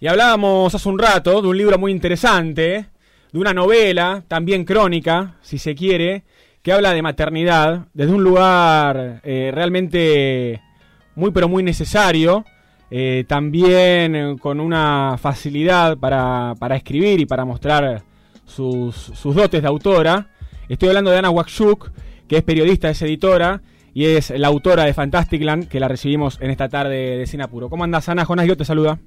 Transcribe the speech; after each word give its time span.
Y 0.00 0.06
hablábamos 0.08 0.74
hace 0.74 0.88
un 0.88 0.98
rato 0.98 1.40
de 1.40 1.48
un 1.48 1.56
libro 1.56 1.78
muy 1.78 1.92
interesante, 1.92 2.86
de 3.32 3.38
una 3.38 3.54
novela, 3.54 4.24
también 4.26 4.64
crónica, 4.64 5.36
si 5.40 5.58
se 5.58 5.74
quiere, 5.74 6.24
que 6.62 6.72
habla 6.72 6.92
de 6.92 7.02
maternidad 7.02 7.86
desde 7.94 8.12
un 8.12 8.24
lugar 8.24 9.20
eh, 9.22 9.50
realmente 9.54 10.60
muy 11.14 11.30
pero 11.30 11.48
muy 11.48 11.62
necesario, 11.62 12.44
eh, 12.90 13.24
también 13.28 14.36
con 14.38 14.60
una 14.60 15.16
facilidad 15.20 15.96
para, 15.96 16.54
para, 16.58 16.76
escribir 16.76 17.20
y 17.20 17.26
para 17.26 17.44
mostrar 17.44 18.02
sus, 18.44 18.94
sus, 18.96 19.34
dotes 19.34 19.62
de 19.62 19.68
autora. 19.68 20.28
Estoy 20.68 20.88
hablando 20.88 21.10
de 21.10 21.18
Ana 21.18 21.30
Wakshuk, 21.30 21.90
que 22.28 22.38
es 22.38 22.42
periodista, 22.42 22.90
es 22.90 23.00
editora 23.02 23.62
y 23.94 24.06
es 24.06 24.30
la 24.30 24.48
autora 24.48 24.84
de 24.84 24.94
Fantasticland, 24.94 25.68
que 25.68 25.80
la 25.80 25.88
recibimos 25.88 26.38
en 26.40 26.50
esta 26.50 26.68
tarde 26.68 27.16
de 27.16 27.26
Sinapuro. 27.26 27.70
¿Cómo 27.70 27.84
andas, 27.84 28.08
Ana? 28.08 28.24
Jonás, 28.24 28.46
yo 28.46 28.56
te 28.56 28.64
saluda. 28.64 28.98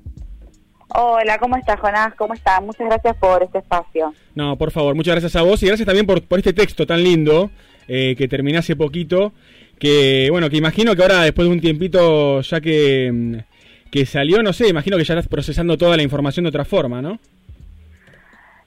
Hola, 0.89 1.37
¿cómo 1.37 1.57
estás, 1.57 1.79
Jonás? 1.79 2.15
¿Cómo 2.15 2.33
estás? 2.33 2.61
Muchas 2.61 2.87
gracias 2.87 3.15
por 3.17 3.43
este 3.43 3.59
espacio. 3.59 4.13
No, 4.35 4.57
por 4.57 4.71
favor, 4.71 4.95
muchas 4.95 5.15
gracias 5.15 5.35
a 5.35 5.41
vos 5.41 5.61
y 5.61 5.67
gracias 5.67 5.85
también 5.85 6.05
por, 6.05 6.25
por 6.25 6.39
este 6.39 6.53
texto 6.53 6.85
tan 6.85 7.03
lindo 7.03 7.51
eh, 7.87 8.15
que 8.17 8.27
terminé 8.27 8.57
hace 8.57 8.75
poquito. 8.75 9.33
Que, 9.79 10.29
bueno, 10.31 10.49
que 10.49 10.57
imagino 10.57 10.95
que 10.95 11.01
ahora, 11.03 11.21
después 11.21 11.47
de 11.47 11.53
un 11.53 11.61
tiempito, 11.61 12.41
ya 12.41 12.61
que, 12.61 13.11
mm, 13.13 13.35
que 13.91 14.05
salió, 14.05 14.41
no 14.41 14.53
sé, 14.53 14.69
imagino 14.69 14.97
que 14.97 15.03
ya 15.03 15.13
estás 15.13 15.27
procesando 15.27 15.77
toda 15.77 15.97
la 15.97 16.03
información 16.03 16.45
de 16.45 16.49
otra 16.49 16.65
forma, 16.65 17.01
¿no? 17.01 17.19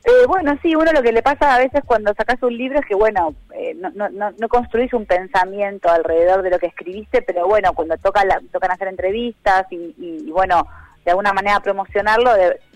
Eh, 0.05 0.27
bueno, 0.27 0.59
sí, 0.63 0.75
uno 0.75 0.93
lo 0.93 1.03
que 1.03 1.13
le 1.13 1.23
pasa 1.23 1.55
a 1.55 1.59
veces 1.59 1.83
cuando 1.85 2.15
sacas 2.15 2.43
un 2.43 2.57
libro 2.57 2.79
es 2.79 2.87
que, 2.87 2.95
bueno, 2.95 3.35
eh, 3.55 3.75
no, 3.75 3.91
no, 3.91 4.31
no, 4.31 4.49
construís 4.49 4.93
un 4.95 5.05
pensamiento 5.05 5.91
alrededor 5.91 6.43
de 6.43 6.51
lo 6.51 6.59
que 6.59 6.69
escribiste, 6.69 7.21
pero 7.23 7.47
bueno, 7.47 7.75
cuando 7.75 7.97
toca 7.99 8.25
la, 8.25 8.41
tocan 8.51 8.71
hacer 8.71 8.89
entrevistas 8.89 9.67
y, 9.71 9.95
y, 9.99 10.31
bueno, 10.31 10.67
de 11.05 11.11
alguna 11.11 11.33
manera 11.33 11.61
promocionarlo, 11.61 12.31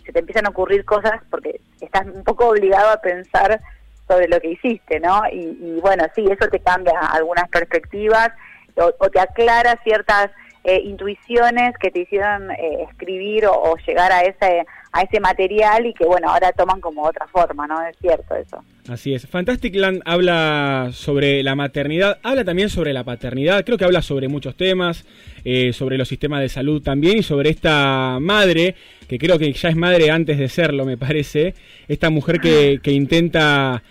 se 0.05 0.13
te 0.13 0.19
empiezan 0.19 0.47
a 0.47 0.51
ocurrir 0.51 0.85
cosas 0.85 1.21
porque 1.31 1.61
estás 1.81 2.07
un 2.07 2.25
poco 2.25 2.49
obligado 2.49 2.91
a 2.91 3.01
pensar 3.01 3.61
sobre 4.07 4.29
lo 4.29 4.41
que 4.41 4.51
hiciste, 4.51 5.01
¿no? 5.01 5.23
Y, 5.33 5.59
y 5.61 5.81
bueno, 5.81 6.05
sí, 6.15 6.25
eso 6.31 6.49
te 6.51 6.61
cambia 6.61 6.99
algunas 6.99 7.49
perspectivas 7.49 8.31
o, 8.77 8.93
o 8.99 9.11
te 9.11 9.21
aclara 9.21 9.79
ciertas 9.83 10.31
eh, 10.67 10.81
intuiciones 10.83 11.77
que 11.79 11.91
te 11.91 12.01
hicieron 12.01 12.51
eh, 12.53 12.87
escribir 12.91 13.45
o, 13.45 13.77
llegar 13.87 14.11
a 14.11 14.23
ese 14.23 14.65
a 14.93 15.03
ese 15.03 15.21
material 15.21 15.85
y 15.85 15.93
que 15.93 16.07
bueno 16.07 16.31
ahora 16.31 16.53
toman 16.53 16.81
como 16.81 17.03
otra 17.03 17.27
forma 17.27 17.67
no 17.67 17.87
es 17.87 17.95
cierto 18.01 18.35
eso. 18.35 18.65
Así 18.89 19.13
es. 19.13 19.27
Fantasticland 19.27 20.01
habla 20.07 20.89
sobre 20.93 21.43
la 21.43 21.55
maternidad 21.55 22.19
habla 22.23 22.45
también 22.45 22.71
sobre 22.71 22.95
la 22.95 23.05
paternidad 23.05 23.63
creo 23.63 23.77
que 23.77 23.85
habla 23.85 24.01
sobre 24.01 24.29
muchos 24.29 24.57
temas 24.57 25.05
eh, 25.45 25.75
sobre 25.75 25.99
los 25.99 26.09
sistemas 26.09 26.41
de 26.41 26.49
salud 26.49 26.83
también 26.83 27.19
y 27.19 27.23
sobre 27.23 27.51
esta 27.51 28.17
madre 28.19 28.75
que 29.07 29.19
creo 29.19 29.39
que 29.39 29.53
ya 29.53 29.69
es 29.69 29.77
madre 29.77 30.11
antes 30.11 30.39
de 30.39 30.49
serlo 30.49 30.87
me 30.87 30.97
parece 30.97 31.53
esta 31.89 32.09
mujer 32.09 32.41
que, 32.41 32.81
que 32.83 32.93
intenta 32.93 33.83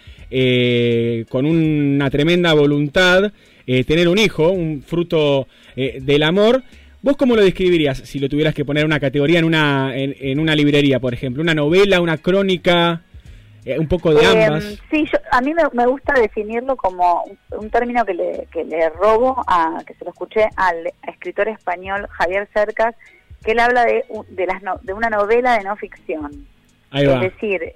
con 1.30 1.46
una 1.46 2.10
tremenda 2.10 2.54
voluntad 2.54 3.32
eh, 3.66 3.84
tener 3.86 4.08
un 4.10 4.18
hijo, 4.18 4.50
un 4.50 4.82
fruto 4.82 5.48
eh, 5.76 6.00
del 6.02 6.24
amor. 6.24 6.64
¿Vos 7.02 7.18
cómo 7.18 7.36
lo 7.36 7.44
describirías 7.44 7.98
si 7.98 8.20
lo 8.20 8.30
tuvieras 8.30 8.54
que 8.54 8.66
poner 8.66 8.86
una 8.86 9.00
categoría 9.00 9.40
en 9.40 9.46
una, 9.46 9.92
en, 9.96 10.40
una 10.40 10.56
librería, 10.56 11.00
por 11.00 11.14
ejemplo? 11.14 11.42
¿Una 11.42 11.54
novela, 11.54 12.02
una 12.02 12.18
crónica? 12.18 13.02
Eh, 13.66 13.80
un 13.80 13.88
poco 13.88 14.14
de 14.14 14.26
ambas. 14.26 14.78
sí, 14.92 15.06
a 15.32 15.40
mí 15.40 15.54
me, 15.54 15.86
gusta 15.86 16.14
definirlo 16.20 16.76
como 16.76 17.24
un, 17.52 17.70
término 17.70 18.06
que 18.06 18.14
le, 18.14 18.48
que 18.52 18.66
le 18.66 18.90
robo, 18.90 19.42
a, 19.48 19.82
que 19.88 19.94
se 19.94 20.04
lo 20.04 20.12
escuché 20.12 20.50
al 20.58 20.92
escritor 21.08 21.48
español 21.48 22.08
Javier 22.12 22.50
Cercas, 22.54 22.94
que 23.42 23.52
él 23.52 23.60
habla 23.60 23.86
de, 23.86 24.04
de, 24.30 24.46
las 24.46 24.62
de 24.82 24.94
una 24.94 25.10
novela 25.10 25.58
de 25.58 25.64
no 25.64 25.78
ficción. 25.78 26.46
Es 26.92 27.22
decir, 27.22 27.74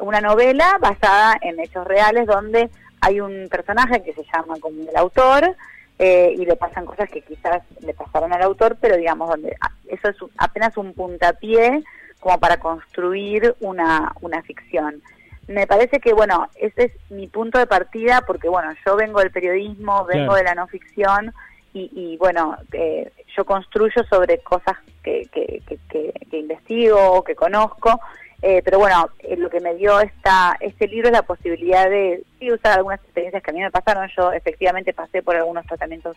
una 0.00 0.20
novela 0.20 0.76
basada 0.80 1.36
en 1.40 1.58
hechos 1.58 1.84
reales 1.86 2.26
donde 2.26 2.70
hay 3.02 3.20
un 3.20 3.48
personaje 3.50 4.02
que 4.02 4.14
se 4.14 4.22
llama 4.32 4.54
como 4.60 4.80
el 4.88 4.96
autor 4.96 5.56
eh, 5.98 6.34
y 6.38 6.46
le 6.46 6.56
pasan 6.56 6.86
cosas 6.86 7.10
que 7.10 7.20
quizás 7.20 7.62
le 7.80 7.94
pasaron 7.94 8.32
al 8.32 8.42
autor, 8.42 8.76
pero 8.80 8.96
digamos, 8.96 9.28
donde 9.28 9.56
eso 9.88 10.08
es 10.08 10.16
apenas 10.38 10.76
un 10.76 10.94
puntapié 10.94 11.82
como 12.20 12.38
para 12.38 12.58
construir 12.58 13.56
una, 13.60 14.12
una 14.20 14.40
ficción. 14.42 15.02
Me 15.48 15.66
parece 15.66 15.98
que, 15.98 16.12
bueno, 16.12 16.48
ese 16.54 16.84
es 16.84 17.10
mi 17.10 17.26
punto 17.26 17.58
de 17.58 17.66
partida 17.66 18.22
porque, 18.24 18.48
bueno, 18.48 18.72
yo 18.86 18.94
vengo 18.94 19.18
del 19.18 19.32
periodismo, 19.32 20.04
vengo 20.04 20.36
de 20.36 20.44
la 20.44 20.54
no 20.54 20.68
ficción 20.68 21.34
y, 21.74 21.90
y 21.92 22.16
bueno, 22.18 22.56
eh, 22.72 23.10
yo 23.36 23.44
construyo 23.44 24.04
sobre 24.08 24.38
cosas 24.38 24.76
que, 25.02 25.28
que, 25.32 25.60
que, 25.66 26.12
que 26.30 26.38
investigo, 26.38 27.24
que 27.24 27.34
conozco 27.34 28.00
eh, 28.44 28.60
pero 28.64 28.80
bueno, 28.80 29.08
eh, 29.20 29.36
lo 29.36 29.48
que 29.48 29.60
me 29.60 29.76
dio 29.76 30.00
esta, 30.00 30.56
este 30.58 30.88
libro 30.88 31.06
es 31.06 31.12
la 31.12 31.22
posibilidad 31.22 31.88
de 31.88 32.24
sí, 32.40 32.50
usar 32.50 32.76
algunas 32.76 33.00
experiencias 33.00 33.40
que 33.40 33.50
a 33.52 33.54
mí 33.54 33.60
me 33.60 33.70
pasaron. 33.70 34.10
Yo 34.16 34.32
efectivamente 34.32 34.92
pasé 34.92 35.22
por 35.22 35.36
algunos 35.36 35.64
tratamientos 35.64 36.16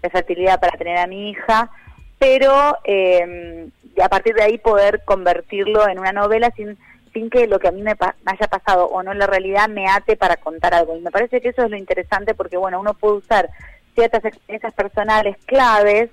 de 0.00 0.08
fertilidad 0.08 0.60
para 0.60 0.78
tener 0.78 0.98
a 0.98 1.08
mi 1.08 1.30
hija, 1.30 1.68
pero 2.16 2.78
eh, 2.84 3.68
a 4.00 4.08
partir 4.08 4.34
de 4.36 4.44
ahí 4.44 4.58
poder 4.58 5.02
convertirlo 5.04 5.88
en 5.88 5.98
una 5.98 6.12
novela 6.12 6.52
sin, 6.56 6.78
sin 7.12 7.28
que 7.28 7.48
lo 7.48 7.58
que 7.58 7.66
a 7.66 7.72
mí 7.72 7.82
me, 7.82 7.96
haya 8.26 8.46
pasado 8.48 8.86
o 8.86 9.02
no 9.02 9.10
en 9.10 9.18
la 9.18 9.26
realidad 9.26 9.68
me 9.68 9.88
ate 9.88 10.16
para 10.16 10.36
contar 10.36 10.74
algo. 10.74 10.96
Y 10.96 11.00
me 11.00 11.10
parece 11.10 11.40
que 11.40 11.48
eso 11.48 11.64
es 11.64 11.70
lo 11.70 11.76
interesante 11.76 12.34
porque, 12.34 12.56
bueno, 12.56 12.78
uno 12.78 12.94
puede 12.94 13.14
usar 13.14 13.50
ciertas 13.96 14.24
experiencias 14.24 14.74
personales 14.74 15.36
claves 15.44 16.08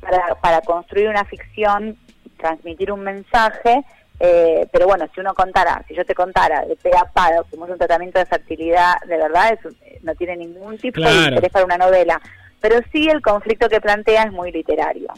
para, 0.00 0.34
para 0.40 0.60
construir 0.62 1.08
una 1.08 1.24
ficción, 1.24 1.96
transmitir 2.36 2.90
un 2.90 3.04
mensaje 3.04 3.84
eh, 4.20 4.66
pero 4.72 4.86
bueno, 4.86 5.06
si 5.14 5.20
uno 5.20 5.34
contara, 5.34 5.84
si 5.88 5.94
yo 5.94 6.04
te 6.04 6.14
contara 6.14 6.64
de 6.66 6.76
PEAPA, 6.76 7.42
como 7.50 7.66
es 7.66 7.72
un 7.72 7.78
tratamiento 7.78 8.18
de 8.18 8.26
fertilidad, 8.26 8.94
de 9.06 9.16
verdad 9.16 9.58
no 10.02 10.14
tiene 10.14 10.36
ningún 10.36 10.78
tipo 10.78 11.00
de 11.00 11.28
interés 11.28 11.50
para 11.50 11.64
una 11.64 11.78
novela. 11.78 12.20
Pero 12.60 12.76
sí 12.92 13.08
el 13.08 13.20
conflicto 13.20 13.68
que 13.68 13.80
plantea 13.80 14.24
es 14.24 14.32
muy 14.32 14.50
literario. 14.50 15.08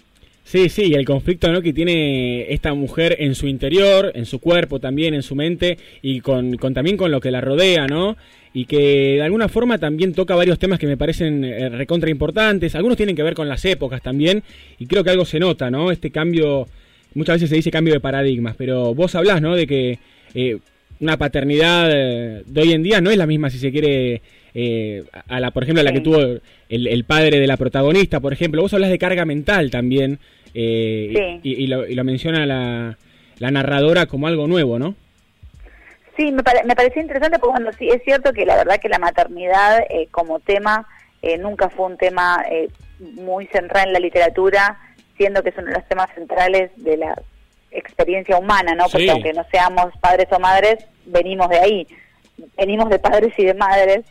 Sí, 0.42 0.68
sí, 0.68 0.94
el 0.94 1.04
conflicto 1.04 1.50
¿no? 1.50 1.60
que 1.60 1.72
tiene 1.72 2.52
esta 2.52 2.72
mujer 2.72 3.16
en 3.18 3.34
su 3.34 3.48
interior, 3.48 4.12
en 4.14 4.26
su 4.26 4.38
cuerpo 4.38 4.78
también, 4.78 5.12
en 5.12 5.22
su 5.22 5.34
mente 5.34 5.76
y 6.02 6.20
con, 6.20 6.56
con 6.56 6.72
también 6.72 6.96
con 6.96 7.10
lo 7.10 7.20
que 7.20 7.32
la 7.32 7.40
rodea, 7.40 7.88
¿no? 7.88 8.16
Y 8.54 8.66
que 8.66 9.16
de 9.16 9.22
alguna 9.22 9.48
forma 9.48 9.78
también 9.78 10.14
toca 10.14 10.36
varios 10.36 10.58
temas 10.58 10.78
que 10.78 10.86
me 10.86 10.96
parecen 10.96 11.44
eh, 11.44 11.68
recontra 11.68 12.10
importantes. 12.10 12.76
Algunos 12.76 12.96
tienen 12.96 13.16
que 13.16 13.24
ver 13.24 13.34
con 13.34 13.48
las 13.48 13.64
épocas 13.64 14.00
también 14.02 14.44
y 14.78 14.86
creo 14.86 15.02
que 15.02 15.10
algo 15.10 15.24
se 15.24 15.40
nota, 15.40 15.68
¿no? 15.68 15.90
Este 15.90 16.12
cambio 16.12 16.66
muchas 17.16 17.36
veces 17.36 17.48
se 17.48 17.56
dice 17.56 17.70
cambio 17.70 17.94
de 17.94 18.00
paradigmas, 18.00 18.54
pero 18.56 18.94
vos 18.94 19.14
hablás, 19.14 19.40
¿no? 19.40 19.56
De 19.56 19.66
que 19.66 19.98
eh, 20.34 20.58
una 21.00 21.16
paternidad 21.16 21.90
eh, 21.90 22.42
de 22.46 22.60
hoy 22.60 22.72
en 22.72 22.82
día 22.82 23.00
no 23.00 23.10
es 23.10 23.16
la 23.16 23.26
misma, 23.26 23.50
si 23.50 23.58
se 23.58 23.72
quiere, 23.72 24.22
eh, 24.54 25.02
a 25.26 25.40
la, 25.40 25.50
por 25.50 25.62
ejemplo, 25.62 25.80
a 25.80 25.84
la 25.84 25.92
que 25.92 26.00
tuvo 26.00 26.20
el, 26.68 27.04
padre 27.04 27.40
de 27.40 27.46
la 27.46 27.56
protagonista, 27.56 28.20
por 28.20 28.32
ejemplo. 28.32 28.62
Vos 28.62 28.74
hablas 28.74 28.90
de 28.90 28.98
carga 28.98 29.24
mental 29.24 29.70
también, 29.70 30.18
y, 30.54 31.66
lo, 31.66 32.04
menciona 32.04 32.46
la, 32.46 33.50
narradora 33.50 34.06
como 34.06 34.26
algo 34.26 34.46
nuevo, 34.46 34.78
¿no? 34.78 34.94
Sí, 36.16 36.32
me, 36.32 36.42
me 36.64 36.76
pareció 36.76 37.02
interesante 37.02 37.38
porque 37.38 37.58
bueno, 37.58 37.70
sí, 37.78 37.88
es 37.88 38.02
cierto 38.04 38.32
que 38.32 38.46
la 38.46 38.56
verdad 38.56 38.80
que 38.80 38.88
la 38.88 38.98
maternidad 38.98 39.80
como 40.10 40.40
tema 40.40 40.86
nunca 41.40 41.68
fue 41.68 41.86
un 41.86 41.98
tema 41.98 42.42
muy 42.98 43.46
central 43.48 43.88
en 43.88 43.92
la 43.92 43.98
literatura 43.98 44.78
siendo 45.16 45.42
que 45.42 45.50
es 45.50 45.58
uno 45.58 45.68
de 45.68 45.74
los 45.74 45.88
temas 45.88 46.08
centrales 46.14 46.70
de 46.76 46.96
la 46.96 47.14
experiencia 47.70 48.36
humana, 48.38 48.74
¿no? 48.74 48.88
Porque 48.88 49.10
aunque 49.10 49.32
no 49.32 49.44
seamos 49.50 49.96
padres 50.00 50.26
o 50.30 50.38
madres, 50.38 50.84
venimos 51.04 51.48
de 51.48 51.58
ahí, 51.58 51.88
venimos 52.56 52.88
de 52.90 52.98
padres 52.98 53.32
y 53.38 53.44
de 53.44 53.54
madres. 53.54 54.04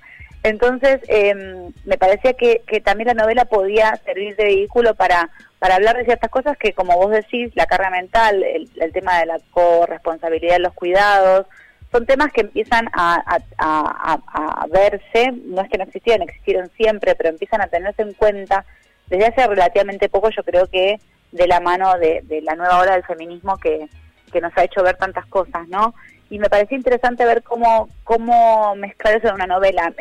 Entonces, 0.44 1.00
em, 1.08 1.72
me 1.86 1.98
parecía 1.98 2.34
que, 2.34 2.62
que 2.68 2.80
también 2.80 3.08
la 3.08 3.14
novela 3.16 3.46
podía 3.46 4.00
servir 4.06 4.36
de 4.36 4.44
vehículo 4.44 4.94
para, 4.94 5.30
para 5.58 5.76
hablar 5.76 5.98
de 5.98 6.06
ciertas 6.06 6.30
cosas 6.30 6.56
que, 6.58 6.74
como 6.74 6.96
vos 6.98 7.10
decís, 7.10 7.52
la 7.56 7.66
carga 7.66 7.90
mental, 7.90 8.44
el, 8.44 8.94
tema 8.94 9.20
de 9.20 9.26
la 9.26 9.40
corresponsabilidad 9.50 10.54
de 10.54 10.60
los 10.60 10.74
cuidados, 10.74 11.48
son 11.92 12.06
temas 12.06 12.32
que 12.32 12.42
empiezan 12.42 12.88
a, 12.94 13.16
a, 13.26 13.40
a, 13.58 14.62
a, 14.62 14.68
verse, 14.68 15.32
no 15.46 15.62
es 15.62 15.70
que 15.70 15.80
no 15.80 15.86
existieran, 15.86 16.22
existieron 16.22 16.70
siempre, 16.78 17.16
pero 17.16 17.30
empiezan 17.30 17.62
a 17.62 17.68
tenerse 17.68 18.04
en 18.04 18.14
cuenta 18.14 18.66
desde 19.08 19.26
hace 19.26 19.48
relativamente 19.48 20.10
poco 20.10 20.30
yo 20.30 20.44
creo 20.44 20.68
que 20.68 21.00
de 21.32 21.48
la 21.48 21.60
mano 21.60 21.98
de, 22.00 22.24
la 22.42 22.56
nueva 22.56 22.80
ola 22.80 22.94
del 22.94 23.04
feminismo 23.04 23.58
que, 23.58 23.88
que 24.32 24.42
nos 24.42 24.56
ha 24.58 24.64
hecho 24.64 24.84
ver 24.84 24.96
tantas 24.96 25.26
cosas, 25.26 25.68
¿no? 25.68 25.94
Y 26.30 26.40
me 26.40 26.50
pareció 26.50 26.78
interesante 26.78 27.26
ver 27.26 27.44
cómo, 27.44 27.90
cómo 28.04 28.76
mezclar 28.76 29.16
eso 29.16 29.28
en 29.28 29.36
una 29.36 29.48
novela. 29.48 29.94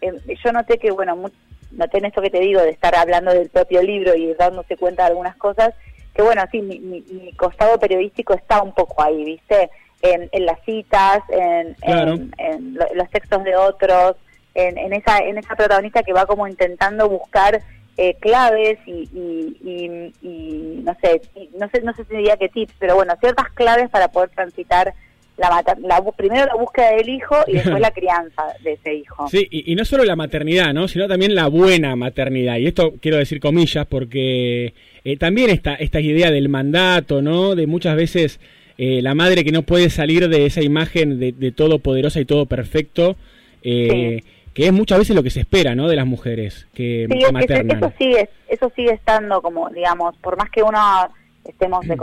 yo 0.00 0.52
noté 0.52 0.78
que, 0.78 0.90
bueno, 0.90 1.30
noté 1.70 1.98
en 1.98 2.06
esto 2.06 2.22
que 2.22 2.30
te 2.30 2.40
digo 2.40 2.60
de 2.60 2.70
estar 2.70 2.94
hablando 2.96 3.32
del 3.32 3.50
propio 3.50 3.82
libro 3.82 4.14
y 4.14 4.34
dándose 4.34 4.76
cuenta 4.76 5.04
de 5.04 5.10
algunas 5.10 5.36
cosas, 5.36 5.74
que 6.14 6.22
bueno, 6.22 6.42
sí, 6.50 6.60
mi, 6.60 6.78
mi, 6.78 7.32
costado 7.34 7.78
periodístico 7.78 8.34
está 8.34 8.62
un 8.62 8.74
poco 8.74 9.02
ahí, 9.02 9.24
¿viste? 9.24 9.70
En, 10.02 10.28
en 10.32 10.46
las 10.46 10.60
citas, 10.64 11.20
en, 11.30 11.76
en, 11.82 12.78
los 12.94 13.10
textos 13.10 13.44
de 13.44 13.56
otros, 13.56 14.16
en, 14.54 14.76
en, 14.76 14.92
esa, 14.92 15.18
en 15.18 15.38
esa 15.38 15.54
protagonista 15.54 16.02
que 16.02 16.12
va 16.12 16.26
como 16.26 16.48
intentando 16.48 17.08
buscar 17.08 17.62
eh, 17.96 18.16
claves 18.20 18.78
y, 18.86 19.08
y, 19.12 20.12
y, 20.22 20.82
no 20.82 20.96
sé, 21.00 21.20
no 21.58 21.68
sé, 21.68 21.82
no 21.82 21.94
sé 21.94 22.04
si 22.04 22.16
diría 22.16 22.36
qué 22.36 22.48
tips, 22.48 22.74
pero 22.78 22.94
bueno, 22.94 23.14
ciertas 23.20 23.50
claves 23.50 23.90
para 23.90 24.08
poder 24.08 24.30
transitar 24.30 24.94
la, 25.36 25.62
la, 25.82 26.04
primero 26.16 26.46
la 26.46 26.54
búsqueda 26.54 26.92
del 26.96 27.08
hijo 27.08 27.36
y 27.46 27.54
después 27.54 27.80
la 27.80 27.90
crianza 27.94 28.42
de 28.62 28.72
ese 28.72 28.94
hijo. 28.94 29.28
Sí, 29.28 29.46
y, 29.50 29.74
no 29.74 29.84
solo 29.84 30.04
la 30.04 30.16
maternidad, 30.16 30.72
¿no? 30.72 30.88
sino 30.88 31.08
también 31.08 31.34
la 31.34 31.48
buena 31.48 31.96
maternidad. 31.96 32.56
Y 32.58 32.66
esto 32.66 32.94
quiero 33.00 33.18
decir 33.18 33.40
comillas 33.40 33.86
porque 33.86 34.74
eh, 35.04 35.16
también 35.16 35.50
esta, 35.50 35.74
esta 35.74 36.00
idea 36.00 36.30
del 36.30 36.48
mandato, 36.48 37.22
¿no? 37.22 37.54
De 37.54 37.66
muchas 37.66 37.96
veces 37.96 38.40
eh, 38.78 39.02
la 39.02 39.14
madre 39.14 39.44
que 39.44 39.52
no 39.52 39.62
puede 39.62 39.90
salir 39.90 40.28
de 40.28 40.46
esa 40.46 40.62
imagen 40.62 41.18
de, 41.18 41.32
de 41.32 41.52
todo 41.52 41.78
poderosa 41.78 42.20
y 42.20 42.24
todo 42.24 42.46
perfecto. 42.46 43.16
Eh, 43.62 44.22
que 44.54 44.66
es 44.66 44.72
muchas 44.72 44.98
veces 44.98 45.16
lo 45.16 45.22
que 45.22 45.30
se 45.30 45.40
espera, 45.40 45.74
¿no? 45.74 45.88
De 45.88 45.96
las 45.96 46.06
mujeres 46.06 46.66
que, 46.74 47.06
sí, 47.08 47.24
eso 47.24 47.92
sigue, 47.98 48.30
eso 48.48 48.72
sigue 48.76 48.92
estando 48.92 49.40
como, 49.42 49.70
digamos, 49.70 50.16
por 50.18 50.36
más 50.36 50.50
que 50.50 50.62
uno 50.62 50.78
estemos 51.44 51.86
de, 51.86 51.96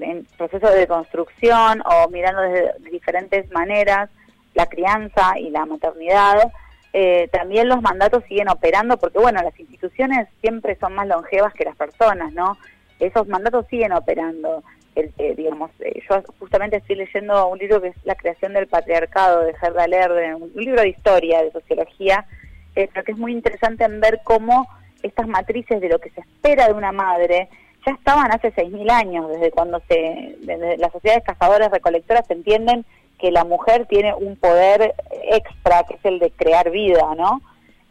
en 0.00 0.26
proceso 0.36 0.70
de 0.70 0.86
construcción 0.86 1.82
o 1.84 2.08
mirando 2.08 2.42
desde 2.42 2.72
diferentes 2.90 3.50
maneras 3.50 4.08
la 4.54 4.66
crianza 4.66 5.38
y 5.38 5.50
la 5.50 5.64
maternidad, 5.64 6.50
eh, 6.92 7.28
también 7.32 7.68
los 7.68 7.82
mandatos 7.82 8.24
siguen 8.28 8.48
operando 8.48 8.96
porque, 8.98 9.18
bueno, 9.18 9.40
las 9.42 9.58
instituciones 9.58 10.28
siempre 10.40 10.76
son 10.80 10.94
más 10.94 11.06
longevas 11.06 11.54
que 11.54 11.64
las 11.64 11.76
personas, 11.76 12.32
¿no? 12.32 12.58
Esos 12.98 13.28
mandatos 13.28 13.66
siguen 13.68 13.92
operando. 13.92 14.62
Eh, 14.96 15.10
eh, 15.18 16.02
yo 16.08 16.22
justamente 16.38 16.76
estoy 16.76 16.96
leyendo 16.96 17.46
un 17.46 17.58
libro 17.58 17.80
que 17.80 17.88
es 17.88 17.96
La 18.04 18.14
creación 18.14 18.52
del 18.52 18.66
patriarcado 18.66 19.44
de 19.44 19.54
Gerda 19.54 19.86
Lerden, 19.86 20.34
un 20.34 20.52
libro 20.54 20.82
de 20.82 20.88
historia, 20.88 21.42
de 21.42 21.52
sociología, 21.52 22.26
pero 22.74 23.04
que 23.04 23.12
es 23.12 23.18
muy 23.18 23.32
interesante 23.32 23.84
en 23.84 24.00
ver 24.00 24.20
cómo 24.24 24.66
estas 25.02 25.28
matrices 25.28 25.80
de 25.80 25.88
lo 25.88 25.98
que 25.98 26.10
se 26.10 26.20
espera 26.20 26.66
de 26.66 26.74
una 26.74 26.92
madre 26.92 27.48
ya 27.86 27.92
estaban 27.92 28.30
hace 28.32 28.52
6.000 28.52 28.90
años, 28.90 29.28
desde 29.28 29.50
cuando 29.50 29.80
se, 29.88 30.36
las 30.78 30.92
sociedades 30.92 31.24
cazadoras 31.24 31.70
recolectoras 31.70 32.30
entienden 32.30 32.84
que 33.18 33.30
la 33.30 33.44
mujer 33.44 33.86
tiene 33.86 34.14
un 34.14 34.36
poder 34.36 34.94
extra, 35.30 35.84
que 35.84 35.94
es 35.94 36.04
el 36.04 36.18
de 36.18 36.30
crear 36.30 36.70
vida, 36.70 37.14
¿no? 37.16 37.40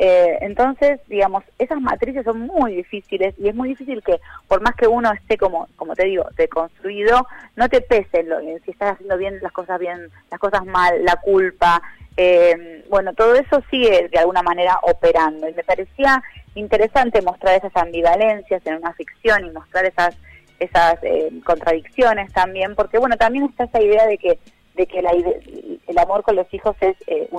Eh, 0.01 0.37
entonces, 0.41 1.01
digamos, 1.07 1.43
esas 1.57 1.81
matrices 1.81 2.23
son 2.23 2.39
muy 2.39 2.73
difíciles 2.73 3.35
y 3.37 3.49
es 3.49 3.55
muy 3.55 3.67
difícil 3.67 4.01
que, 4.01 4.21
por 4.47 4.61
más 4.61 4.73
que 4.75 4.87
uno 4.87 5.11
esté, 5.11 5.37
como 5.37 5.67
como 5.75 5.93
te 5.93 6.05
digo, 6.05 6.25
deconstruido, 6.37 7.27
no 7.57 7.67
te 7.67 7.81
pese 7.81 8.25
si 8.63 8.71
estás 8.71 8.93
haciendo 8.93 9.17
bien 9.17 9.39
las 9.41 9.51
cosas 9.51 9.77
bien, 9.77 10.09
las 10.31 10.39
cosas 10.39 10.65
mal, 10.65 11.03
la 11.03 11.17
culpa. 11.17 11.81
Eh, 12.15 12.85
bueno, 12.89 13.13
todo 13.13 13.35
eso 13.35 13.61
sigue 13.69 14.07
de 14.09 14.19
alguna 14.19 14.41
manera 14.41 14.79
operando 14.83 15.49
y 15.49 15.53
me 15.53 15.63
parecía 15.63 16.23
interesante 16.55 17.21
mostrar 17.21 17.55
esas 17.55 17.75
ambivalencias 17.75 18.65
en 18.65 18.75
una 18.75 18.93
ficción 18.93 19.45
y 19.45 19.51
mostrar 19.51 19.85
esas 19.85 20.17
esas 20.59 20.95
eh, 21.03 21.31
contradicciones 21.45 22.31
también, 22.33 22.75
porque 22.75 22.97
bueno, 22.97 23.15
también 23.17 23.45
está 23.45 23.63
esa 23.65 23.81
idea 23.81 24.05
de 24.05 24.17
que 24.17 24.39
de 24.75 24.87
que 24.87 24.99
el 24.99 25.97
amor 25.97 26.23
con 26.23 26.35
los 26.35 26.51
hijos 26.53 26.75
es 26.79 26.95
eh, 27.07 27.29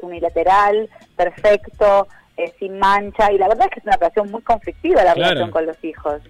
unilateral, 0.00 0.88
perfecto, 1.16 2.08
eh, 2.36 2.52
sin 2.58 2.78
mancha, 2.78 3.32
y 3.32 3.38
la 3.38 3.48
verdad 3.48 3.66
es 3.66 3.72
que 3.72 3.80
es 3.80 3.86
una 3.86 3.96
relación 3.96 4.30
muy 4.30 4.42
conflictiva 4.42 5.04
la 5.04 5.14
relación 5.14 5.50
con 5.50 5.66
los 5.66 5.82
hijos. 5.84 6.22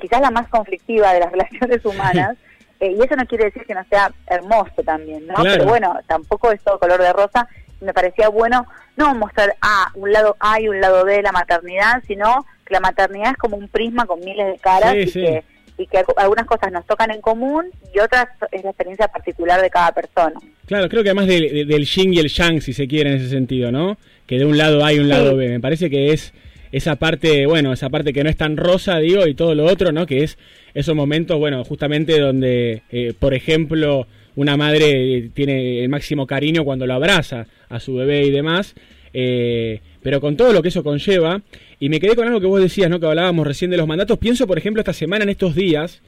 quizás 0.00 0.20
la 0.20 0.30
más 0.30 0.48
conflictiva 0.48 1.12
de 1.12 1.20
las 1.20 1.32
relaciones 1.32 1.84
humanas, 1.84 2.36
y 2.80 3.02
eso 3.02 3.16
no 3.16 3.26
quiere 3.26 3.46
decir 3.46 3.64
que 3.64 3.74
no 3.74 3.84
sea 3.88 4.12
hermoso 4.26 4.82
también, 4.84 5.26
¿no? 5.26 5.34
Pero 5.42 5.64
bueno, 5.64 5.98
tampoco 6.06 6.50
es 6.50 6.62
todo 6.62 6.78
color 6.78 7.00
de 7.00 7.12
rosa, 7.12 7.48
me 7.80 7.92
parecía 7.92 8.28
bueno 8.28 8.66
no 8.96 9.14
mostrar 9.14 9.54
a 9.60 9.90
un 9.94 10.12
lado 10.12 10.36
A 10.40 10.60
y 10.60 10.68
un 10.68 10.80
lado 10.80 11.04
B 11.04 11.14
de 11.14 11.22
la 11.22 11.32
maternidad, 11.32 12.02
sino 12.06 12.46
que 12.64 12.74
la 12.74 12.80
maternidad 12.80 13.32
es 13.32 13.36
como 13.36 13.56
un 13.56 13.68
prisma 13.68 14.06
con 14.06 14.20
miles 14.20 14.46
de 14.46 14.58
caras 14.58 14.94
y, 14.94 15.12
Que, 15.12 15.44
y 15.78 15.86
que 15.86 16.02
algunas 16.16 16.46
cosas 16.46 16.72
nos 16.72 16.86
tocan 16.86 17.10
en 17.10 17.20
común 17.20 17.66
y 17.94 17.98
otras 17.98 18.28
es 18.50 18.64
la 18.64 18.70
experiencia 18.70 19.08
particular 19.08 19.60
de 19.60 19.70
cada 19.70 19.92
persona. 19.92 20.40
Claro, 20.66 20.88
creo 20.88 21.02
que 21.02 21.10
además 21.10 21.26
del, 21.26 21.66
del 21.66 21.84
yin 21.84 22.14
y 22.14 22.18
el 22.18 22.28
yang, 22.28 22.60
si 22.60 22.72
se 22.72 22.88
quiere 22.88 23.10
en 23.10 23.16
ese 23.16 23.28
sentido, 23.28 23.70
¿no? 23.70 23.98
Que 24.26 24.38
de 24.38 24.44
un 24.44 24.58
lado 24.58 24.84
A 24.84 24.92
y 24.92 24.98
un 24.98 25.08
lado 25.08 25.36
B. 25.36 25.48
Me 25.48 25.60
parece 25.60 25.90
que 25.90 26.12
es 26.12 26.32
esa 26.72 26.96
parte, 26.96 27.46
bueno, 27.46 27.72
esa 27.72 27.90
parte 27.90 28.12
que 28.12 28.24
no 28.24 28.30
es 28.30 28.36
tan 28.36 28.56
rosa, 28.56 28.98
digo, 28.98 29.26
y 29.26 29.34
todo 29.34 29.54
lo 29.54 29.64
otro, 29.64 29.92
¿no? 29.92 30.06
Que 30.06 30.24
es 30.24 30.38
esos 30.74 30.94
momentos, 30.94 31.38
bueno, 31.38 31.64
justamente 31.64 32.18
donde, 32.18 32.82
eh, 32.90 33.14
por 33.18 33.34
ejemplo, 33.34 34.06
una 34.34 34.56
madre 34.56 35.30
tiene 35.32 35.82
el 35.82 35.88
máximo 35.88 36.26
cariño 36.26 36.64
cuando 36.64 36.86
lo 36.86 36.94
abraza 36.94 37.46
a 37.68 37.80
su 37.80 37.94
bebé 37.94 38.26
y 38.26 38.30
demás, 38.30 38.74
eh, 39.14 39.80
pero 40.06 40.20
con 40.20 40.36
todo 40.36 40.52
lo 40.52 40.62
que 40.62 40.68
eso 40.68 40.84
conlleva, 40.84 41.42
y 41.80 41.88
me 41.88 41.98
quedé 41.98 42.14
con 42.14 42.28
algo 42.28 42.40
que 42.40 42.46
vos 42.46 42.60
decías, 42.60 42.88
¿no? 42.88 43.00
que 43.00 43.06
hablábamos 43.06 43.44
recién 43.44 43.72
de 43.72 43.76
los 43.76 43.88
mandatos, 43.88 44.16
pienso 44.18 44.46
por 44.46 44.56
ejemplo 44.56 44.80
esta 44.80 44.92
semana, 44.92 45.24
en 45.24 45.30
estos 45.30 45.56
días, 45.56 46.00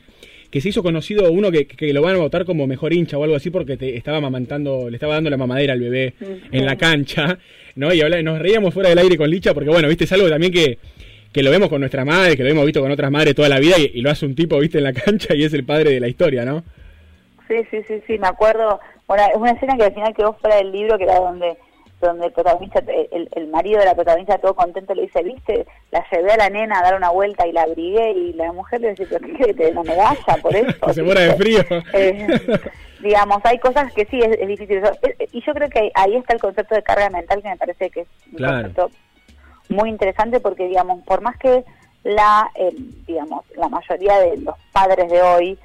que 0.53 0.61
se 0.61 0.69
hizo 0.69 0.85
conocido 0.85 1.33
uno 1.33 1.51
que, 1.51 1.67
lo 1.93 2.01
van 2.01 2.15
a 2.15 2.19
votar 2.19 2.45
como 2.45 2.69
mejor 2.69 2.93
hincha 2.93 3.19
o 3.19 3.25
algo 3.25 3.35
así 3.35 3.51
porque 3.51 3.77
te 3.77 3.97
estaba 3.97 4.21
mamantando, 4.21 4.89
le 4.89 4.95
estaba 4.99 5.15
dando 5.15 5.31
la 5.31 5.37
mamadera 5.37 5.73
al 5.73 5.81
bebé 5.81 6.15
en 6.53 6.65
la 6.65 6.77
cancha, 6.77 7.41
¿no? 7.75 7.93
Y 7.93 8.01
nos 8.23 8.39
reíamos 8.39 8.73
fuera 8.73 8.89
del 8.89 8.99
aire 8.99 9.17
con 9.17 9.29
Licha 9.29 9.53
porque, 9.53 9.69
bueno, 9.69 9.89
viste, 9.89 10.05
es 10.05 10.13
algo 10.13 10.29
también 10.29 10.53
que, 10.53 10.79
que 11.33 11.43
lo 11.43 11.51
vemos 11.51 11.69
con 11.69 11.81
nuestra 11.81 12.05
madre, 12.05 12.37
que 12.37 12.45
lo 12.45 12.51
hemos 12.51 12.67
visto 12.67 12.81
con 12.81 12.93
otras 12.93 13.11
madres 13.11 13.35
toda 13.35 13.49
la 13.49 13.59
vida 13.59 13.81
y, 13.81 13.99
y, 13.99 14.01
lo 14.01 14.11
hace 14.11 14.27
un 14.27 14.37
tipo, 14.37 14.61
viste, 14.61 14.79
en 14.79 14.85
la 14.85 14.93
cancha 14.93 15.35
y 15.35 15.43
es 15.43 15.53
el 15.55 15.65
padre 15.65 15.91
de 15.91 15.99
la 15.99 16.07
historia, 16.07 16.45
¿no? 16.45 16.63
Sí, 17.49 17.57
sí, 17.69 17.79
sí, 17.89 18.01
sí, 18.07 18.17
me 18.17 18.29
acuerdo. 18.29 18.79
Bueno, 19.09 19.25
es 19.29 19.37
una 19.37 19.51
escena 19.51 19.77
que 19.77 19.87
al 19.87 19.95
final 19.95 20.15
quedó 20.15 20.35
fuera 20.35 20.55
del 20.59 20.71
libro, 20.71 20.97
que 20.99 21.03
era 21.03 21.19
donde 21.19 21.57
donde 22.01 22.27
el 22.27 22.33
protagonista, 22.33 22.79
el, 22.79 23.29
el 23.33 23.49
marido 23.49 23.81
de 23.81 23.87
la 23.87 23.95
protagonista 23.95 24.39
todo 24.39 24.55
contento 24.55 24.95
le 24.95 25.03
dice, 25.03 25.23
viste, 25.23 25.67
la 25.91 26.05
llevé 26.11 26.33
a 26.33 26.37
la 26.37 26.51
nena 26.51 26.79
a 26.79 26.83
dar 26.83 26.97
una 26.97 27.11
vuelta 27.11 27.47
y 27.47 27.53
la 27.53 27.63
abrigué 27.63 28.13
y 28.13 28.33
la 28.35 28.53
mujer 28.53 28.81
le 28.81 28.91
dice, 28.91 29.07
pero 29.07 29.27
¿qué? 29.37 29.55
¿Te 29.55 29.65
den 29.65 29.79
una 29.79 29.91
medalla 29.91 30.37
por 30.41 30.55
eso? 30.57 30.93
se 30.93 31.03
muera 31.03 31.23
de 31.23 31.35
frío. 31.35 31.61
Eh, 31.93 32.27
digamos, 33.01 33.41
hay 33.45 33.59
cosas 33.59 33.93
que 33.93 34.05
sí 34.07 34.21
es, 34.21 34.47
difícil. 34.47 34.83
Y 35.33 35.43
yo 35.43 35.55
creo 35.55 35.69
que 35.69 35.91
ahí 35.95 36.17
está 36.17 36.35
el 36.35 36.41
concepto 36.41 36.75
de 36.75 36.83
carga 36.83 37.11
mental 37.11 37.43
que 37.43 37.49
me 37.49 37.57
parece 37.57 37.91
que 37.91 38.01
es 38.01 38.09
un 38.33 38.47
concepto 38.47 38.91
muy 39.69 39.89
interesante 39.91 40.41
porque, 40.41 40.67
digamos, 40.67 41.03
por 41.05 41.21
más 41.21 41.37
que 41.37 41.65
la, 42.05 42.51
eh, 42.55 42.75
digamos, 43.07 43.45
la 43.57 43.69
mayoría 43.69 44.19
de 44.19 44.39
los 44.39 44.55
padres 44.73 45.11
de 45.11 45.23
hoy 45.23 45.59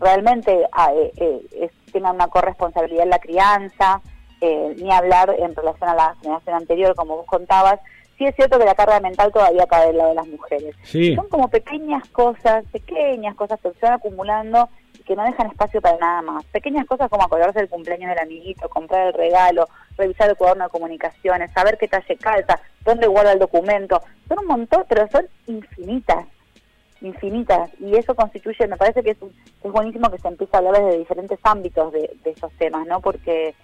realmente 0.00 0.66
ah, 0.72 0.90
eh, 0.94 1.12
eh, 1.52 1.70
tengan 1.92 2.16
una 2.16 2.28
corresponsabilidad 2.28 3.04
en 3.04 3.10
la 3.10 3.18
crianza, 3.18 4.00
eh, 4.40 4.74
ni 4.76 4.92
hablar 4.92 5.34
en 5.38 5.54
relación 5.54 5.90
a 5.90 5.94
la 5.94 6.16
generación 6.20 6.56
anterior, 6.56 6.94
como 6.94 7.16
vos 7.16 7.26
contabas, 7.26 7.80
sí 8.18 8.24
es 8.24 8.34
cierto 8.34 8.58
que 8.58 8.64
la 8.64 8.74
carga 8.74 9.00
mental 9.00 9.32
todavía 9.32 9.66
cae 9.66 9.88
del 9.88 9.98
lado 9.98 10.10
de 10.10 10.16
las 10.16 10.28
mujeres. 10.28 10.74
Son 11.14 11.28
como 11.28 11.48
pequeñas 11.48 12.08
cosas, 12.10 12.64
pequeñas 12.72 13.34
cosas 13.34 13.60
que 13.60 13.72
se 13.72 13.86
van 13.86 13.94
acumulando 13.94 14.68
y 14.98 15.02
que 15.02 15.16
no 15.16 15.24
dejan 15.24 15.48
espacio 15.48 15.80
para 15.80 15.98
nada 15.98 16.22
más. 16.22 16.44
Pequeñas 16.46 16.86
cosas 16.86 17.08
como 17.08 17.24
acordarse 17.24 17.60
del 17.60 17.68
cumpleaños 17.68 18.10
del 18.10 18.18
amiguito, 18.18 18.68
comprar 18.68 19.08
el 19.08 19.14
regalo, 19.14 19.68
revisar 19.96 20.30
el 20.30 20.36
cuaderno 20.36 20.64
de 20.64 20.70
comunicaciones, 20.70 21.52
saber 21.52 21.78
qué 21.78 21.88
talle 21.88 22.16
calza, 22.16 22.60
dónde 22.84 23.06
guarda 23.06 23.32
el 23.32 23.38
documento. 23.38 24.00
Son 24.28 24.38
un 24.38 24.46
montón, 24.46 24.84
pero 24.88 25.08
son 25.08 25.26
infinitas 25.46 26.26
infinitas 27.00 27.70
y 27.78 27.94
eso 27.96 28.14
constituye, 28.14 28.66
me 28.66 28.76
parece 28.76 29.02
que 29.02 29.10
es, 29.10 29.18
es 29.62 29.72
buenísimo 29.72 30.10
que 30.10 30.18
se 30.18 30.28
empiece 30.28 30.56
a 30.56 30.58
hablar 30.58 30.82
desde 30.82 30.98
diferentes 30.98 31.38
ámbitos 31.42 31.92
de, 31.92 32.16
de 32.24 32.30
esos 32.30 32.52
temas, 32.54 32.86
¿no? 32.86 33.00
Porque, 33.00 33.54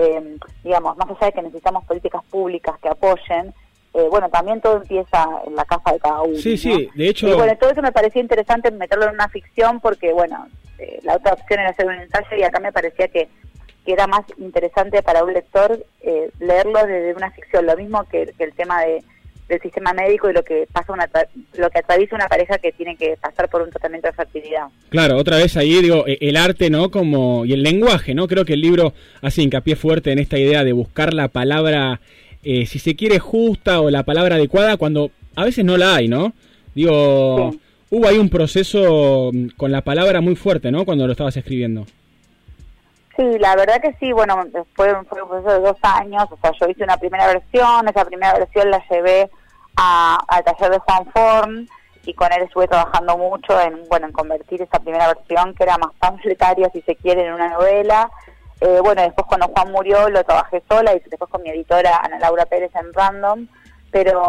eh, 0.00 0.36
digamos, 0.64 0.96
más 0.96 1.10
allá 1.10 1.26
de 1.26 1.32
que 1.32 1.42
necesitamos 1.42 1.84
políticas 1.84 2.22
públicas 2.30 2.78
que 2.80 2.88
apoyen, 2.88 3.52
eh, 3.92 4.06
bueno, 4.10 4.30
también 4.30 4.60
todo 4.62 4.78
empieza 4.78 5.26
en 5.46 5.54
la 5.54 5.64
casa 5.66 5.92
de 5.92 5.98
cada 6.00 6.22
uno. 6.22 6.36
Sí, 6.36 6.56
sí, 6.56 6.88
de 6.94 7.08
hecho... 7.08 7.28
Y 7.28 7.34
bueno, 7.34 7.54
todo 7.58 7.70
eso 7.70 7.82
me 7.82 7.92
parecía 7.92 8.22
interesante 8.22 8.70
meterlo 8.70 9.04
en 9.04 9.14
una 9.14 9.28
ficción 9.28 9.78
porque, 9.80 10.12
bueno, 10.12 10.48
eh, 10.78 11.00
la 11.02 11.16
otra 11.16 11.34
opción 11.34 11.60
era 11.60 11.70
hacer 11.70 11.86
un 11.86 11.94
ensayo 11.94 12.34
y 12.38 12.42
acá 12.42 12.60
me 12.60 12.72
parecía 12.72 13.08
que, 13.08 13.28
que 13.84 13.92
era 13.92 14.06
más 14.06 14.24
interesante 14.38 15.02
para 15.02 15.22
un 15.22 15.34
lector 15.34 15.84
leerlo 16.38 16.78
desde 16.86 17.14
una 17.14 17.30
ficción, 17.32 17.66
lo 17.66 17.76
mismo 17.76 18.04
que 18.04 18.32
el 18.38 18.54
tema 18.54 18.80
de 18.82 19.04
del 19.50 19.60
sistema 19.60 19.92
médico 19.92 20.30
y 20.30 20.32
lo 20.32 20.42
que 20.42 20.66
pasa 20.72 20.92
una, 20.92 21.10
lo 21.54 21.70
que 21.70 21.78
atraviesa 21.80 22.14
una 22.14 22.28
pareja 22.28 22.58
que 22.58 22.72
tiene 22.72 22.96
que 22.96 23.16
pasar 23.20 23.48
por 23.48 23.62
un 23.62 23.70
tratamiento 23.70 24.06
de 24.06 24.14
fertilidad. 24.14 24.68
Claro, 24.88 25.16
otra 25.16 25.36
vez 25.36 25.56
ahí 25.56 25.82
digo 25.82 26.06
e, 26.06 26.18
el 26.20 26.36
arte, 26.36 26.70
¿no? 26.70 26.90
Como 26.90 27.44
y 27.44 27.52
el 27.52 27.62
lenguaje, 27.62 28.14
¿no? 28.14 28.28
Creo 28.28 28.44
que 28.44 28.54
el 28.54 28.60
libro 28.60 28.94
hace 29.20 29.42
hincapié 29.42 29.76
fuerte 29.76 30.12
en 30.12 30.20
esta 30.20 30.38
idea 30.38 30.64
de 30.64 30.72
buscar 30.72 31.12
la 31.12 31.28
palabra 31.28 32.00
eh, 32.42 32.64
si 32.64 32.78
se 32.78 32.96
quiere 32.96 33.18
justa 33.18 33.80
o 33.80 33.90
la 33.90 34.04
palabra 34.04 34.36
adecuada 34.36 34.76
cuando 34.76 35.10
a 35.36 35.44
veces 35.44 35.64
no 35.64 35.76
la 35.76 35.96
hay, 35.96 36.08
¿no? 36.08 36.32
Digo, 36.74 37.50
hubo 37.90 38.08
ahí 38.08 38.16
un 38.16 38.30
proceso 38.30 39.30
mm, 39.32 39.48
con 39.56 39.72
la 39.72 39.82
palabra 39.82 40.20
muy 40.20 40.36
fuerte, 40.36 40.70
¿no? 40.70 40.84
Cuando 40.84 41.06
lo 41.06 41.12
estabas 41.12 41.36
escribiendo. 41.36 41.86
Sí, 43.16 43.24
la 43.38 43.56
verdad 43.56 43.82
que 43.82 43.94
sí, 44.00 44.12
bueno, 44.12 44.46
fue, 44.74 44.94
fue 45.04 45.22
un 45.22 45.28
proceso 45.28 45.52
de 45.52 45.60
dos 45.60 45.76
años, 45.82 46.24
o 46.30 46.38
sea, 46.40 46.52
yo 46.58 46.68
hice 46.70 46.84
una 46.84 46.96
primera 46.96 47.26
versión, 47.26 47.86
esa 47.86 48.04
primera 48.04 48.38
versión 48.38 48.70
la 48.70 48.82
llevé 48.88 49.28
al 49.80 50.44
taller 50.44 50.72
de 50.72 50.78
Juan 50.78 51.06
Form 51.12 51.66
y 52.04 52.14
con 52.14 52.32
él 52.32 52.42
estuve 52.42 52.68
trabajando 52.68 53.16
mucho 53.16 53.60
en, 53.60 53.88
bueno, 53.88 54.06
en 54.06 54.12
convertir 54.12 54.62
esa 54.62 54.78
primera 54.78 55.08
versión 55.08 55.54
que 55.54 55.64
era 55.64 55.78
más 55.78 55.94
pamfletaria, 55.98 56.70
si 56.72 56.80
se 56.82 56.96
quiere, 56.96 57.26
en 57.26 57.34
una 57.34 57.48
novela. 57.48 58.10
Eh, 58.60 58.80
bueno, 58.82 59.02
después 59.02 59.26
cuando 59.26 59.48
Juan 59.48 59.72
murió 59.72 60.08
lo 60.10 60.22
trabajé 60.24 60.62
sola 60.68 60.94
y 60.94 61.00
después 61.00 61.30
con 61.30 61.42
mi 61.42 61.50
editora 61.50 61.96
Ana 62.02 62.18
Laura 62.18 62.44
Pérez 62.46 62.70
en 62.74 62.92
Random. 62.92 63.46
pero 63.90 64.22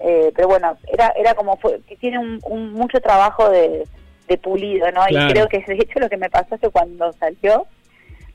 eh, 0.00 0.30
pero 0.34 0.48
bueno, 0.48 0.76
era 0.92 1.12
era 1.16 1.34
como 1.34 1.56
fue, 1.56 1.80
que 1.88 1.96
tiene 1.96 2.18
un, 2.18 2.72
mucho 2.72 3.00
trabajo 3.00 3.48
de, 3.48 3.86
de 4.28 4.38
pulido, 4.38 4.90
¿no? 4.92 5.02
Y 5.08 5.16
creo 5.28 5.48
que 5.48 5.64
de 5.66 5.74
hecho 5.74 6.00
lo 6.00 6.08
que 6.08 6.18
me 6.18 6.30
pasó 6.30 6.54
es 6.54 6.60
que 6.60 6.70
cuando 6.70 7.12
salió, 7.14 7.66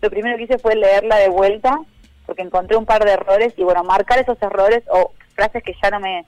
lo 0.02 0.10
primero 0.10 0.38
que 0.38 0.44
hice 0.44 0.58
fue 0.60 0.76
leerla 0.76 1.18
de 1.18 1.30
vuelta, 1.30 1.80
porque 2.26 2.42
encontré 2.42 2.76
un 2.76 2.86
par 2.86 3.06
de 3.06 3.14
errores 3.14 3.54
y 3.58 3.64
bueno, 3.64 3.84
marcar 3.84 4.20
esos 4.20 4.42
errores 4.42 4.84
o 4.90 5.12
frases 5.36 5.64
que 5.64 5.76
ya 5.82 5.90
no 5.92 6.00
me 6.00 6.26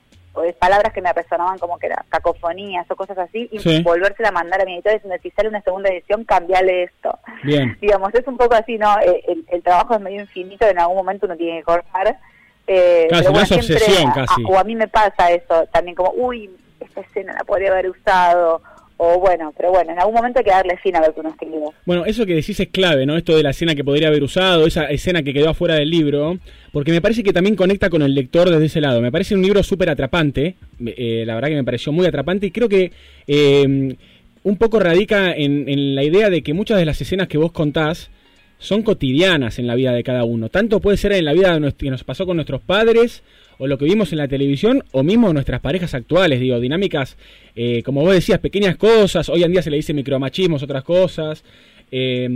palabras 0.58 0.92
que 0.92 1.02
me 1.02 1.12
resonaban 1.12 1.58
como 1.58 1.78
que 1.78 1.86
eran 1.86 2.04
cacofonías 2.08 2.90
o 2.90 2.96
cosas 2.96 3.18
así, 3.18 3.48
y 3.50 3.82
volvérsela 3.82 4.28
a 4.28 4.32
mandar 4.32 4.60
a 4.60 4.64
mi 4.64 4.74
editor 4.74 4.94
diciendo, 4.94 5.18
si 5.22 5.30
sale 5.30 5.48
una 5.48 5.62
segunda 5.62 5.90
edición, 5.90 6.24
cambiale 6.24 6.84
esto. 6.84 7.18
Bien. 7.42 7.76
Digamos, 7.80 8.14
es 8.14 8.26
un 8.26 8.36
poco 8.36 8.54
así, 8.54 8.78
¿no? 8.78 8.98
Eh, 9.00 9.22
el, 9.48 9.62
trabajo 9.62 9.94
es 9.94 10.00
medio 10.00 10.20
infinito, 10.20 10.66
en 10.66 10.78
algún 10.78 10.96
momento 10.96 11.26
uno 11.26 11.36
tiene 11.36 11.58
que 11.58 11.64
cortar. 11.64 12.18
Eh, 12.66 13.08
pero 13.10 13.30
obsesión, 13.30 14.12
casi. 14.12 14.44
o 14.44 14.58
a 14.58 14.64
mí 14.64 14.76
me 14.76 14.86
pasa 14.86 15.30
eso, 15.30 15.66
también 15.72 15.96
como, 15.96 16.12
uy, 16.12 16.50
esta 16.78 17.00
escena 17.00 17.32
la 17.32 17.44
podría 17.44 17.72
haber 17.72 17.90
usado, 17.90 18.62
o 19.02 19.18
bueno, 19.18 19.50
pero 19.56 19.70
bueno, 19.70 19.92
en 19.92 19.98
algún 19.98 20.14
momento 20.14 20.40
hay 20.40 20.44
que 20.44 20.50
darle 20.50 20.76
fin 20.76 20.94
a 20.94 21.00
lo 21.00 21.14
que 21.14 21.20
uno 21.20 21.30
escribió. 21.30 21.72
Bueno, 21.86 22.04
eso 22.04 22.26
que 22.26 22.34
decís 22.34 22.60
es 22.60 22.68
clave, 22.68 23.06
¿no? 23.06 23.16
Esto 23.16 23.34
de 23.34 23.42
la 23.42 23.48
escena 23.48 23.74
que 23.74 23.82
podría 23.82 24.08
haber 24.08 24.22
usado, 24.22 24.66
esa 24.66 24.90
escena 24.90 25.22
que 25.22 25.32
quedó 25.32 25.48
afuera 25.48 25.76
del 25.76 25.88
libro, 25.88 26.38
porque 26.70 26.92
me 26.92 27.00
parece 27.00 27.22
que 27.22 27.32
también 27.32 27.56
conecta 27.56 27.88
con 27.88 28.02
el 28.02 28.14
lector 28.14 28.50
desde 28.50 28.66
ese 28.66 28.82
lado. 28.82 29.00
Me 29.00 29.10
parece 29.10 29.34
un 29.34 29.40
libro 29.40 29.62
súper 29.62 29.88
atrapante, 29.88 30.56
eh, 30.84 31.24
la 31.26 31.34
verdad 31.34 31.48
que 31.48 31.54
me 31.54 31.64
pareció 31.64 31.92
muy 31.92 32.04
atrapante 32.04 32.48
y 32.48 32.50
creo 32.50 32.68
que 32.68 32.92
eh, 33.26 33.96
un 34.42 34.56
poco 34.58 34.78
radica 34.78 35.32
en, 35.32 35.66
en 35.66 35.94
la 35.94 36.04
idea 36.04 36.28
de 36.28 36.42
que 36.42 36.52
muchas 36.52 36.76
de 36.76 36.84
las 36.84 37.00
escenas 37.00 37.26
que 37.28 37.38
vos 37.38 37.52
contás 37.52 38.10
son 38.58 38.82
cotidianas 38.82 39.58
en 39.58 39.66
la 39.66 39.76
vida 39.76 39.94
de 39.94 40.02
cada 40.04 40.24
uno. 40.24 40.50
Tanto 40.50 40.78
puede 40.80 40.98
ser 40.98 41.12
en 41.12 41.24
la 41.24 41.32
vida 41.32 41.58
de 41.58 41.72
que 41.72 41.88
nos 41.88 42.04
pasó 42.04 42.26
con 42.26 42.36
nuestros 42.36 42.60
padres 42.60 43.22
o 43.60 43.66
lo 43.66 43.76
que 43.76 43.84
vimos 43.84 44.10
en 44.12 44.18
la 44.18 44.26
televisión 44.26 44.82
o 44.92 45.02
mismo 45.02 45.32
nuestras 45.34 45.60
parejas 45.60 45.92
actuales, 45.92 46.40
digo, 46.40 46.58
dinámicas, 46.58 47.18
eh, 47.54 47.82
como 47.82 48.00
vos 48.00 48.14
decías, 48.14 48.38
pequeñas 48.38 48.76
cosas, 48.76 49.28
hoy 49.28 49.44
en 49.44 49.52
día 49.52 49.60
se 49.60 49.70
le 49.70 49.76
dice 49.76 49.92
micromachismos, 49.92 50.62
otras 50.62 50.82
cosas, 50.82 51.44
eh, 51.92 52.30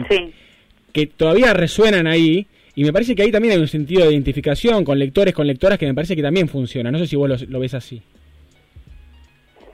que 0.93 1.07
todavía 1.07 1.55
resuenan 1.55 2.07
ahí. 2.07 2.47
Y 2.77 2.85
me 2.85 2.93
parece 2.93 3.15
que 3.15 3.23
ahí 3.23 3.33
también 3.33 3.55
hay 3.55 3.61
un 3.61 3.69
sentido 3.69 4.05
de 4.05 4.13
identificación 4.13 4.85
con 4.85 4.99
lectores, 4.99 5.33
con 5.33 5.47
lectoras, 5.47 5.79
que 5.79 5.87
me 5.87 5.95
parece 5.95 6.15
que 6.15 6.23
también 6.23 6.47
funciona. 6.47 6.91
No 6.91 6.99
sé 6.99 7.07
si 7.07 7.17
vos 7.17 7.49
lo, 7.49 7.59
ves 7.61 7.73
así. 7.73 8.03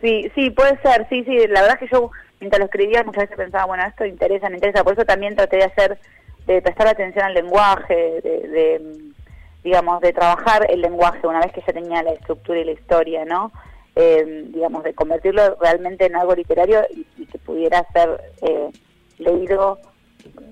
Sí, 0.00 0.30
sí, 0.36 0.50
puede 0.50 0.80
ser, 0.82 1.06
sí, 1.08 1.24
sí. 1.24 1.36
La 1.48 1.62
verdad 1.62 1.78
es 1.80 1.88
que 1.88 1.94
yo, 1.96 2.12
mientras 2.38 2.60
lo 2.60 2.66
escribía, 2.66 3.02
muchas 3.02 3.24
veces 3.24 3.36
pensaba, 3.36 3.64
bueno, 3.64 3.84
esto 3.88 4.04
interesa, 4.04 4.48
me 4.50 4.56
interesa. 4.56 4.84
Por 4.84 4.92
eso 4.92 5.04
también 5.04 5.34
traté 5.34 5.56
de 5.56 5.64
hacer, 5.64 5.98
de 6.46 6.62
prestar 6.62 6.86
atención 6.86 7.24
al 7.24 7.34
lenguaje, 7.34 7.94
de 8.22 9.09
digamos, 9.62 10.00
de 10.00 10.12
trabajar 10.12 10.66
el 10.70 10.80
lenguaje 10.80 11.26
una 11.26 11.40
vez 11.40 11.52
que 11.52 11.62
ya 11.66 11.72
tenía 11.72 12.02
la 12.02 12.12
estructura 12.12 12.60
y 12.60 12.64
la 12.64 12.72
historia, 12.72 13.24
¿no? 13.24 13.52
Eh, 13.96 14.46
digamos, 14.48 14.84
de 14.84 14.94
convertirlo 14.94 15.56
realmente 15.60 16.06
en 16.06 16.16
algo 16.16 16.34
literario 16.34 16.82
y, 16.90 17.26
que 17.26 17.38
pudiera 17.38 17.86
ser 17.92 18.20
eh, 18.42 18.70
leído 19.18 19.78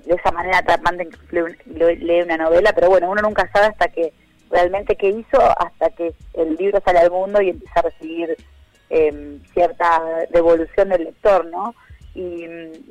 de 0.06 0.14
esa 0.14 0.30
manera 0.32 0.58
atrapante 0.58 1.08
que 1.08 1.96
lee 1.96 2.22
una 2.22 2.36
novela, 2.36 2.72
pero 2.74 2.88
bueno, 2.88 3.10
uno 3.10 3.22
nunca 3.22 3.48
sabe 3.52 3.66
hasta 3.66 3.88
que 3.88 4.12
realmente 4.50 4.96
qué 4.96 5.08
hizo, 5.10 5.40
hasta 5.58 5.90
que 5.90 6.14
el 6.34 6.56
libro 6.56 6.80
sale 6.84 7.00
al 7.00 7.10
mundo 7.10 7.40
y 7.40 7.50
empieza 7.50 7.80
a 7.80 7.82
recibir 7.82 8.36
eh, 8.90 9.38
cierta 9.52 10.02
devolución 10.30 10.88
del 10.88 11.04
lector, 11.04 11.46
¿no? 11.46 11.74
Y, 12.14 12.46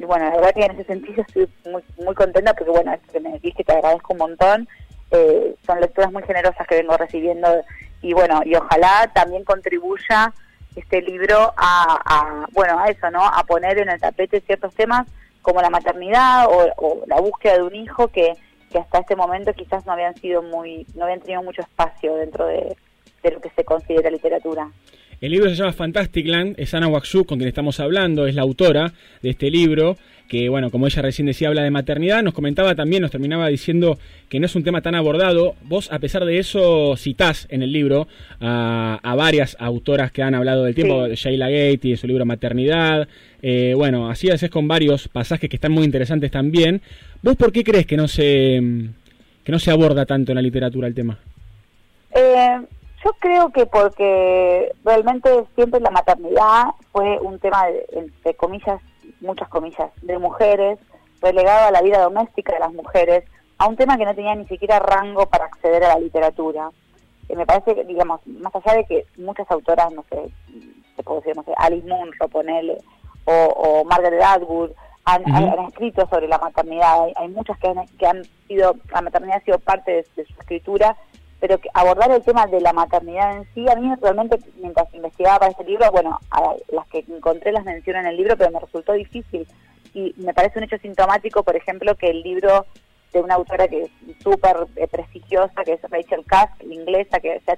bueno, 0.06 0.26
la 0.26 0.36
verdad 0.36 0.54
que 0.54 0.64
en 0.64 0.72
ese 0.72 0.86
sentido 0.86 1.22
estoy 1.22 1.50
muy, 1.70 1.84
muy 1.98 2.16
contenta 2.16 2.54
porque 2.54 2.72
bueno, 2.72 2.94
es 2.94 3.12
que 3.12 3.20
me 3.20 3.34
dijiste, 3.34 3.64
te 3.64 3.74
agradezco 3.74 4.14
un 4.14 4.20
montón 4.20 4.68
eh, 5.12 5.56
son 5.66 5.80
lecturas 5.80 6.12
muy 6.12 6.24
generosas 6.24 6.68
que 6.68 6.76
vengo 6.76 6.98
recibiendo 6.98 7.48
y 8.02 8.14
bueno, 8.14 8.42
y 8.46 8.56
ojalá 8.56 9.10
también 9.14 9.44
contribuya 9.44 10.34
este 10.76 11.02
libro 11.02 11.54
a, 11.58 12.46
bueno, 12.52 12.80
a 12.80 12.88
eso, 12.88 13.10
¿no? 13.10 13.26
A 13.26 13.44
poner 13.44 13.80
en 13.80 13.90
el 13.90 14.00
tapete 14.00 14.42
ciertos 14.42 14.74
temas 14.76 15.08
como 15.42 15.62
la 15.62 15.70
maternidad 15.70 16.46
o, 16.50 17.04
la 17.08 17.20
búsqueda 17.20 17.56
de 17.56 17.64
un 17.64 17.76
hijo 17.76 18.10
que, 18.10 18.34
que 18.72 18.78
hasta 18.78 19.00
este 19.00 19.16
momento 19.16 19.54
quizás 19.54 19.86
no 19.86 19.94
habían 19.94 20.16
sido 20.16 20.44
muy, 20.44 20.86
no 20.96 21.06
habían 21.06 21.22
tenido 21.22 21.42
mucho 21.42 21.62
espacio 21.62 22.16
dentro 22.16 22.46
de, 22.46 22.76
lo 23.24 23.42
que 23.42 23.50
se 23.56 23.66
considera 23.66 24.10
literatura. 24.10 24.72
El 25.20 25.32
libro 25.32 25.50
se 25.50 25.56
llama 25.56 25.74
Fantastic 25.74 26.28
Land, 26.28 26.56
es 26.60 26.74
Ana 26.74 26.88
Wakshu, 26.88 27.26
con 27.26 27.40
quien 27.40 27.50
estamos 27.50 27.80
hablando, 27.80 28.28
es 28.28 28.36
la 28.36 28.44
autora 28.44 28.94
de 29.22 29.32
este 29.32 29.50
libro, 29.50 29.98
que 30.28 30.50
bueno, 30.50 30.70
como 30.72 30.88
ella 30.88 31.02
recién 31.02 31.26
decía, 31.26 31.48
habla 31.48 31.64
de 31.64 31.72
maternidad, 31.72 32.22
nos 32.22 32.34
comentaba 32.34 32.76
también, 32.76 33.02
nos 33.02 33.12
terminaba 33.12 33.48
diciendo 33.48 33.98
que 34.30 34.40
no 34.40 34.46
es 34.46 34.56
un 34.56 34.64
tema 34.64 34.82
tan 34.82 34.96
abordado. 34.96 35.56
Vos, 35.64 35.92
a 35.92 36.00
pesar 36.00 36.26
de 36.26 36.40
eso, 36.40 36.96
citás 36.98 37.48
en 37.50 37.64
el 37.64 37.72
libro 37.72 38.08
a, 38.42 39.14
varias 39.18 39.56
autoras 39.60 40.12
que 40.12 40.22
han 40.22 40.36
hablado 40.36 40.64
del 40.64 40.76
tiempo, 40.76 41.08
Sheila 41.08 41.50
Gate 41.50 41.80
y 41.84 41.92
de 41.92 41.98
su 41.98 42.08
libro 42.08 42.26
Maternidad. 42.26 43.08
Eh, 43.42 43.74
bueno, 43.76 44.10
así 44.10 44.28
es 44.28 44.48
con 44.50 44.68
varios 44.68 45.08
pasajes 45.08 45.50
que 45.50 45.56
están 45.56 45.72
muy 45.72 45.86
interesantes 45.86 46.30
también. 46.32 46.82
¿Vos 47.22 47.36
por 47.36 47.52
qué 47.52 47.64
crees 47.64 47.86
que 47.86 47.98
no 47.98 48.08
se, 48.08 48.62
que 49.44 49.52
no 49.52 49.60
se 49.60 49.72
aborda 49.72 50.06
tanto 50.06 50.32
en 50.32 50.36
la 50.36 50.42
literatura 50.42 50.88
el 50.88 50.96
tema? 50.96 51.18
Eh, 52.12 52.58
yo 53.04 53.12
creo 53.20 53.50
que 53.52 53.66
porque 53.66 54.72
realmente 54.84 55.30
siempre 55.56 55.80
la 55.80 55.92
maternidad 55.92 56.66
fue 56.92 57.18
un 57.20 57.40
tema, 57.40 57.68
de, 57.68 57.86
entre 57.94 58.34
comillas, 58.36 58.82
muchas 59.22 59.50
comillas, 59.50 59.92
de 60.02 60.18
mujeres, 60.18 60.80
relegado 61.22 61.68
a 61.68 61.72
la 61.72 61.82
vida 61.82 62.02
doméstica 62.02 62.54
de 62.54 62.60
las 62.60 62.74
mujeres, 62.74 63.24
a 63.58 63.68
un 63.68 63.76
tema 63.76 63.98
que 63.98 64.06
no 64.06 64.16
tenía 64.16 64.36
ni 64.36 64.46
siquiera 64.46 64.80
rango 64.80 65.26
para 65.28 65.46
acceder 65.46 65.84
a 65.84 65.90
la 65.90 66.00
literatura. 66.00 66.70
Eh, 67.30 67.36
me 67.36 67.46
parece 67.46 67.76
que, 67.76 67.84
digamos, 67.86 68.26
más 68.28 68.54
allá 68.56 68.78
de 68.78 68.86
que 68.86 69.06
muchas 69.18 69.50
autoras, 69.50 69.92
no 69.92 70.04
sé, 70.10 70.30
se 70.96 71.04
puede 71.04 71.22
decir, 71.22 71.36
no 71.36 71.44
sé, 71.44 71.54
Alice 71.58 71.88
Munro, 71.88 72.28
ponele, 72.28 72.78
o, 73.26 73.84
Margaret 73.86 74.22
Atwood, 74.22 74.72
han, 75.04 75.24
escrito 75.68 76.08
sobre 76.10 76.28
la 76.28 76.38
maternidad. 76.38 77.08
Hay, 77.16 77.28
muchas 77.30 77.58
que 77.60 77.68
han, 77.68 77.88
que 77.98 78.06
han 78.06 78.24
sido, 78.48 78.76
la 78.92 79.02
maternidad 79.02 79.38
ha 79.38 79.46
sido 79.46 79.60
parte 79.60 79.92
de 79.92 80.26
su 80.26 80.40
escritura 80.40 80.96
pero 81.40 81.60
que 81.60 81.70
abordar 81.74 82.12
el 82.12 82.24
tema 82.24 82.48
de 82.48 82.62
la 82.62 82.74
maternidad 82.74 83.38
en 83.38 83.48
sí, 83.54 83.66
a 83.70 83.76
mí 83.76 83.94
realmente 84.02 84.40
mientras 84.60 84.92
investigaba 84.94 85.40
para 85.40 85.52
este 85.52 85.64
libro, 85.64 85.92
bueno, 85.92 86.20
a 86.32 86.56
las 86.70 86.88
que 86.88 87.06
encontré 87.08 87.52
las 87.52 87.66
menciono 87.66 88.00
en 88.00 88.08
el 88.08 88.18
libro, 88.18 88.36
pero 88.38 88.52
me 88.52 88.60
resultó 88.60 88.94
difícil. 88.94 89.48
Y 89.94 90.14
me 90.18 90.34
parece 90.34 90.60
un 90.60 90.66
hecho 90.66 90.78
sintomático, 90.78 91.44
por 91.44 91.56
ejemplo, 91.56 91.96
que 91.96 92.10
el 92.10 92.22
libro 92.22 92.66
de 93.14 93.22
una 93.22 93.36
autora 93.36 93.68
que 93.68 93.84
es 93.84 93.92
súper 94.22 94.68
eh, 94.76 94.88
prestigiosa, 94.88 95.64
que 95.64 95.74
es 95.74 95.82
Rachel 95.90 96.26
Kask, 96.26 96.64
inglesa, 96.64 97.20
que 97.20 97.42
se 97.46 97.52
ha 97.52 97.56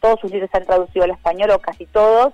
todos 0.00 0.20
sus 0.20 0.30
libros 0.30 0.48
se 0.50 0.58
han 0.58 0.66
traducido 0.66 1.04
al 1.04 1.10
español, 1.10 1.50
o 1.50 1.58
casi 1.58 1.86
todos. 1.86 2.32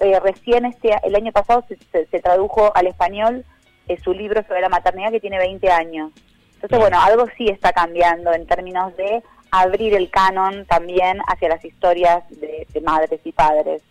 Eh, 0.00 0.20
recién 0.20 0.66
este 0.66 0.94
el 1.04 1.16
año 1.16 1.32
pasado 1.32 1.64
se, 1.90 2.20
tradujo 2.20 2.70
al 2.74 2.86
español 2.86 3.46
eh, 3.88 3.96
su 4.02 4.12
libro 4.12 4.42
sobre 4.46 4.60
la 4.60 4.68
maternidad 4.68 5.10
que 5.10 5.20
tiene 5.20 5.38
20 5.38 5.70
años. 5.70 6.12
Entonces, 6.54 6.78
bueno, 6.78 7.00
algo 7.00 7.26
sí 7.36 7.46
está 7.48 7.72
cambiando 7.72 8.32
en 8.32 8.46
términos 8.46 8.94
de 8.96 9.22
abrir 9.60 9.94
el 9.94 10.10
canon 10.10 10.64
también 10.66 11.18
hacia 11.26 11.48
las 11.48 11.64
historias 11.64 12.22
de, 12.30 12.66
madres 12.82 13.20
y 13.24 13.32
padres. 13.32 13.82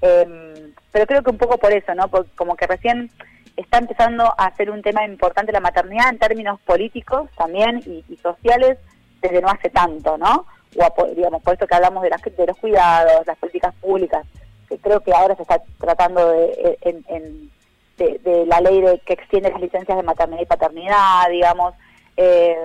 Em, 0.00 0.72
pero 0.92 1.06
creo 1.06 1.22
que 1.22 1.30
un 1.30 1.38
poco 1.38 1.58
por 1.58 1.72
eso, 1.72 1.94
¿no? 1.94 2.10
como 2.36 2.56
que 2.56 2.66
recién 2.66 3.10
está 3.56 3.78
empezando 3.78 4.34
a 4.36 4.54
ser 4.56 4.70
un 4.70 4.82
tema 4.82 5.04
importante 5.04 5.52
la 5.52 5.60
maternidad 5.60 6.08
en 6.08 6.18
términos 6.18 6.60
políticos 6.60 7.30
también 7.36 7.78
y, 7.86 8.16
sociales 8.16 8.78
desde 9.20 9.40
no 9.40 9.48
hace 9.48 9.70
tanto, 9.70 10.18
¿no? 10.18 10.46
O 10.76 11.06
digamos, 11.14 11.42
por 11.42 11.54
eso 11.54 11.66
que 11.66 11.74
hablamos 11.74 12.02
de, 12.02 12.10
las, 12.10 12.20
de 12.22 12.46
los 12.46 12.56
cuidados, 12.58 13.26
las 13.26 13.38
políticas 13.38 13.74
públicas, 13.76 14.26
que 14.68 14.76
creo 14.78 15.00
que 15.00 15.14
ahora 15.14 15.36
se 15.36 15.42
está 15.42 15.62
tratando 15.78 16.30
de, 16.32 16.78
en, 16.82 17.50
de, 17.96 18.44
la 18.46 18.60
ley 18.60 18.80
de 18.80 18.98
que 19.00 19.12
extiende 19.12 19.50
las 19.50 19.60
licencias 19.60 19.96
de 19.96 20.02
maternidad 20.02 20.42
y 20.42 20.46
paternidad, 20.46 21.28
digamos, 21.30 21.74
eh, 22.16 22.56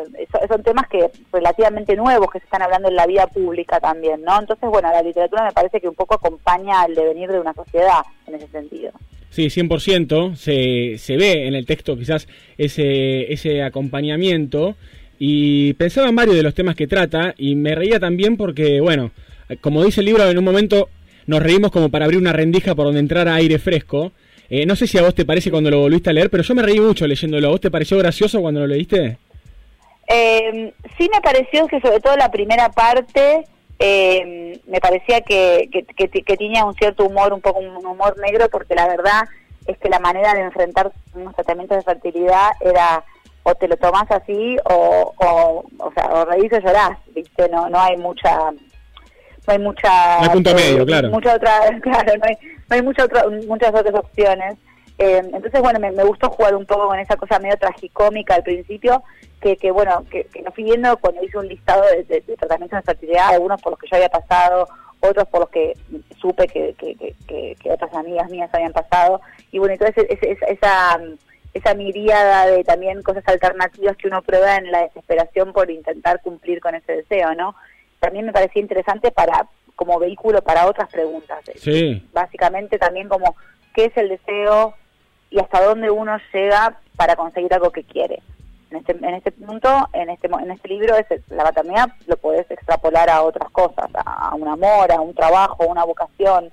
son 0.47 0.63
temas 0.63 0.87
que 0.87 1.09
relativamente 1.31 1.95
nuevos 1.95 2.29
que 2.31 2.39
se 2.39 2.45
están 2.45 2.61
hablando 2.61 2.89
en 2.89 2.95
la 2.95 3.07
vida 3.07 3.27
pública 3.27 3.79
también, 3.79 4.21
¿no? 4.21 4.39
Entonces, 4.39 4.69
bueno, 4.69 4.89
la 4.91 5.01
literatura 5.01 5.45
me 5.45 5.51
parece 5.51 5.81
que 5.81 5.87
un 5.87 5.95
poco 5.95 6.15
acompaña 6.15 6.81
al 6.81 6.93
devenir 6.93 7.31
de 7.31 7.39
una 7.39 7.53
sociedad 7.53 8.01
en 8.27 8.35
ese 8.35 8.47
sentido. 8.47 8.91
Sí, 9.31 9.47
100%, 9.47 10.35
se, 10.35 10.97
se 10.97 11.17
ve 11.17 11.47
en 11.47 11.53
el 11.53 11.65
texto 11.65 11.95
quizás 11.95 12.27
ese, 12.57 13.31
ese 13.31 13.63
acompañamiento 13.63 14.75
y 15.19 15.73
pensaba 15.73 16.09
en 16.09 16.15
varios 16.15 16.35
de 16.35 16.43
los 16.43 16.53
temas 16.53 16.75
que 16.75 16.87
trata 16.87 17.35
y 17.37 17.55
me 17.55 17.75
reía 17.75 17.99
también 17.99 18.37
porque, 18.37 18.79
bueno, 18.81 19.11
como 19.61 19.83
dice 19.83 20.01
el 20.01 20.07
libro, 20.07 20.27
en 20.29 20.37
un 20.37 20.43
momento 20.43 20.89
nos 21.27 21.43
reímos 21.43 21.71
como 21.71 21.89
para 21.89 22.05
abrir 22.05 22.19
una 22.19 22.33
rendija 22.33 22.73
por 22.73 22.85
donde 22.85 23.01
entrara 23.01 23.35
aire 23.35 23.59
fresco. 23.59 24.13
Eh, 24.49 24.65
no 24.65 24.75
sé 24.75 24.87
si 24.87 24.97
a 24.97 25.03
vos 25.03 25.13
te 25.13 25.25
parece 25.25 25.51
cuando 25.51 25.69
lo 25.69 25.79
volviste 25.79 26.09
a 26.09 26.13
leer, 26.13 26.31
pero 26.31 26.41
yo 26.41 26.55
me 26.55 26.63
reí 26.63 26.79
mucho 26.79 27.05
leyéndolo. 27.05 27.47
¿A 27.47 27.51
vos 27.51 27.61
te 27.61 27.69
pareció 27.69 27.97
gracioso 27.99 28.41
cuando 28.41 28.61
lo 28.61 28.67
leíste? 28.67 29.17
Eh, 30.11 30.73
sí 30.97 31.09
me 31.13 31.21
pareció 31.21 31.67
que 31.67 31.79
sobre 31.79 31.99
todo 31.99 32.17
la 32.17 32.31
primera 32.31 32.69
parte 32.69 33.45
eh, 33.77 34.59
me 34.67 34.79
parecía 34.81 35.21
que, 35.21 35.69
que, 35.71 36.35
tenía 36.35 36.65
un 36.65 36.73
cierto 36.73 37.05
humor, 37.05 37.31
un 37.31 37.41
poco 37.41 37.59
un 37.59 37.85
humor 37.85 38.17
negro, 38.19 38.49
porque 38.49 38.75
la 38.75 38.87
verdad 38.87 39.23
es 39.67 39.77
que 39.77 39.87
la 39.87 39.99
manera 39.99 40.33
de 40.33 40.41
enfrentar 40.41 40.91
unos 41.13 41.35
tratamientos 41.35 41.77
de 41.77 41.83
fertilidad 41.83 42.49
era 42.59 43.03
o 43.43 43.53
te 43.55 43.67
lo 43.67 43.77
tomas 43.77 44.09
así 44.11 44.57
o, 44.65 45.13
o, 45.15 45.63
o 45.77 45.93
sea, 45.93 46.09
o 46.11 46.25
reís 46.25 46.51
o 46.51 46.59
llorás, 46.59 46.97
¿viste? 47.13 47.47
No, 47.49 47.69
no 47.69 47.79
hay 47.79 47.95
mucha 47.95 48.51
no 49.49 49.53
hay 49.53 49.59
mucha... 49.59 50.21
No 50.21 50.31
punto 50.31 50.53
medio, 50.53 50.85
claro. 50.85 51.09
Mucha 51.09 51.35
otra, 51.35 51.59
claro, 51.81 52.13
no 52.17 52.25
hay, 52.25 52.37
no 52.69 52.75
hay 52.75 52.81
mucha 52.81 53.05
otra, 53.05 53.23
muchas 53.47 53.73
otras 53.73 53.95
opciones. 53.95 54.57
Eh, 54.99 55.21
entonces, 55.33 55.61
bueno, 55.61 55.79
me, 55.79 55.91
gustó 56.03 56.29
jugar 56.29 56.53
un 56.55 56.65
poco 56.65 56.87
con 56.87 56.99
esa 56.99 57.15
cosa 57.15 57.39
medio 57.39 57.57
tragicómica 57.57 58.35
al 58.35 58.43
principio, 58.43 59.01
que, 59.39 59.55
que 59.55 59.71
bueno, 59.71 60.03
que, 60.11 60.25
que 60.25 60.43
fui 60.51 60.65
viendo 60.65 60.97
cuando 60.97 61.23
hice 61.23 61.37
un 61.37 61.47
listado 61.47 61.83
de, 61.83 62.03
de, 62.03 62.21
de 62.21 62.35
tratamientos 62.35 62.77
de 62.79 62.83
fertilidad, 62.83 63.29
algunos 63.29 63.61
por 63.61 63.71
los 63.71 63.79
que 63.79 63.87
yo 63.87 63.95
había 63.95 64.09
pasado, 64.09 64.67
otros 64.99 65.25
por 65.29 65.41
los 65.41 65.49
que 65.49 65.73
supe 66.19 66.47
que, 66.47 66.75
que, 66.77 67.55
que, 67.57 67.71
otras 67.71 67.93
amigas 67.93 68.29
mías 68.29 68.49
habían 68.53 68.73
pasado. 68.73 69.21
Y 69.51 69.59
bueno, 69.59 69.73
entonces 69.73 70.05
esa, 70.09 70.99
esa 71.53 71.73
miríada 71.73 72.47
de 72.47 72.63
también 72.65 73.01
cosas 73.01 73.25
alternativas 73.27 73.95
que 73.95 74.07
uno 74.07 74.21
prueba 74.21 74.57
en 74.57 74.71
la 74.71 74.81
desesperación 74.81 75.53
por 75.53 75.71
intentar 75.71 76.21
cumplir 76.21 76.59
con 76.59 76.75
ese 76.75 76.97
deseo, 76.97 77.33
¿no? 77.35 77.55
También 77.99 78.25
me 78.25 78.33
parecía 78.33 78.61
interesante 78.61 79.11
para 79.11 79.47
como 79.75 79.97
vehículo 79.97 80.41
para 80.41 80.67
otras 80.67 80.89
preguntas. 80.89 81.39
Sí. 81.55 82.05
Básicamente 82.11 82.77
también 82.77 83.07
como 83.07 83.37
qué 83.73 83.85
es 83.85 83.95
el 83.95 84.09
deseo 84.09 84.75
y 85.29 85.39
hasta 85.39 85.63
dónde 85.63 85.89
uno 85.89 86.17
llega 86.33 86.79
para 86.95 87.15
conseguir 87.15 87.53
algo 87.53 87.71
que 87.71 87.83
quiere. 87.83 88.21
En 88.71 88.77
este, 88.77 88.91
en 88.91 89.13
este 89.15 89.31
punto, 89.31 89.89
en 89.93 90.09
este, 90.09 90.27
en 90.27 90.51
este 90.51 90.67
libro, 90.67 90.95
es 90.95 91.07
la 91.29 91.43
maternidad 91.43 91.89
lo 92.05 92.17
puedes 92.17 92.50
extrapolar 92.51 93.09
a 93.09 93.24
otras 93.24 93.50
cosas, 93.50 93.89
a, 93.95 94.36
un 94.36 94.48
amor, 94.48 94.91
a 94.91 95.01
un 95.01 95.15
trabajo, 95.15 95.63
a 95.63 95.67
una 95.67 95.83
vocación, 95.86 96.51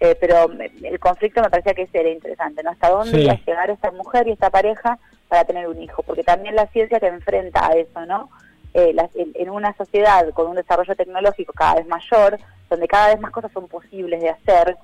eh, 0.00 0.14
pero 0.20 0.50
el 0.82 1.00
conflicto 1.00 1.40
me 1.40 1.48
parecía 1.48 1.72
que 1.72 1.82
ese 1.82 2.00
era 2.00 2.10
interesante, 2.10 2.62
¿no? 2.62 2.70
Hasta 2.70 2.90
dónde 2.90 3.22
iba 3.22 3.32
a 3.32 3.44
llegar 3.46 3.70
esta 3.70 3.90
mujer 3.92 4.28
y 4.28 4.32
esta 4.32 4.50
pareja 4.50 4.98
para 5.28 5.44
tener 5.44 5.66
un 5.66 5.80
hijo, 5.80 6.02
porque 6.02 6.22
también 6.22 6.54
la 6.54 6.66
ciencia 6.66 7.00
te 7.00 7.06
enfrenta 7.06 7.66
a 7.66 7.72
eso, 7.72 8.04
¿no? 8.04 8.28
Eh, 8.74 8.94
en 9.14 9.50
una 9.50 9.74
sociedad 9.76 10.28
con 10.30 10.48
un 10.48 10.56
desarrollo 10.56 10.96
tecnológico 10.96 11.52
cada 11.54 11.76
vez 11.76 11.86
mayor, 11.86 12.38
donde 12.68 12.88
cada 12.88 13.08
vez 13.08 13.20
más 13.20 13.30
cosas 13.30 13.52
son 13.52 13.68
posibles 13.68 14.20
de 14.20 14.30
hacer, 14.30 14.76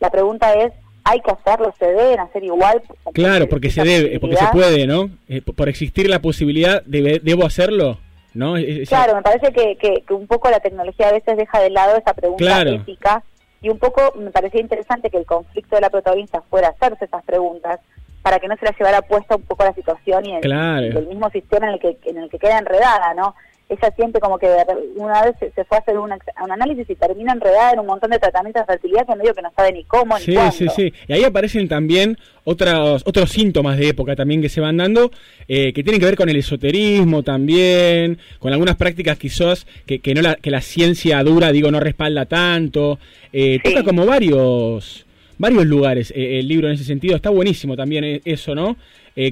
la 0.00 0.10
pregunta 0.10 0.52
es 0.54 0.72
hay 1.08 1.20
que 1.20 1.30
hacerlo, 1.30 1.72
se 1.78 1.86
deben 1.86 2.20
hacer 2.20 2.44
igual. 2.44 2.82
Claro, 3.14 3.48
porque 3.48 3.70
se 3.70 3.82
debe, 3.82 4.20
porque 4.20 4.36
se 4.36 4.46
puede, 4.52 4.86
¿no? 4.86 5.08
Eh, 5.28 5.40
por 5.40 5.68
existir 5.68 6.08
la 6.08 6.20
posibilidad, 6.20 6.82
de, 6.84 7.20
¿debo 7.22 7.46
hacerlo? 7.46 7.98
¿no? 8.34 8.54
Claro, 8.86 9.16
me 9.16 9.22
parece 9.22 9.52
que, 9.52 9.76
que, 9.76 10.14
un 10.14 10.26
poco 10.26 10.50
la 10.50 10.60
tecnología 10.60 11.08
a 11.08 11.12
veces 11.12 11.36
deja 11.36 11.60
de 11.60 11.70
lado 11.70 11.96
esa 11.96 12.12
pregunta 12.12 12.62
ética 12.62 13.24
y 13.62 13.70
un 13.70 13.78
poco 13.78 14.12
me 14.16 14.30
parecía 14.30 14.60
interesante 14.60 15.10
que 15.10 15.16
el 15.16 15.26
conflicto 15.26 15.74
de 15.76 15.82
la 15.82 15.90
protagonista 15.90 16.42
fuera 16.48 16.68
hacerse 16.68 17.06
esas 17.06 17.24
preguntas 17.24 17.80
para 18.22 18.38
que 18.38 18.46
no 18.46 18.56
se 18.56 18.66
la 18.66 18.74
llevara 18.78 19.02
puesta 19.02 19.36
un 19.36 19.42
poco 19.42 19.64
la 19.64 19.74
situación 19.74 20.26
y 20.26 20.34
el, 20.34 21.06
mismo 21.08 21.30
sistema 21.30 21.68
en 21.68 21.74
el 21.74 21.80
que 21.80 21.98
en 22.04 22.18
el 22.18 22.28
que 22.28 22.38
queda 22.38 22.58
enredada, 22.58 23.14
¿no? 23.14 23.34
Ella 23.68 23.92
siente 23.94 24.18
como 24.18 24.38
que 24.38 24.48
una 24.96 25.22
vez 25.22 25.34
se, 25.38 25.64
fue 25.64 25.76
a 25.76 25.80
hacer 25.80 25.98
un, 25.98 26.10
análisis 26.50 26.88
y 26.88 26.94
termina 26.94 27.32
enredada 27.32 27.72
en 27.72 27.80
un 27.80 27.86
montón 27.86 28.10
de 28.10 28.18
tratamientos 28.18 28.62
de 28.62 28.72
fertilidad 28.72 29.06
que 29.06 29.16
medio 29.16 29.34
que 29.34 29.42
no 29.42 29.52
sabe 29.54 29.72
ni 29.72 29.84
cómo 29.84 30.18
ni 30.18 30.24
sí, 30.24 30.36
Sí, 30.52 30.66
sí, 30.74 30.92
Y 31.06 31.12
ahí 31.12 31.24
aparecen 31.24 31.68
también 31.68 32.16
otros, 32.44 33.02
otros 33.04 33.30
síntomas 33.30 33.76
de 33.76 33.88
época 33.88 34.16
también 34.16 34.40
que 34.40 34.48
se 34.48 34.62
van 34.62 34.78
dando, 34.78 35.10
eh, 35.48 35.72
que 35.74 35.82
tienen 35.82 36.00
que 36.00 36.06
ver 36.06 36.16
con 36.16 36.30
el 36.30 36.36
esoterismo 36.36 37.22
también, 37.22 38.18
con 38.38 38.52
algunas 38.52 38.76
prácticas 38.76 39.18
quizás 39.18 39.66
que, 39.86 40.00
que, 40.00 40.14
no 40.14 40.22
la, 40.22 40.36
que 40.36 40.50
la 40.50 40.62
ciencia 40.62 41.22
dura, 41.22 41.52
digo, 41.52 41.70
no 41.70 41.80
respalda 41.80 42.24
tanto. 42.24 42.98
Eh, 43.32 43.60
Toca 43.62 43.84
como 43.84 44.06
varios 44.06 45.04
varios 45.36 45.66
lugares 45.66 46.10
eh, 46.16 46.40
el 46.40 46.48
libro 46.48 46.68
en 46.68 46.74
ese 46.74 46.84
sentido. 46.84 47.16
Está 47.16 47.30
buenísimo 47.30 47.76
también 47.76 48.04
eh, 48.04 48.20
eso, 48.24 48.54
¿no? 48.54 48.76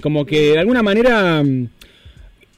como 0.03 0.27
que 0.27 0.51
de 0.51 0.59
alguna 0.59 0.83
manera 0.83 1.41
mm, 1.45 1.69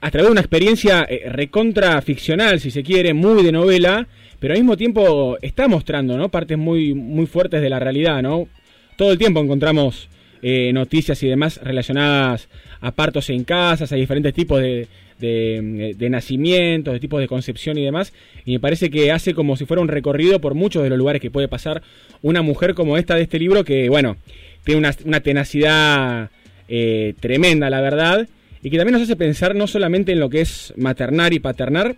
a 0.00 0.10
través 0.10 0.28
de 0.28 0.32
una 0.32 0.40
experiencia 0.40 1.06
eh, 1.08 1.28
recontra 1.30 2.00
ficcional, 2.02 2.60
si 2.60 2.70
se 2.70 2.82
quiere, 2.82 3.14
muy 3.14 3.42
de 3.42 3.52
novela, 3.52 4.06
pero 4.38 4.54
al 4.54 4.60
mismo 4.60 4.76
tiempo 4.76 5.36
está 5.42 5.66
mostrando, 5.66 6.16
¿no? 6.16 6.28
Partes 6.28 6.56
muy, 6.56 6.94
muy 6.94 7.26
fuertes 7.26 7.60
de 7.60 7.70
la 7.70 7.80
realidad, 7.80 8.22
¿no? 8.22 8.48
Todo 8.96 9.12
el 9.12 9.18
tiempo 9.18 9.40
encontramos 9.40 10.08
eh, 10.42 10.72
noticias 10.72 11.20
y 11.22 11.28
demás 11.28 11.60
relacionadas 11.62 12.48
a 12.80 12.92
partos 12.92 13.28
en 13.30 13.42
casas, 13.42 13.90
a 13.90 13.96
diferentes 13.96 14.32
tipos 14.32 14.60
de, 14.60 14.86
de, 15.18 15.94
de, 15.96 16.10
nacimientos, 16.10 16.94
de 16.94 17.00
tipos 17.00 17.20
de 17.20 17.26
concepción 17.26 17.76
y 17.76 17.84
demás, 17.84 18.12
y 18.44 18.52
me 18.52 18.60
parece 18.60 18.90
que 18.90 19.10
hace 19.10 19.34
como 19.34 19.56
si 19.56 19.64
fuera 19.64 19.80
un 19.80 19.88
recorrido 19.88 20.40
por 20.40 20.54
muchos 20.54 20.84
de 20.84 20.90
los 20.90 20.98
lugares 20.98 21.20
que 21.20 21.32
puede 21.32 21.48
pasar 21.48 21.82
una 22.22 22.42
mujer 22.42 22.74
como 22.74 22.96
esta 22.96 23.16
de 23.16 23.22
este 23.22 23.40
libro, 23.40 23.64
que, 23.64 23.88
bueno, 23.88 24.16
tiene 24.62 24.78
una, 24.78 24.94
una 25.04 25.20
tenacidad 25.20 26.30
eh, 26.68 27.14
tremenda, 27.18 27.68
la 27.70 27.80
verdad, 27.80 28.28
y 28.62 28.70
que 28.70 28.76
también 28.76 28.94
nos 28.94 29.02
hace 29.02 29.16
pensar 29.16 29.54
no 29.54 29.66
solamente 29.66 30.12
en 30.12 30.20
lo 30.20 30.28
que 30.28 30.40
es 30.40 30.72
maternar 30.76 31.32
y 31.32 31.38
paternar, 31.38 31.96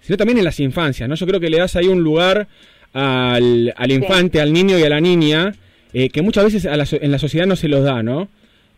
sino 0.00 0.16
también 0.16 0.38
en 0.38 0.44
las 0.44 0.60
infancias, 0.60 1.08
¿no? 1.08 1.14
Yo 1.14 1.26
creo 1.26 1.40
que 1.40 1.50
le 1.50 1.58
das 1.58 1.76
ahí 1.76 1.88
un 1.88 2.02
lugar 2.02 2.46
al, 2.92 3.72
al 3.76 3.92
infante, 3.92 4.40
al 4.40 4.52
niño 4.52 4.78
y 4.78 4.82
a 4.82 4.88
la 4.88 5.00
niña, 5.00 5.54
eh, 5.92 6.10
que 6.10 6.22
muchas 6.22 6.44
veces 6.44 6.64
en 6.66 7.10
la 7.10 7.18
sociedad 7.18 7.46
no 7.46 7.56
se 7.56 7.68
los 7.68 7.84
da, 7.84 8.02
¿no? 8.02 8.28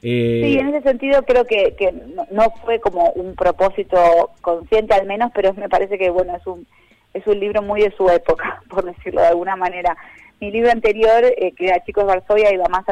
Eh... 0.02 0.42
Sí, 0.44 0.58
en 0.58 0.68
ese 0.68 0.82
sentido 0.82 1.22
creo 1.24 1.44
que, 1.44 1.74
que 1.76 1.92
no 2.30 2.52
fue 2.64 2.78
como 2.80 3.10
un 3.12 3.34
propósito 3.34 4.30
consciente 4.40 4.94
al 4.94 5.06
menos, 5.06 5.32
pero 5.34 5.52
me 5.54 5.68
parece 5.68 5.98
que, 5.98 6.10
bueno, 6.10 6.36
es 6.36 6.46
un, 6.46 6.66
es 7.14 7.26
un 7.26 7.40
libro 7.40 7.62
muy 7.62 7.80
de 7.80 7.90
su 7.96 8.08
época, 8.08 8.62
por 8.68 8.84
decirlo 8.84 9.20
de 9.20 9.28
alguna 9.28 9.56
manera. 9.56 9.96
Mi 10.40 10.50
libro 10.50 10.70
anterior, 10.70 11.24
eh, 11.24 11.52
que 11.56 11.66
era 11.66 11.82
Chicos 11.84 12.04
Varsovia, 12.04 12.52
iba 12.52 12.68
más, 12.68 12.84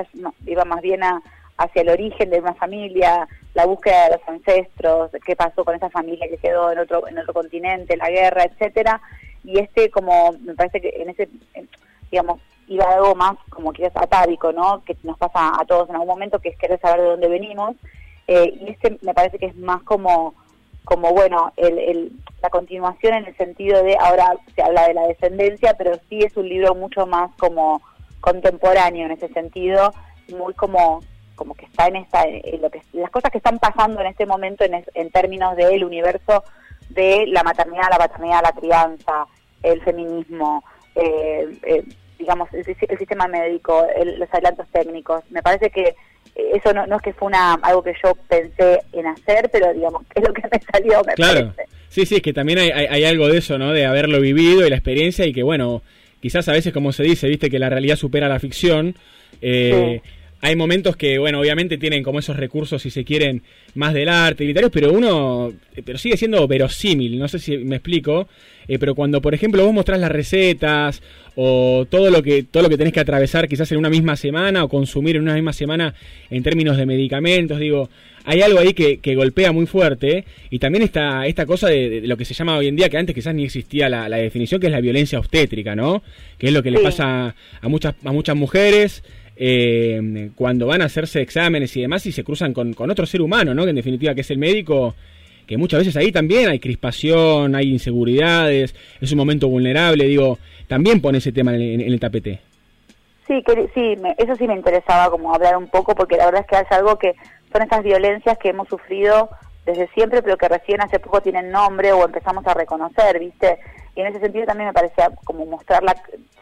iba 0.46 0.64
más 0.64 0.80
bien 0.80 1.04
a, 1.04 1.20
hacia 1.56 1.82
el 1.82 1.88
origen 1.88 2.30
de 2.30 2.40
una 2.40 2.54
familia, 2.54 3.28
la 3.54 3.66
búsqueda 3.66 4.04
de 4.04 4.16
los 4.16 4.28
ancestros, 4.28 5.10
qué 5.24 5.36
pasó 5.36 5.64
con 5.64 5.74
esa 5.74 5.90
familia 5.90 6.28
que 6.28 6.38
quedó 6.38 6.72
en 6.72 6.78
otro 6.78 7.06
en 7.06 7.18
otro 7.18 7.32
continente, 7.32 7.96
la 7.96 8.10
guerra, 8.10 8.44
etcétera. 8.44 9.00
Y 9.44 9.58
este 9.58 9.90
como 9.90 10.32
me 10.40 10.54
parece 10.54 10.80
que 10.80 10.88
en 10.96 11.10
ese 11.10 11.28
digamos 12.10 12.40
iba 12.66 12.84
algo 12.84 13.14
más 13.14 13.36
como 13.50 13.72
que 13.72 13.86
es 13.86 13.96
atávico, 13.96 14.52
¿no? 14.52 14.82
Que 14.84 14.96
nos 15.02 15.18
pasa 15.18 15.52
a 15.58 15.64
todos 15.64 15.88
en 15.88 15.96
algún 15.96 16.08
momento, 16.08 16.38
que 16.38 16.48
es 16.48 16.58
querer 16.58 16.80
saber 16.80 17.00
de 17.00 17.06
dónde 17.08 17.28
venimos. 17.28 17.76
Eh, 18.26 18.54
y 18.60 18.70
este 18.70 18.98
me 19.02 19.14
parece 19.14 19.38
que 19.38 19.46
es 19.46 19.56
más 19.56 19.82
como 19.82 20.34
como 20.84 21.12
bueno 21.12 21.52
el, 21.56 21.78
el, 21.78 22.12
la 22.42 22.50
continuación 22.50 23.14
en 23.14 23.26
el 23.26 23.36
sentido 23.36 23.82
de 23.82 23.96
ahora 23.98 24.34
se 24.54 24.62
habla 24.62 24.86
de 24.86 24.94
la 24.94 25.06
descendencia 25.06 25.74
pero 25.78 25.92
sí 26.08 26.20
es 26.20 26.36
un 26.36 26.48
libro 26.48 26.74
mucho 26.74 27.06
más 27.06 27.30
como 27.38 27.80
contemporáneo 28.20 29.06
en 29.06 29.12
ese 29.12 29.28
sentido 29.28 29.92
muy 30.28 30.52
como 30.54 31.00
como 31.34 31.54
que 31.54 31.66
está 31.66 31.86
en 31.86 31.96
esa, 31.96 32.24
en 32.26 32.62
lo 32.62 32.70
que, 32.70 32.82
las 32.92 33.10
cosas 33.10 33.30
que 33.30 33.38
están 33.38 33.58
pasando 33.58 34.00
en 34.00 34.08
este 34.08 34.26
momento 34.26 34.64
en, 34.64 34.84
en 34.94 35.10
términos 35.10 35.56
del 35.56 35.84
universo 35.84 36.44
de 36.90 37.26
la 37.26 37.42
maternidad, 37.42 37.88
la 37.90 37.98
paternidad, 37.98 38.42
la 38.42 38.52
crianza, 38.52 39.26
el 39.62 39.80
feminismo, 39.82 40.62
eh, 40.94 41.48
eh, 41.64 41.84
digamos, 42.18 42.48
el, 42.52 42.64
sistema 42.64 43.26
médico, 43.26 43.86
los 44.04 44.28
adelantos 44.32 44.66
técnicos. 44.72 45.24
Me 45.30 45.42
parece 45.42 45.70
que 45.70 45.94
eso 46.34 46.72
no, 46.72 46.86
no, 46.86 46.96
es 46.96 47.02
que 47.02 47.12
fue 47.12 47.28
una 47.28 47.54
algo 47.54 47.82
que 47.82 47.94
yo 48.02 48.14
pensé 48.28 48.80
en 48.92 49.06
hacer, 49.06 49.48
pero 49.52 49.72
digamos, 49.72 50.02
es 50.14 50.26
lo 50.26 50.32
que 50.32 50.42
me 50.42 50.60
salió, 50.72 51.02
me 51.06 51.14
claro. 51.14 51.52
Sí, 51.88 52.06
sí, 52.06 52.16
es 52.16 52.22
que 52.22 52.32
también 52.32 52.58
hay, 52.58 52.70
hay, 52.70 53.04
algo 53.04 53.28
de 53.28 53.38
eso, 53.38 53.56
¿no? 53.56 53.72
De 53.72 53.86
haberlo 53.86 54.20
vivido 54.20 54.66
y 54.66 54.70
la 54.70 54.76
experiencia 54.76 55.26
y 55.26 55.32
que, 55.32 55.44
bueno, 55.44 55.82
quizás 56.20 56.48
a 56.48 56.52
veces, 56.52 56.72
como 56.72 56.90
se 56.90 57.04
dice, 57.04 57.28
viste, 57.28 57.50
que 57.50 57.60
la 57.60 57.68
realidad 57.68 57.94
supera 57.94 58.28
la 58.28 58.40
ficción. 58.40 58.96
Eh, 59.40 60.00
hay 60.44 60.56
momentos 60.56 60.94
que, 60.94 61.16
bueno, 61.16 61.40
obviamente 61.40 61.78
tienen 61.78 62.02
como 62.02 62.18
esos 62.18 62.36
recursos, 62.36 62.82
si 62.82 62.90
se 62.90 63.02
quieren, 63.02 63.42
más 63.74 63.94
del 63.94 64.10
arte, 64.10 64.44
literarios, 64.44 64.70
pero 64.70 64.92
uno, 64.92 65.54
pero 65.86 65.96
sigue 65.96 66.18
siendo 66.18 66.46
verosímil, 66.46 67.18
no 67.18 67.28
sé 67.28 67.38
si 67.38 67.56
me 67.56 67.76
explico, 67.76 68.28
eh, 68.68 68.78
pero 68.78 68.94
cuando, 68.94 69.22
por 69.22 69.32
ejemplo, 69.32 69.64
vos 69.64 69.72
mostrás 69.72 69.98
las 69.98 70.12
recetas 70.12 71.00
o 71.34 71.86
todo 71.88 72.10
lo 72.10 72.22
que 72.22 72.42
todo 72.42 72.62
lo 72.62 72.68
que 72.68 72.76
tenés 72.76 72.92
que 72.92 73.00
atravesar 73.00 73.48
quizás 73.48 73.72
en 73.72 73.78
una 73.78 73.88
misma 73.88 74.16
semana 74.16 74.62
o 74.64 74.68
consumir 74.68 75.16
en 75.16 75.22
una 75.22 75.32
misma 75.32 75.54
semana 75.54 75.94
en 76.28 76.42
términos 76.42 76.76
de 76.76 76.84
medicamentos, 76.84 77.58
digo, 77.58 77.88
hay 78.26 78.42
algo 78.42 78.58
ahí 78.58 78.74
que, 78.74 78.98
que 78.98 79.14
golpea 79.14 79.50
muy 79.50 79.64
fuerte 79.64 80.26
y 80.50 80.58
también 80.58 80.82
está 80.82 81.26
esta 81.26 81.46
cosa 81.46 81.68
de, 81.68 82.02
lo 82.04 82.18
que 82.18 82.26
se 82.26 82.34
llama 82.34 82.58
hoy 82.58 82.68
en 82.68 82.76
día, 82.76 82.90
que 82.90 82.98
antes 82.98 83.14
quizás 83.14 83.34
ni 83.34 83.44
existía 83.44 83.88
la, 83.88 84.08
definición, 84.10 84.60
que 84.60 84.66
es 84.66 84.72
la 84.72 84.82
violencia 84.82 85.18
obstétrica, 85.18 85.74
¿no? 85.74 86.02
Que 86.36 86.48
es 86.48 86.52
lo 86.52 86.62
que 86.62 86.70
le 86.70 86.80
pasa 86.80 87.34
a 87.62 87.68
muchas, 87.68 87.94
a 88.04 88.12
muchas 88.12 88.36
mujeres 88.36 89.02
eh, 89.36 90.30
cuando 90.36 90.66
van 90.66 90.82
a 90.82 90.86
hacerse 90.86 91.20
exámenes 91.20 91.76
y 91.76 91.82
demás 91.82 92.06
y 92.06 92.12
se 92.12 92.24
cruzan 92.24 92.52
con, 92.52 92.74
otro 92.90 93.06
ser 93.06 93.20
humano, 93.20 93.54
¿no? 93.54 93.64
Que 93.64 93.70
en 93.70 93.76
definitiva 93.76 94.14
que 94.14 94.20
es 94.20 94.30
el 94.30 94.38
médico, 94.38 94.94
que 95.46 95.56
muchas 95.56 95.80
veces 95.80 95.96
ahí 95.96 96.12
también 96.12 96.48
hay 96.48 96.60
crispación, 96.60 97.54
hay 97.54 97.70
inseguridades, 97.70 98.74
es 99.00 99.12
un 99.12 99.18
momento 99.18 99.48
vulnerable, 99.48 100.04
digo, 100.04 100.38
también 100.68 101.00
pone 101.00 101.18
ese 101.18 101.32
tema 101.32 101.54
en, 101.54 101.80
el 101.80 102.00
tapete. 102.00 102.40
Sí, 103.26 103.42
que, 103.42 103.68
sí, 103.74 103.96
eso 104.18 104.36
sí 104.36 104.46
me 104.46 104.54
interesaba 104.54 105.10
como 105.10 105.34
hablar 105.34 105.56
un 105.56 105.68
poco 105.68 105.94
porque 105.94 106.16
la 106.16 106.26
verdad 106.26 106.42
es 106.42 106.46
que 106.46 106.62
es 106.62 106.72
algo 106.72 106.98
que 106.98 107.14
son 107.52 107.62
esas 107.62 107.82
violencias 107.82 108.38
que 108.38 108.50
hemos 108.50 108.68
sufrido 108.68 109.30
desde 109.64 109.88
siempre, 109.88 110.22
pero 110.22 110.36
que 110.36 110.48
recién 110.48 110.80
hace 110.82 110.98
poco 110.98 111.22
tienen 111.22 111.50
nombre 111.50 111.92
o 111.92 112.04
empezamos 112.04 112.46
a 112.46 112.54
reconocer, 112.54 113.18
¿viste? 113.18 113.58
Y 113.94 114.00
en 114.00 114.08
ese 114.08 114.20
sentido 114.20 114.46
también 114.46 114.68
me 114.68 114.74
parecía 114.74 115.10
como 115.24 115.46
mostrar 115.46 115.82
la 115.82 115.94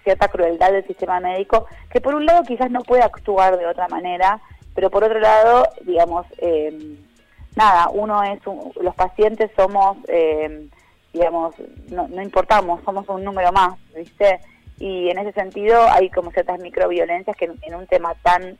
cierta 0.03 0.29
crueldad 0.29 0.73
del 0.73 0.87
sistema 0.87 1.21
médico, 1.21 1.67
que 1.91 2.01
por 2.01 2.15
un 2.15 2.27
lado 2.27 2.43
quizás 2.43 2.71
no 2.71 2.81
puede 2.81 3.03
actuar 3.03 3.57
de 3.59 3.67
otra 3.67 3.89
manera, 3.89 4.41
pero 4.75 4.91
por 4.91 5.05
otro 5.05 5.21
lado, 5.21 5.69
digamos, 5.83 6.27
eh, 6.39 6.97
nada, 7.57 7.89
uno 7.93 8.23
es, 8.25 8.41
los 8.81 8.95
pacientes 8.95 9.51
somos, 9.57 9.99
eh, 10.09 10.69
digamos, 11.13 11.55
no, 11.91 12.09
no 12.09 12.23
importamos, 12.23 12.83
somos 12.85 13.09
un 13.09 13.23
número 13.23 13.53
más, 13.53 13.75
¿viste? 13.95 14.41
Y 14.79 15.11
en 15.11 15.19
ese 15.19 15.33
sentido 15.33 15.81
hay 15.91 16.11
como 16.11 16.31
ciertas 16.33 16.59
microviolencias 16.61 17.37
que 17.37 17.51
en, 17.63 17.75
un 17.75 17.87
tema 17.87 18.15
tan 18.23 18.59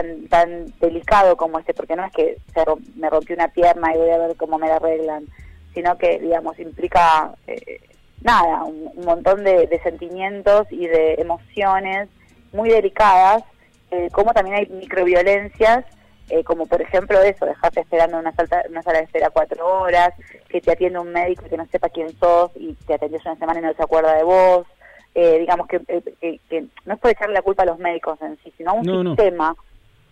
tan 0.00 0.28
tan 0.28 0.66
delicado 0.80 1.36
como 1.36 1.58
este, 1.58 1.74
porque 1.74 1.96
no 1.96 2.04
es 2.04 2.12
que 2.12 2.38
se 2.54 2.64
me 2.96 3.10
rompió 3.10 3.34
una 3.34 3.48
pierna 3.48 3.94
y 3.94 3.98
voy 3.98 4.10
a 4.10 4.18
ver 4.18 4.36
cómo 4.36 4.58
me 4.58 4.68
la 4.68 4.76
arreglan, 4.76 5.26
sino 5.74 5.96
que, 5.98 6.18
digamos, 6.18 6.58
implica, 6.58 7.34
eh, 7.46 7.80
nada, 8.22 8.64
un, 8.64 9.04
montón 9.04 9.44
de, 9.44 9.80
sentimientos 9.82 10.66
y 10.70 10.86
de 10.86 11.14
emociones 11.14 12.08
muy 12.52 12.70
delicadas, 12.70 13.42
eh, 13.90 14.08
como 14.12 14.32
también 14.32 14.56
hay 14.56 14.66
microviolencias 14.66 15.84
eh, 16.28 16.42
como 16.42 16.66
por 16.66 16.82
ejemplo 16.82 17.22
eso, 17.22 17.46
dejarte 17.46 17.80
esperando 17.80 18.18
en 18.18 18.26
una, 18.26 18.34
una 18.68 18.82
sala 18.82 18.98
de 18.98 19.04
espera 19.04 19.30
cuatro 19.30 19.64
horas, 19.64 20.12
que 20.48 20.60
te 20.60 20.72
atiende 20.72 20.98
un 20.98 21.12
médico 21.12 21.44
que 21.48 21.56
no 21.56 21.66
sepa 21.66 21.88
quién 21.88 22.18
sos 22.18 22.50
y 22.56 22.74
te 22.86 22.94
atendió 22.94 23.20
una 23.24 23.36
semana 23.36 23.60
y 23.60 23.62
no 23.62 23.74
se 23.74 23.82
acuerda 23.82 24.12
de 24.14 24.24
vos. 24.24 24.66
Eh, 25.14 25.38
digamos 25.38 25.66
que, 25.68 25.80
eh, 25.88 26.40
que, 26.50 26.66
no 26.84 26.94
es 26.94 27.00
por 27.00 27.10
echarle 27.10 27.32
la 27.32 27.42
culpa 27.42 27.62
a 27.62 27.66
los 27.66 27.78
médicos 27.78 28.20
en 28.20 28.36
sí, 28.42 28.52
sino 28.56 28.72
a 28.72 28.74
un 28.74 29.06
sistema, 29.06 29.56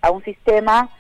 a 0.04 0.10
un 0.10 0.22
sistema 0.24 0.90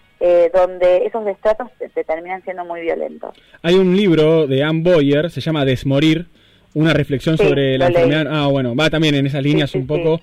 donde 0.54 1.04
esos 1.04 1.22
destratos 1.26 1.68
te, 1.78 2.02
terminan 2.02 2.42
siendo 2.44 2.64
muy 2.64 2.80
violentos. 2.80 3.36
Hay 3.60 3.74
un 3.74 3.94
libro 3.94 4.46
de 4.46 4.62
Anne 4.62 4.80
Boyer, 4.82 5.30
se 5.30 5.42
llama 5.42 5.66
Desmorir, 5.66 6.28
una 6.72 6.94
reflexión 6.94 7.36
sobre 7.36 7.76
la 7.76 7.88
enfermedad. 7.88 8.26
Ah, 8.30 8.46
bueno, 8.46 8.74
va 8.74 8.88
también 8.88 9.14
en 9.16 9.26
esas 9.26 9.42
líneas 9.42 9.74
un 9.74 9.86
poco. 9.86 10.20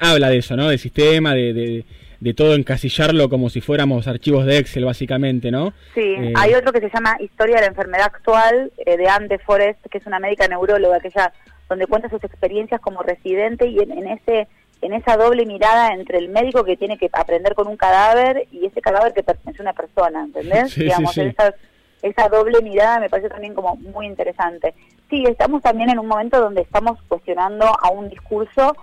habla 0.00 0.28
de 0.28 0.38
eso, 0.38 0.56
¿no? 0.56 0.68
Del 0.68 0.78
sistema, 0.78 1.34
de 1.34 1.86
de 2.20 2.34
todo 2.34 2.54
encasillarlo 2.54 3.28
como 3.28 3.48
si 3.48 3.60
fuéramos 3.60 4.06
archivos 4.06 4.44
de 4.44 4.58
Excel, 4.58 4.84
básicamente, 4.84 5.50
¿no? 5.50 5.72
Sí, 5.94 6.02
eh, 6.02 6.32
hay 6.36 6.54
otro 6.54 6.72
que 6.72 6.80
se 6.80 6.90
llama 6.90 7.16
Historia 7.18 7.56
de 7.56 7.62
la 7.62 7.68
Enfermedad 7.68 8.06
Actual, 8.06 8.72
eh, 8.76 8.96
de 8.96 9.08
Anne 9.08 9.28
de 9.28 9.38
Forest, 9.38 9.80
que 9.90 9.98
es 9.98 10.06
una 10.06 10.20
médica 10.20 10.46
neuróloga, 10.46 11.00
que 11.00 11.08
ella, 11.08 11.32
donde 11.68 11.86
cuenta 11.86 12.10
sus 12.10 12.22
experiencias 12.22 12.80
como 12.82 13.02
residente 13.02 13.66
y 13.66 13.78
en, 13.78 14.06
ese 14.06 14.48
en 14.82 14.94
esa 14.94 15.16
doble 15.16 15.46
mirada 15.46 15.92
entre 15.92 16.18
el 16.18 16.28
médico 16.28 16.64
que 16.64 16.76
tiene 16.76 16.98
que 16.98 17.10
aprender 17.12 17.54
con 17.54 17.68
un 17.68 17.76
cadáver 17.76 18.46
y 18.50 18.66
ese 18.66 18.80
cadáver 18.80 19.12
que 19.12 19.22
pertenece 19.22 19.60
a 19.60 19.64
una 19.64 19.72
persona, 19.72 20.24
¿entendés? 20.24 20.74
Digamos, 20.76 21.16
Esa, 21.16 21.54
esa 22.02 22.28
doble 22.28 22.62
mirada 22.62 22.98
me 22.98 23.10
parece 23.10 23.28
también 23.28 23.54
como 23.54 23.76
muy 23.76 24.06
interesante. 24.06 24.74
Sí, 25.10 25.24
estamos 25.26 25.62
también 25.62 25.90
en 25.90 25.98
un 25.98 26.06
momento 26.06 26.40
donde 26.40 26.62
estamos 26.62 26.98
cuestionando 27.08 27.66
a 27.66 27.90
un 27.90 28.08
discurso 28.08 28.74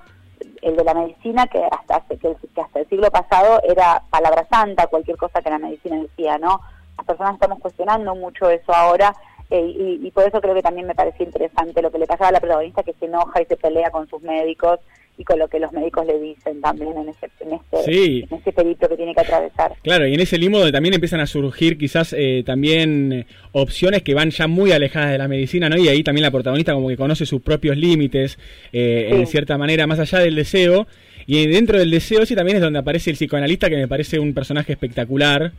el 0.62 0.75
de 0.75 0.83
la 0.83 0.93
medicina 0.93 1.47
que 1.47 1.63
hasta 1.63 2.01
que, 2.15 2.36
hasta 2.62 2.79
el 2.79 2.89
siglo 2.89 3.10
pasado 3.10 3.62
era 3.63 4.03
palabra 4.10 4.45
santa 4.49 4.88
cualquier 4.88 5.17
cosa 5.17 5.41
que 5.41 5.49
la 5.49 5.57
medicina 5.57 5.97
decía 5.97 6.38
no 6.38 6.62
las 6.95 7.05
personas 7.05 7.33
estamos 7.36 7.60
cuestionando 7.60 8.15
mucho 8.15 8.49
eso 8.49 8.73
ahora 8.73 9.15
eh, 9.49 9.97
y, 10.01 10.12
por 10.12 10.27
eso 10.27 10.41
creo 10.41 10.53
que 10.53 10.62
también 10.62 10.88
me 10.88 10.95
parecía 10.95 11.25
interesante 11.25 11.81
lo 11.81 11.89
que 11.89 11.99
le 11.99 12.05
pasaba 12.05 12.29
a 12.29 12.31
la 12.33 12.41
protagonista 12.41 12.83
que 12.83 12.93
se 12.93 13.05
enoja 13.05 13.41
y 13.41 13.45
se 13.45 13.55
pelea 13.55 13.91
con 13.91 14.07
sus 14.10 14.21
médicos 14.21 14.79
y 15.17 15.23
con 15.23 15.39
lo 15.39 15.47
que 15.47 15.60
los 15.60 15.71
médicos 15.73 16.06
le 16.06 16.19
dicen 16.19 16.62
también 16.62 16.95
en 16.95 17.10
ese, 17.10 17.30
en 17.39 17.53
este, 17.53 18.19
en 18.19 18.34
ese 18.39 18.51
periplo 18.51 18.88
que 18.88 18.95
tiene 18.95 19.15
que 19.15 19.21
atravesar. 19.21 19.73
Claro, 19.82 20.08
y 20.08 20.13
en 20.13 20.19
ese 20.19 20.38
limbo 20.38 20.60
donde 20.60 20.71
también 20.71 20.93
empiezan 20.93 21.19
a 21.19 21.25
surgir 21.25 21.77
quizás 21.77 22.13
eh, 22.17 22.43
también 22.45 23.12
eh, 23.12 23.25
opciones 23.51 24.03
que 24.03 24.13
van 24.13 24.30
ya 24.30 24.47
muy 24.47 24.71
alejadas 24.71 25.12
de 25.12 25.17
la 25.17 25.27
medicina, 25.27 25.69
¿no? 25.69 25.77
Y 25.77 25.88
ahí 25.88 26.03
también 26.03 26.23
la 26.23 26.32
protagonista 26.32 26.73
como 26.73 26.88
que 26.89 26.97
conoce 26.97 27.25
sus 27.25 27.41
propios 27.41 27.77
límites, 27.77 28.38
eh, 28.71 29.10
en 29.12 29.25
cierta 29.25 29.58
manera, 29.58 29.88
más 29.88 29.99
allá 29.99 30.19
del 30.19 30.36
deseo. 30.36 30.88
Y 31.25 31.47
dentro 31.47 31.80
del 31.80 31.91
deseo 31.91 32.25
sí 32.25 32.36
también 32.36 32.58
es 32.58 32.63
donde 32.63 32.80
aparece 32.80 33.10
el 33.10 33.15
psicoanalista, 33.15 33.69
que 33.69 33.75
me 33.75 33.88
parece 33.88 34.19
un 34.19 34.34
personaje 34.34 34.73
espectacular. 34.73 35.51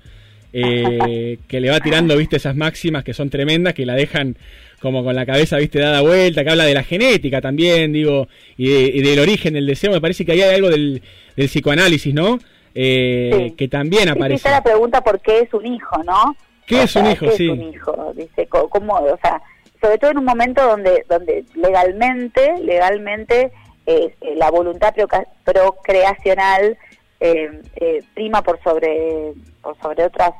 Eh, 0.61 1.39
que 1.47 1.61
le 1.61 1.71
va 1.71 1.81
tirando, 1.81 2.17
viste, 2.17 2.37
esas 2.37 2.57
máximas 2.57 3.05
que 3.05 3.15
son 3.15 3.31
tremendas, 3.31 3.75
que 3.75 3.87
la 3.87 3.95
dejan 3.95 4.37
como 4.81 5.05
con 5.05 5.15
la 5.15 5.27
cabeza, 5.27 5.57
viste, 5.59 5.79
dada 5.79 6.01
vuelta, 6.01 6.43
que 6.43 6.51
habla 6.51 6.65
de 6.65 6.75
la 6.75 6.83
genética 6.83 7.41
también, 7.41 7.93
digo, 7.93 8.29
y, 8.57 9.01
del 9.03 9.19
origen 9.19 9.55
del 9.55 9.67
deseo, 9.67 9.93
me 9.93 10.01
parece 10.01 10.25
que 10.25 10.33
ahí 10.33 10.43
hay 10.43 10.57
algo 10.57 10.71
del, 10.71 11.03
psicoanálisis, 11.37 12.13
¿no? 12.13 12.39
Eh, 12.75 13.55
que 13.57 13.69
también 13.69 14.09
aparece. 14.09 14.49
Sí, 14.49 14.51
la 14.51 14.63
pregunta 14.63 15.01
por 15.03 15.21
qué 15.21 15.41
es 15.41 15.55
un 15.55 15.67
hijo, 15.67 16.03
¿no? 16.05 16.37
¿Qué 16.67 16.83
es 16.83 16.97
un 16.97 17.07
hijo? 17.07 17.27
¿qué 17.27 17.33
sí. 17.33 17.47
es 17.47 17.53
un 17.53 17.63
hijo? 17.63 18.13
Dice, 18.17 18.47
¿cómo? 18.49 18.95
O 18.95 19.19
sea, 19.23 19.41
sobre 19.81 19.99
todo 19.99 20.11
en 20.11 20.19
un 20.19 20.25
momento 20.25 20.63
donde, 20.67 21.05
donde 21.09 21.45
legalmente, 21.55 22.55
legalmente, 22.63 23.53
eh, 23.87 24.15
la 24.37 24.51
voluntad 24.51 24.95
procreacional 25.45 26.77
eh, 27.21 27.63
eh, 27.77 28.03
prima 28.15 28.43
por 28.43 28.63
sobre 28.63 29.33
por 29.63 29.77
sobre 29.81 30.05
otras 30.05 30.33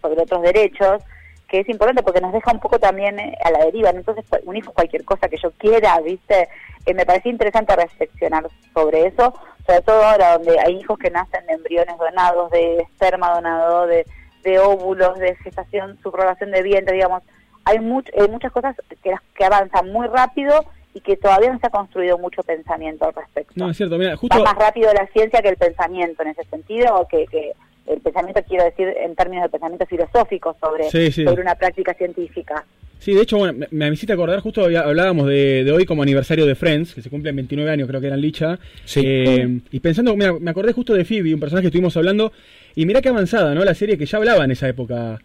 sobre 0.00 0.22
otros 0.22 0.42
derechos 0.42 1.02
que 1.48 1.60
es 1.60 1.68
importante 1.68 2.02
porque 2.02 2.20
nos 2.20 2.32
deja 2.32 2.52
un 2.52 2.60
poco 2.60 2.78
también 2.78 3.18
eh, 3.18 3.36
a 3.42 3.50
la 3.50 3.64
deriva. 3.64 3.90
Entonces 3.90 4.24
un 4.44 4.60
cualquier 4.60 5.04
cosa 5.04 5.28
que 5.28 5.38
yo 5.38 5.50
quiera 5.52 5.98
viste 6.00 6.48
eh, 6.86 6.94
me 6.94 7.06
parece 7.06 7.28
interesante 7.28 7.74
reflexionar 7.74 8.46
sobre 8.74 9.06
eso 9.06 9.32
sobre 9.66 9.82
todo 9.82 10.02
ahora 10.02 10.38
donde 10.38 10.58
hay 10.58 10.76
hijos 10.76 10.98
que 10.98 11.10
nacen 11.10 11.46
de 11.46 11.54
embriones 11.54 11.96
donados 11.98 12.50
de 12.50 12.78
esperma 12.78 13.34
donado 13.34 13.86
de, 13.86 14.06
de 14.42 14.58
óvulos 14.58 15.18
de 15.18 15.36
gestación 15.36 15.98
subrogación 16.02 16.50
de 16.50 16.62
vientre 16.62 16.94
digamos. 16.94 17.22
Hay, 17.64 17.80
much, 17.80 18.08
muchas 18.30 18.50
cosas 18.50 18.74
que, 19.02 19.14
que 19.34 19.44
avanzan 19.44 19.92
muy 19.92 20.06
rápido 20.06 20.64
y 20.94 21.00
que 21.00 21.16
todavía 21.16 21.52
no 21.52 21.58
se 21.58 21.66
ha 21.66 21.70
construido 21.70 22.18
mucho 22.18 22.42
pensamiento 22.42 23.06
al 23.06 23.14
respecto. 23.14 23.52
No, 23.56 23.70
es 23.70 23.76
cierto, 23.76 23.98
mira, 23.98 24.16
justo... 24.16 24.36
Va 24.36 24.44
más 24.44 24.58
rápido 24.58 24.92
la 24.92 25.06
ciencia 25.08 25.42
que 25.42 25.48
el 25.48 25.56
pensamiento 25.56 26.22
en 26.22 26.28
ese 26.28 26.44
sentido, 26.44 26.96
o 26.96 27.08
que, 27.08 27.26
que 27.26 27.52
el 27.86 28.00
pensamiento, 28.00 28.42
quiero 28.46 28.64
decir, 28.64 28.88
en 28.88 29.14
términos 29.14 29.44
de 29.44 29.50
pensamiento 29.50 29.86
filosófico 29.86 30.56
sobre, 30.60 30.90
sobre 31.10 31.42
una 31.42 31.54
práctica 31.54 31.94
científica. 31.94 32.64
Sí, 32.98 33.14
de 33.14 33.22
hecho, 33.22 33.38
bueno, 33.38 33.52
me, 33.58 33.68
me 33.70 33.94
hiciste 33.94 34.12
acordar, 34.12 34.40
justo 34.40 34.64
hablábamos 34.64 35.28
de, 35.28 35.70
hoy 35.72 35.84
como 35.84 36.02
aniversario 36.02 36.46
de 36.46 36.54
Friends, 36.56 36.94
que 36.94 37.02
se 37.02 37.10
cumplen 37.10 37.36
29 37.36 37.70
años, 37.70 37.88
creo 37.88 38.00
que 38.00 38.08
era 38.08 38.16
en 38.16 38.22
Licha. 38.22 38.58
Sí. 38.84 39.02
Eh, 39.04 39.60
y 39.70 39.80
pensando, 39.80 40.16
mira, 40.16 40.32
me 40.32 40.50
acordé 40.50 40.72
justo 40.72 40.94
de 40.94 41.04
Phoebe, 41.04 41.32
un 41.32 41.40
personaje 41.40 41.62
que 41.62 41.68
estuvimos 41.68 41.96
hablando, 41.96 42.32
y 42.74 42.86
mira 42.86 43.00
qué 43.00 43.08
avanzada, 43.08 43.54
¿no? 43.54 43.64
La 43.64 43.74
serie 43.74 43.96
que 43.96 44.06
ya 44.06 44.18
hablaba 44.18 44.44
en 44.44 44.50
esa 44.50 44.68
época 44.68 45.20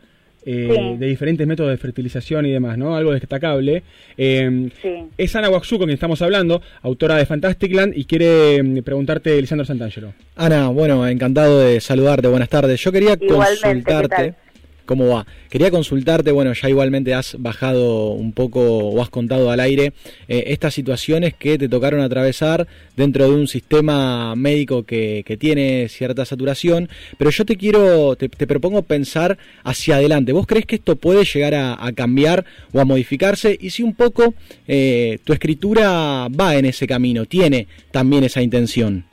eh, 0.46 0.96
de 0.98 1.08
diferentes 1.08 1.46
métodos 1.48 1.72
de 1.72 1.78
fertilización 1.78 2.46
y 2.46 2.52
demás, 2.52 2.78
¿no? 2.78 2.96
Algo 2.96 3.12
destacable. 3.14 3.84
Eh, 4.18 4.70
Es 5.18 5.36
Ana 5.36 5.50
Waxu 5.50 5.78
con 5.78 5.88
quien 5.88 5.96
estamos 5.96 6.22
hablando, 6.22 6.62
autora 6.82 7.16
de 7.18 7.26
Fantasticland, 7.26 7.98
y 7.98 8.06
quiere 8.06 8.62
mm, 8.62 8.84
preguntarte, 8.84 9.40
Lisandro 9.40 9.66
Santangelo. 9.66 10.14
Ana, 10.36 10.70
bueno, 10.70 11.08
encantado 11.08 11.60
de 11.60 11.80
saludarte, 11.80 12.28
buenas 12.28 12.50
tardes. 12.50 12.82
Yo 12.82 12.92
quería 12.92 13.18
consultarte. 13.18 14.36
¿Cómo 14.86 15.08
va? 15.08 15.26
Quería 15.50 15.72
consultarte, 15.72 16.32
bueno, 16.32 16.52
ya 16.54 16.68
igualmente 16.68 17.14
has 17.14 17.38
bajado 17.40 18.10
un 18.10 18.34
poco 18.34 18.60
o 18.62 19.02
has 19.02 19.10
contado 19.10 19.50
al 19.50 19.62
aire 19.62 19.94
eh, 20.28 20.44
estas 20.48 20.74
situaciones 20.74 21.34
que 21.34 21.58
te 21.58 21.70
tocaron 21.70 22.02
atravesar 22.02 22.68
dentro 22.98 23.30
de 23.30 23.36
un 23.36 23.48
sistema 23.48 24.36
médico 24.36 24.84
que, 24.84 25.24
tiene 25.40 25.88
cierta 25.90 26.26
saturación, 26.26 26.90
pero 27.18 27.32
yo 27.32 27.44
te 27.44 27.58
quiero, 27.58 28.16
te, 28.16 28.30
propongo 28.30 28.84
pensar 28.84 29.38
hacia 29.64 29.96
adelante. 29.96 30.32
¿Vos 30.32 30.46
crees 30.46 30.66
que 30.66 30.76
esto 30.76 30.96
puede 30.96 31.26
llegar 31.26 31.56
a, 31.56 31.92
cambiar 31.96 32.46
o 32.72 32.80
a 32.80 32.86
modificarse? 32.86 33.58
Y 33.60 33.72
si 33.72 33.84
un 33.84 33.96
poco 33.96 34.36
eh, 34.68 35.18
tu 35.24 35.34
escritura 35.34 36.28
va 36.30 36.56
en 36.56 36.66
ese 36.66 36.86
camino, 36.86 37.26
tiene 37.26 37.68
también 37.92 38.24
esa 38.24 38.42
intención. 38.42 39.06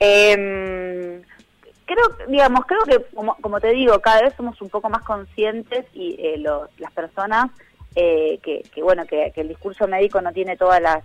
Eh 0.00 0.77
creo, 1.88 2.28
digamos, 2.28 2.66
creo 2.66 2.82
que, 2.84 3.04
como, 3.40 3.60
te 3.60 3.72
digo, 3.72 3.98
cada 4.00 4.22
vez 4.22 4.34
somos 4.36 4.60
un 4.60 4.68
poco 4.68 4.90
más 4.90 5.02
conscientes 5.02 5.86
y 5.94 6.16
eh, 6.18 6.36
las 6.38 6.92
personas 6.92 7.50
eh, 7.96 8.38
que, 8.42 8.62
bueno, 8.82 9.06
que, 9.06 9.32
el 9.34 9.48
discurso 9.48 9.88
médico 9.88 10.20
no 10.20 10.32
tiene 10.32 10.56
todas 10.56 10.80
las, 10.80 11.02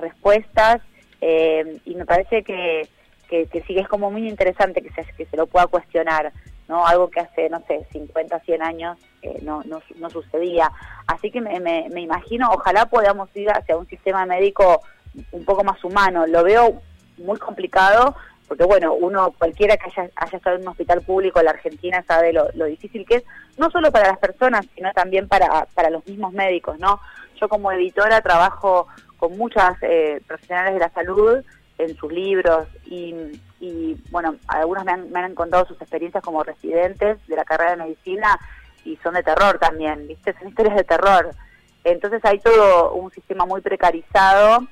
respuestas 0.00 0.82
eh, 1.20 1.78
y 1.84 1.94
me 1.94 2.04
parece 2.04 2.42
que, 2.42 2.88
que, 3.28 3.64
sí 3.66 3.78
es 3.78 3.86
como 3.86 4.10
muy 4.10 4.28
interesante 4.28 4.82
que 4.82 4.90
se, 4.90 5.04
que 5.16 5.26
se 5.26 5.36
lo 5.36 5.46
pueda 5.46 5.68
cuestionar, 5.68 6.32
¿no? 6.68 6.84
Algo 6.84 7.08
que 7.08 7.20
hace, 7.20 7.48
no 7.48 7.62
sé, 7.68 7.86
50, 7.92 8.40
100 8.40 8.62
años 8.62 8.98
no, 9.42 9.62
no, 9.64 10.10
sucedía. 10.10 10.72
Así 11.06 11.30
que 11.30 11.40
me, 11.40 11.60
me 11.60 12.00
imagino, 12.00 12.50
ojalá 12.50 12.86
podamos 12.86 13.28
ir 13.36 13.48
hacia 13.50 13.76
un 13.76 13.86
sistema 13.86 14.26
médico 14.26 14.82
un 15.30 15.44
poco 15.44 15.62
más 15.62 15.82
humano. 15.84 16.26
Lo 16.26 16.42
veo 16.42 16.82
muy 17.18 17.38
complicado, 17.38 18.16
porque 18.48 18.64
bueno, 18.64 18.94
uno, 18.94 19.32
cualquiera 19.38 19.76
que 19.76 19.90
haya, 19.90 20.10
haya 20.14 20.36
estado 20.36 20.56
en 20.56 20.62
un 20.62 20.68
hospital 20.68 21.02
público 21.02 21.38
en 21.38 21.46
la 21.46 21.52
Argentina 21.52 22.04
sabe 22.06 22.32
lo, 22.32 22.48
difícil 22.66 23.04
que 23.06 23.16
es, 23.16 23.24
no 23.58 23.70
solo 23.70 23.90
para 23.90 24.08
las 24.08 24.18
personas, 24.18 24.66
sino 24.74 24.92
también 24.92 25.28
para, 25.28 25.66
para 25.74 25.90
los 25.90 26.06
mismos 26.06 26.32
médicos, 26.32 26.78
¿no? 26.78 27.00
Yo 27.40 27.48
como 27.48 27.72
editora 27.72 28.20
trabajo 28.20 28.86
con 29.18 29.36
muchas 29.36 29.76
eh, 29.82 30.20
profesionales 30.26 30.74
de 30.74 30.80
la 30.80 30.90
salud 30.90 31.44
en 31.78 31.96
sus 31.96 32.12
libros 32.12 32.66
y, 32.86 33.14
y 33.60 33.96
bueno, 34.10 34.36
algunos 34.46 34.84
me 34.84 34.92
han, 34.92 35.10
me 35.10 35.20
han 35.20 35.34
contado 35.34 35.66
sus 35.66 35.80
experiencias 35.80 36.22
como 36.22 36.42
residentes 36.42 37.18
de 37.26 37.36
la 37.36 37.44
carrera 37.44 37.72
de 37.72 37.84
medicina 37.84 38.38
y 38.84 38.96
son 39.02 39.14
de 39.14 39.22
terror 39.22 39.58
también, 39.58 40.06
¿viste? 40.06 40.34
Son 40.38 40.48
historias 40.48 40.76
de 40.76 40.84
terror. 40.84 41.30
Entonces 41.84 42.24
hay 42.24 42.38
todo 42.38 42.92
un 42.92 43.10
sistema 43.10 43.44
muy 43.44 43.60
precarizado 43.60 44.66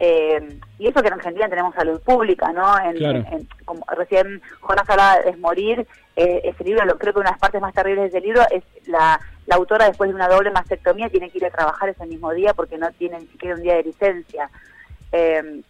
eh, 0.00 0.58
y 0.78 0.86
eso 0.86 1.02
que 1.02 1.08
en 1.08 1.14
Argentina 1.14 1.48
tenemos 1.48 1.74
salud 1.74 2.00
pública, 2.00 2.52
¿no? 2.52 2.78
En, 2.78 3.48
como 3.64 3.84
recién 3.96 4.40
Jonás 4.60 4.88
hablaba 4.88 5.18
de 5.18 5.24
desmorir, 5.32 5.86
eh, 6.14 6.40
ese 6.44 6.64
libro, 6.64 6.84
lo, 6.84 6.98
creo 6.98 7.12
que 7.12 7.20
una 7.20 7.30
de 7.30 7.34
las 7.34 7.40
partes 7.40 7.60
más 7.60 7.74
terribles 7.74 8.12
del 8.12 8.22
libro 8.22 8.42
es 8.50 8.62
la, 8.86 9.20
la 9.46 9.56
autora 9.56 9.86
después 9.86 10.08
de 10.10 10.14
una 10.14 10.28
doble 10.28 10.50
mastectomía 10.50 11.08
tiene 11.08 11.30
que 11.30 11.38
ir 11.38 11.46
a 11.46 11.50
trabajar 11.50 11.88
ese 11.88 12.06
mismo 12.06 12.32
día 12.32 12.54
porque 12.54 12.78
no 12.78 12.90
tiene 12.92 13.18
ni 13.18 13.26
siquiera 13.26 13.56
un 13.56 13.62
día 13.62 13.74
de 13.74 13.84
licencia. 13.84 14.50
Eh, 15.12 15.62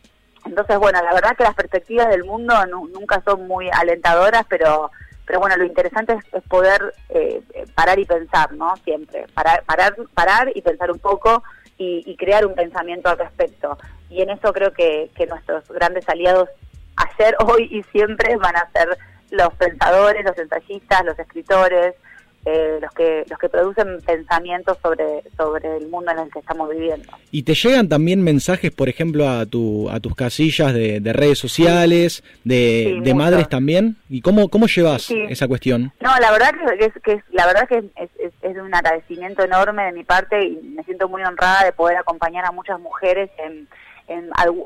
entonces, 0.44 0.78
bueno, 0.78 1.02
la 1.02 1.12
verdad 1.14 1.36
que 1.36 1.44
las 1.44 1.54
perspectivas 1.54 2.08
del 2.08 2.24
mundo 2.24 2.54
nunca 2.66 3.22
son 3.24 3.46
muy 3.46 3.68
alentadoras, 3.72 4.44
pero 4.48 4.90
pero 5.28 5.40
bueno, 5.40 5.58
lo 5.58 5.64
interesante 5.66 6.16
es, 6.32 6.42
poder 6.44 6.94
eh, 7.10 7.42
parar 7.74 7.98
y 7.98 8.06
pensar, 8.06 8.50
¿no? 8.54 8.74
Siempre, 8.78 9.26
parar, 9.34 9.62
parar, 9.66 9.94
parar 10.14 10.50
y 10.54 10.62
pensar 10.62 10.90
un 10.90 10.98
poco 10.98 11.42
y, 11.78 12.16
crear 12.16 12.44
un 12.44 12.54
pensamiento 12.54 13.08
al 13.08 13.18
respecto. 13.18 13.78
Y 14.10 14.22
en 14.22 14.30
eso 14.30 14.52
creo 14.52 14.72
que, 14.72 15.10
que 15.14 15.26
nuestros 15.26 15.68
grandes 15.68 16.08
aliados 16.08 16.48
ayer, 16.96 17.36
hoy 17.46 17.68
y 17.70 17.82
siempre 17.84 18.36
van 18.36 18.56
a 18.56 18.70
ser 18.72 18.98
los 19.30 19.52
pensadores, 19.54 20.24
los 20.24 20.38
ensayistas, 20.38 21.04
los 21.04 21.18
escritores, 21.18 21.94
eh, 22.44 22.78
los 22.80 22.92
que 22.92 23.24
los 23.28 23.38
que 23.38 23.48
producen 23.48 24.00
pensamientos 24.06 24.78
sobre 24.82 25.22
sobre 25.36 25.76
el 25.76 25.88
mundo 25.88 26.10
en 26.12 26.18
el 26.18 26.30
que 26.30 26.38
estamos 26.38 26.70
viviendo. 26.70 27.12
Y 27.30 27.42
te 27.42 27.54
llegan 27.54 27.88
también 27.88 28.22
mensajes, 28.22 28.70
por 28.70 28.88
ejemplo, 28.88 29.28
a 29.28 29.46
tu 29.46 29.90
a 29.90 30.00
tus 30.00 30.14
casillas 30.14 30.72
de, 30.72 31.00
redes 31.12 31.38
sociales, 31.38 32.22
de, 32.44 33.00
de 33.02 33.14
madres 33.14 33.48
también. 33.48 33.96
¿Y 34.08 34.20
cómo 34.20 34.48
cómo 34.48 34.66
llevas 34.66 35.10
esa 35.10 35.48
cuestión? 35.48 35.92
No, 36.00 36.10
la 36.20 36.30
verdad 36.30 36.52
que 36.78 36.84
es, 36.84 36.92
que 37.02 37.22
la 37.32 37.46
verdad 37.46 37.68
que 37.68 37.78
es, 37.78 38.10
es, 38.18 38.32
es, 38.42 38.56
un 38.56 38.74
agradecimiento 38.74 39.42
enorme 39.44 39.84
de 39.84 39.92
mi 39.92 40.04
parte 40.04 40.42
y 40.46 40.56
me 40.62 40.84
siento 40.84 41.08
muy 41.08 41.22
honrada 41.22 41.64
de 41.64 41.72
poder 41.72 41.96
acompañar 41.96 42.44
a 42.44 42.52
muchas 42.52 42.80
mujeres 42.80 43.30
en 43.38 43.68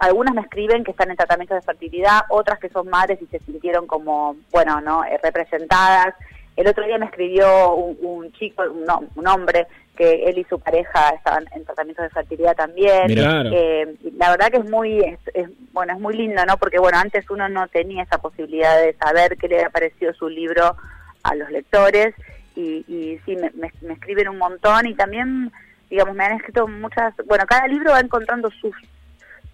algunas 0.01 0.35
me 0.35 0.43
escriben 0.43 0.85
que 0.85 0.93
están 0.93 1.11
en 1.11 1.17
tratamiento 1.17 1.55
de 1.55 1.63
fertilidad, 1.63 2.23
otras 2.29 2.59
que 2.59 2.69
son 2.69 2.89
madres 2.89 3.21
y 3.21 3.27
se 3.27 3.41
sintieron 3.41 3.87
como, 3.87 4.37
bueno, 4.51 4.81
no 4.81 5.05
eh, 5.05 5.19
representadas. 5.23 6.15
El 6.57 6.67
otro 6.67 6.85
día 6.85 6.99
me 6.99 7.07
escribió 7.07 7.75
un, 7.75 8.31
chico, 8.33 8.63
un, 8.63 9.27
hombre, 9.27 9.67
que 9.97 10.25
él 10.25 10.39
y 10.39 10.45
su 10.45 10.59
pareja 10.61 11.11
estaban 11.11 11.47
en 11.55 11.65
tratamiento 11.65 12.03
de 12.03 12.11
fertilidad 12.11 12.55
también. 12.55 13.11
Eh, 13.17 13.95
la 14.17 14.31
verdad 14.31 14.51
que 14.51 14.59
es 14.59 14.69
muy, 14.69 15.01
es, 15.01 15.49
bueno, 15.73 15.95
es 15.95 16.01
muy 16.01 16.15
lindo, 16.15 16.45
¿no? 16.45 16.57
Porque 16.59 16.79
bueno, 16.79 16.99
antes 16.99 17.29
uno 17.31 17.49
no 17.49 17.69
tenía 17.69 18.03
esa 18.03 18.19
posibilidad 18.19 18.81
de 18.81 18.95
saber 18.95 19.37
qué 19.39 19.49
le 19.49 19.57
había 19.57 19.71
parecido 19.71 20.13
su 20.15 20.29
libro 20.29 20.77
a 21.23 21.35
los 21.35 21.51
lectores 21.51 22.15
y, 22.55 22.85
y 22.87 23.19
sí, 23.25 23.37
me, 23.37 23.51
me 23.81 23.95
escriben 23.95 24.29
un 24.29 24.39
montón 24.39 24.87
y 24.87 24.95
también 24.95 25.51
digamos, 25.89 26.15
me 26.17 26.25
han 26.25 26.37
escrito 26.37 26.67
muchas, 26.67 27.15
bueno, 27.27 27.45
cada 27.47 27.67
libro 27.69 27.93
va 27.93 28.01
encontrando 28.01 28.51
sus 28.51 28.75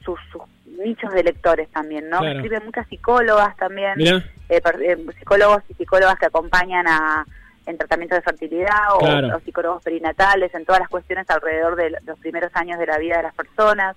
sus, 0.05 0.43
nichos 0.85 1.13
de 1.13 1.23
lectores 1.23 1.69
también, 1.71 2.09
¿no? 2.09 2.25
Escriben 2.25 2.65
muchas 2.65 2.87
psicólogas 2.89 3.57
también, 3.57 4.01
eh, 4.01 4.23
eh, 4.49 4.97
psicólogos 5.19 5.63
y 5.69 5.75
psicólogas 5.75 6.19
que 6.19 6.27
acompañan 6.27 6.87
a 6.89 7.27
en 7.67 7.77
tratamiento 7.77 8.15
de 8.15 8.23
fertilidad 8.23 8.95
o, 8.95 9.41
psicólogos 9.45 9.83
perinatales, 9.83 10.55
en 10.55 10.65
todas 10.65 10.81
las 10.81 10.89
cuestiones 10.89 11.29
alrededor 11.29 11.77
de 11.77 11.91
los 12.07 12.19
primeros 12.19 12.51
años 12.55 12.79
de 12.79 12.87
la 12.87 12.97
vida 12.99 13.19
de 13.19 13.25
las 13.25 13.35
personas. 13.35 13.95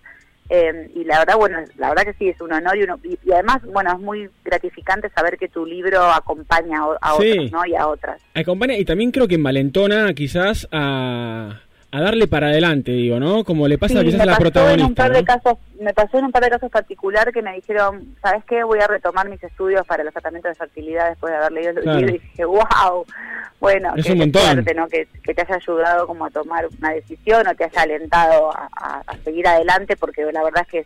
Eh, 0.49 0.91
y 0.93 1.05
la 1.05 1.19
verdad, 1.19 1.37
bueno, 1.37 1.59
la 1.77 1.87
verdad 1.87 2.03
que 2.03 2.13
sí, 2.15 2.27
es 2.27 2.41
un 2.41 2.51
honor 2.51 2.75
y, 2.75 2.83
uno, 2.83 2.99
y, 3.01 3.31
además, 3.31 3.61
bueno, 3.63 3.93
es 3.93 3.99
muy 3.99 4.29
gratificante 4.43 5.09
saber 5.11 5.37
que 5.37 5.47
tu 5.47 5.65
libro 5.65 6.03
acompaña 6.03 6.79
a, 6.99 7.13
otros, 7.13 7.51
¿no? 7.53 7.65
Y 7.65 7.73
a 7.73 7.87
otras. 7.87 8.21
Acompaña 8.33 8.75
y 8.75 8.83
también 8.83 9.11
creo 9.11 9.29
que 9.29 9.35
envalentona 9.35 10.13
quizás 10.13 10.67
a 10.73 11.61
a 11.93 12.01
darle 12.01 12.27
para 12.27 12.47
adelante, 12.47 12.91
digo, 12.91 13.19
¿no? 13.19 13.43
Como 13.43 13.67
le 13.67 13.77
pasa 13.77 14.01
quizás 14.01 14.21
a 14.21 14.25
la 14.25 14.37
protagonista. 14.37 14.83
En 14.83 14.89
un 14.89 14.95
par 14.95 15.11
de 15.11 15.25
casos, 15.25 15.57
me 15.79 15.93
pasó 15.93 16.19
en 16.19 16.25
un 16.25 16.31
par 16.31 16.43
de 16.43 16.49
casos 16.49 16.71
particular 16.71 17.33
que 17.33 17.41
me 17.41 17.53
dijeron, 17.53 18.15
¿sabes 18.21 18.45
qué? 18.45 18.63
Voy 18.63 18.79
a 18.79 18.87
retomar 18.87 19.27
mis 19.27 19.43
estudios 19.43 19.85
para 19.85 20.03
los 20.03 20.13
tratamientos 20.13 20.51
de 20.51 20.55
fertilidad 20.55 21.09
después 21.09 21.31
de 21.31 21.37
haber 21.37 21.51
leído 21.51 21.71
el 21.71 21.75
libro 21.85 22.15
y 22.15 22.19
dije, 22.19 22.45
wow, 22.45 23.05
bueno, 23.59 23.93
es 23.97 24.09
un 24.09 24.19
montón. 24.19 24.65
¿no? 24.75 24.87
Que, 24.87 25.05
te 25.05 25.41
haya 25.41 25.55
ayudado 25.55 26.07
como 26.07 26.25
a 26.25 26.29
tomar 26.29 26.65
una 26.79 26.91
decisión 26.91 27.45
o 27.45 27.55
te 27.55 27.65
haya 27.65 27.81
alentado 27.81 28.51
a, 28.51 29.03
seguir 29.25 29.45
adelante 29.47 29.97
porque 29.97 30.23
la 30.31 30.43
verdad 30.43 30.65
es 30.65 30.67
que 30.67 30.79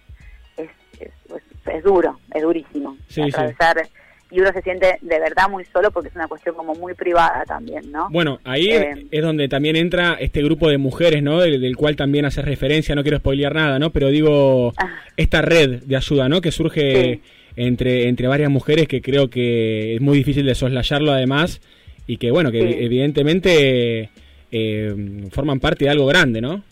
es, 0.57 0.69
es, 0.99 1.41
es, 1.67 1.83
duro, 1.83 2.19
es 2.33 2.41
durísimo. 2.41 2.97
Sí, 3.07 3.21
atravesar 3.21 3.87
y 4.31 4.39
uno 4.39 4.51
se 4.51 4.61
siente 4.61 4.97
de 5.01 5.19
verdad 5.19 5.49
muy 5.49 5.65
solo 5.65 5.91
porque 5.91 6.09
es 6.09 6.15
una 6.15 6.27
cuestión 6.27 6.55
como 6.55 6.73
muy 6.73 6.93
privada 6.93 7.43
también, 7.45 7.91
¿no? 7.91 8.09
Bueno, 8.09 8.39
ahí 8.43 8.71
eh, 8.71 9.05
es 9.11 9.21
donde 9.21 9.47
también 9.47 9.75
entra 9.75 10.17
este 10.19 10.41
grupo 10.41 10.69
de 10.69 10.77
mujeres, 10.77 11.21
¿no? 11.21 11.39
Del, 11.39 11.75
cual 11.75 11.95
también 11.95 12.25
hace 12.25 12.41
referencia, 12.41 12.95
no 12.95 13.03
quiero 13.03 13.19
spoilear 13.19 13.53
nada, 13.53 13.77
¿no? 13.77 13.91
Pero 13.91 14.09
digo, 14.09 14.73
ah. 14.77 14.89
esta 15.15 15.41
red 15.41 15.83
de 15.83 15.95
ayuda, 15.95 16.27
¿no? 16.27 16.41
Que 16.41 16.51
surge 16.51 17.21
entre, 17.55 18.07
entre 18.07 18.27
varias 18.27 18.49
mujeres 18.49 18.87
que 18.87 19.01
creo 19.01 19.29
que 19.29 19.95
es 19.95 20.01
muy 20.01 20.17
difícil 20.17 20.45
de 20.45 20.55
soslayarlo 20.55 21.11
además 21.11 21.61
y 22.07 22.17
que, 22.17 22.31
bueno, 22.31 22.51
que 22.51 22.83
evidentemente 22.83 24.09
eh, 24.51 25.27
forman 25.31 25.59
parte 25.59 25.85
de 25.85 25.91
algo 25.91 26.07
grande, 26.07 26.41
¿no? 26.41 26.63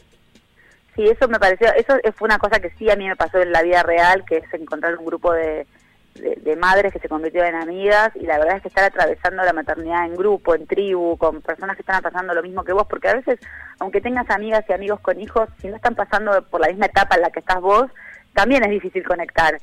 Sí, 0.96 1.04
eso 1.04 1.28
me 1.28 1.40
pareció, 1.40 1.68
eso 1.76 1.96
fue 2.16 2.28
una 2.28 2.38
cosa 2.38 2.60
que 2.60 2.72
sí 2.78 2.90
a 2.90 2.96
mí 2.96 3.08
me 3.08 3.16
pasó 3.16 3.42
en 3.42 3.52
la 3.52 3.64
vida 3.64 3.82
real, 3.84 4.24
que 4.28 4.38
es 4.38 4.54
encontrar 4.54 4.98
un 4.98 5.06
grupo 5.06 5.34
de 5.34 5.66
de, 6.16 6.56
madres 6.56 6.94
que 6.94 7.00
se 7.00 7.10
convirtieron 7.10 7.56
en 7.56 7.62
amigas 7.62 8.12
y 8.16 8.26
la 8.26 8.38
verdad 8.38 8.58
es 8.58 8.62
que 8.62 8.68
estar 8.68 8.84
atravesando 8.84 9.44
la 9.44 9.54
maternidad 9.54 10.06
en 10.06 10.16
grupo, 10.16 10.56
en 10.56 10.68
tribu, 10.68 11.18
con 11.18 11.42
personas 11.42 11.76
que 11.76 11.82
están 11.82 12.02
pasando 12.02 12.34
lo 12.34 12.44
mismo 12.44 12.64
que 12.64 12.74
vos, 12.74 12.86
porque 12.88 13.10
a 13.10 13.16
veces, 13.16 13.40
aunque 13.80 14.02
tengas 14.02 14.30
amigas 14.30 14.64
y 14.70 14.74
amigos 14.74 15.00
con 15.00 15.20
hijos, 15.20 15.50
si 15.60 15.68
no 15.68 15.76
están 15.76 15.96
pasando 15.96 16.44
por 16.44 16.62
la 16.62 16.68
misma 16.68 16.86
etapa 16.86 17.16
en 17.16 17.22
la 17.22 17.32
que 17.32 17.40
estás 17.40 17.60
vos, 17.60 17.90
también 18.34 18.64
es 18.64 18.70
difícil 18.70 19.04
conectar. 19.04 19.58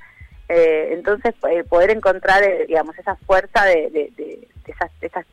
Eh, 0.48 0.88
entonces, 0.92 1.34
eh, 1.48 1.62
poder 1.64 1.90
encontrar, 1.90 2.42
eh, 2.42 2.64
digamos, 2.66 2.98
esa 2.98 3.14
fuerza 3.16 3.64
de, 3.64 4.10
esas, 4.66 4.90
esas 5.00 5.24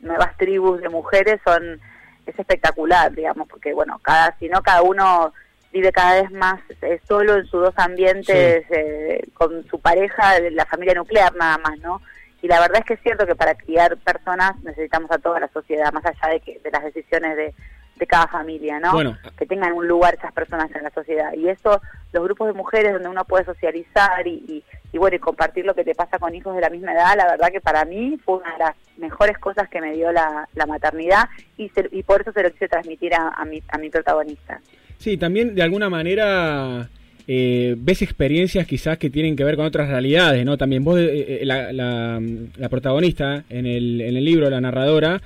nuevas 0.00 0.36
tribus 0.36 0.80
de 0.80 0.88
mujeres 0.88 1.40
son 1.44 1.80
es 2.26 2.38
espectacular, 2.38 3.12
digamos, 3.12 3.48
porque, 3.48 3.74
bueno, 3.74 3.98
cada 4.02 4.36
si 4.38 4.48
no, 4.48 4.62
cada 4.62 4.82
uno 4.82 5.32
vive 5.74 5.90
cada 5.90 6.22
vez 6.22 6.30
más 6.30 6.60
eh, 6.82 7.00
solo 7.06 7.34
en 7.34 7.46
sus 7.46 7.60
dos 7.60 7.74
ambientes, 7.76 8.64
eh, 8.70 9.26
con 9.34 9.66
su 9.66 9.80
pareja, 9.80 10.38
la 10.52 10.64
familia 10.66 10.94
nuclear 10.94 11.34
nada 11.34 11.58
más, 11.58 11.76
¿no? 11.80 12.00
Y 12.40 12.46
la 12.46 12.60
verdad 12.60 12.78
es 12.78 12.84
que 12.84 12.94
es 12.94 13.00
cierto 13.02 13.26
que 13.26 13.34
para 13.34 13.56
criar 13.56 13.96
personas 13.96 14.52
necesitamos 14.62 15.10
a 15.10 15.18
toda 15.18 15.40
la 15.40 15.48
sociedad, 15.48 15.92
más 15.92 16.06
allá 16.06 16.32
de, 16.32 16.40
que, 16.40 16.60
de 16.62 16.70
las 16.70 16.84
decisiones 16.84 17.36
de, 17.36 17.54
de 17.96 18.06
cada 18.06 18.28
familia, 18.28 18.78
¿no? 18.78 18.92
Que 19.36 19.46
tengan 19.46 19.72
un 19.72 19.88
lugar 19.88 20.14
esas 20.14 20.32
personas 20.32 20.70
en 20.76 20.84
la 20.84 20.90
sociedad. 20.90 21.32
Y 21.32 21.48
eso, 21.48 21.80
los 22.12 22.22
grupos 22.22 22.46
de 22.46 22.52
mujeres 22.52 22.92
donde 22.92 23.08
uno 23.08 23.24
puede 23.24 23.44
socializar 23.44 24.24
y, 24.28 24.62
y, 24.92 24.98
bueno, 24.98 25.16
y 25.16 25.18
compartir 25.18 25.64
lo 25.64 25.74
que 25.74 25.82
te 25.82 25.96
pasa 25.96 26.20
con 26.20 26.36
hijos 26.36 26.54
de 26.54 26.60
la 26.60 26.70
misma 26.70 26.92
edad, 26.92 27.16
la 27.16 27.26
verdad 27.26 27.48
que 27.48 27.60
para 27.60 27.84
mí 27.84 28.16
fue 28.24 28.36
una 28.36 28.52
de 28.52 28.58
las 28.58 28.76
mejores 28.96 29.38
cosas 29.38 29.68
que 29.68 29.80
me 29.80 29.92
dio 29.92 30.12
la, 30.12 30.48
la 30.54 30.66
maternidad 30.66 31.28
y, 31.56 31.72
y 31.90 32.02
por 32.04 32.20
eso 32.20 32.30
se 32.30 32.44
lo 32.44 32.50
quise 32.52 32.68
transmitir 32.68 33.12
a, 33.14 33.30
a, 33.30 33.44
mi, 33.44 33.60
a 33.68 33.78
mi 33.78 33.90
protagonista. 33.90 34.60
Sí, 34.98 35.16
también 35.16 35.54
de 35.54 35.62
alguna 35.62 35.90
manera 35.90 36.88
eh, 37.26 37.74
ves 37.78 38.02
experiencias 38.02 38.66
quizás 38.66 38.98
que 38.98 39.08
tienen 39.08 39.34
que 39.34 39.44
ver 39.44 39.56
con 39.56 39.64
otras 39.64 39.88
realidades, 39.88 40.44
¿no? 40.44 40.58
También 40.58 40.84
vos, 40.84 40.98
eh, 40.98 41.38
eh, 41.40 41.46
la, 41.46 41.72
la, 41.72 42.68
protagonista 42.68 43.44
en 43.48 43.64
el, 43.64 44.02
en 44.02 44.16
el 44.16 44.24
libro, 44.24 44.50
la 44.50 44.60
narradora, 44.60 45.22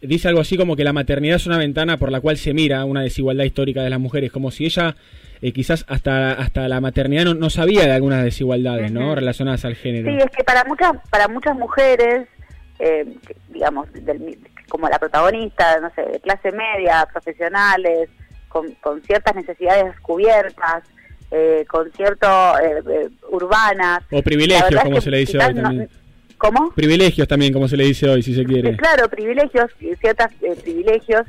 dice 0.00 0.28
algo 0.28 0.40
así 0.40 0.56
como 0.56 0.76
que 0.76 0.84
la 0.84 0.92
maternidad 0.92 1.36
es 1.36 1.46
una 1.48 1.58
ventana 1.58 1.96
por 1.96 2.12
la 2.12 2.20
cual 2.20 2.36
se 2.36 2.54
mira 2.54 2.84
una 2.84 3.02
desigualdad 3.02 3.44
histórica 3.44 3.82
de 3.82 3.90
las 3.90 3.98
mujeres, 3.98 4.30
como 4.30 4.52
si 4.52 4.66
ella 4.66 4.94
quizás 5.54 5.86
hasta, 5.88 6.32
hasta 6.32 6.68
la 6.68 6.80
maternidad 6.80 7.24
no, 7.24 7.34
no 7.34 7.50
sabía 7.50 7.84
de 7.84 7.92
algunas 7.92 8.22
desigualdades, 8.22 8.92
¿no? 8.92 9.14
Relacionadas 9.14 9.64
al 9.64 9.74
género. 9.74 10.08
Sí, 10.10 10.18
es 10.18 10.30
que 10.36 10.44
para 10.44 10.62
muchas, 10.64 10.92
para 11.10 11.26
muchas 11.26 11.56
mujeres, 11.56 12.28
digamos, 13.48 13.88
como 14.68 14.88
la 14.88 14.98
protagonista, 15.00 15.80
no 15.80 15.90
sé, 15.94 16.02
de 16.02 16.20
clase 16.20 16.52
media, 16.52 17.08
profesionales, 17.10 18.08
con, 18.50 19.02
ciertas 19.06 19.34
necesidades 19.34 19.98
cubiertas, 20.00 20.82
eh, 21.30 21.64
con 21.68 21.90
cierto 21.92 22.26
eh, 22.58 22.82
eh, 22.90 23.08
urbanas. 23.30 24.00
O 24.10 24.22
privilegios, 24.22 24.82
como 24.82 25.00
se 25.00 25.10
le 25.10 25.18
dice 25.18 25.38
hoy 25.38 25.54
también. 25.54 25.88
¿Cómo? 26.36 26.70
Privilegios 26.72 27.28
también, 27.28 27.52
como 27.52 27.68
se 27.68 27.76
le 27.76 27.84
dice 27.84 28.08
hoy, 28.08 28.22
si 28.22 28.34
se 28.34 28.44
quiere. 28.44 28.76
claro, 28.76 29.08
privilegios, 29.08 29.70
ciertos 30.00 30.26
privilegios. 30.62 31.26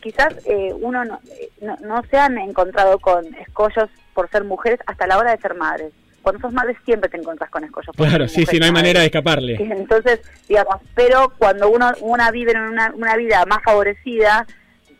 quizás 0.00 0.34
uno 0.80 1.04
no, 1.04 1.20
no, 1.60 2.02
se 2.10 2.18
han 2.18 2.36
encontrado 2.38 2.98
con 2.98 3.24
escollos 3.36 3.88
por 4.14 4.28
ser 4.30 4.44
mujeres 4.44 4.80
hasta 4.86 5.06
la 5.06 5.18
hora 5.18 5.30
de 5.30 5.40
ser 5.40 5.54
madres 5.54 5.92
cuando 6.22 6.40
sos 6.40 6.52
madre 6.52 6.76
siempre 6.84 7.08
te 7.08 7.18
encuentras 7.18 7.48
con 7.50 7.62
escollos. 7.62 7.94
Claro, 7.94 8.26
sí, 8.26 8.44
sí, 8.46 8.58
no 8.58 8.66
hay 8.66 8.72
manera 8.72 8.98
de 8.98 9.06
escaparle. 9.06 9.54
Entonces, 9.60 10.20
digamos, 10.48 10.78
pero 10.96 11.32
cuando 11.38 11.70
uno 11.70 11.92
una 12.00 12.32
vive 12.32 12.50
en 12.50 12.62
una, 12.62 12.92
una 12.96 13.16
vida 13.16 13.46
más 13.46 13.62
favorecida, 13.62 14.44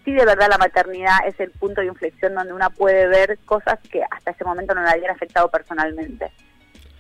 sí 0.07 0.15
de 0.15 0.25
verdad 0.25 0.49
la 0.49 0.57
maternidad 0.57 1.17
es 1.27 1.39
el 1.41 1.51
punto 1.51 1.81
de 1.83 1.89
inflexión 1.89 2.35
donde 2.35 2.55
una 2.55 2.71
puede 2.71 3.09
ver 3.09 3.39
cosas 3.45 3.79
que 3.91 4.03
hasta 4.09 4.31
ese 4.31 4.45
momento 4.45 4.73
no 4.75 4.83
le 4.83 4.89
habían 4.89 5.11
afectado 5.11 5.51
personalmente. 5.51 6.31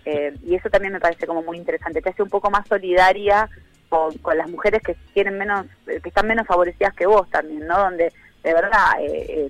Eh, 0.04 0.34
y 0.44 0.56
eso 0.56 0.68
también 0.68 0.92
me 0.92 1.00
parece 1.00 1.26
como 1.26 1.42
muy 1.42 1.56
interesante, 1.56 2.02
te 2.02 2.10
hace 2.10 2.22
un 2.22 2.28
poco 2.28 2.50
más 2.50 2.66
solidaria 2.68 3.48
con, 3.88 4.12
las 4.36 4.50
mujeres 4.50 4.82
que 4.82 4.96
tienen 5.14 5.38
menos, 5.38 5.66
eh, 5.86 6.00
que 6.02 6.08
están 6.08 6.26
menos 6.26 6.46
favorecidas 6.46 6.94
que 6.94 7.06
vos 7.06 7.30
también, 7.30 7.66
¿no? 7.66 7.78
Donde 7.78 8.12
de 8.42 8.54
verdad 8.54 8.92
eh, 9.00 9.48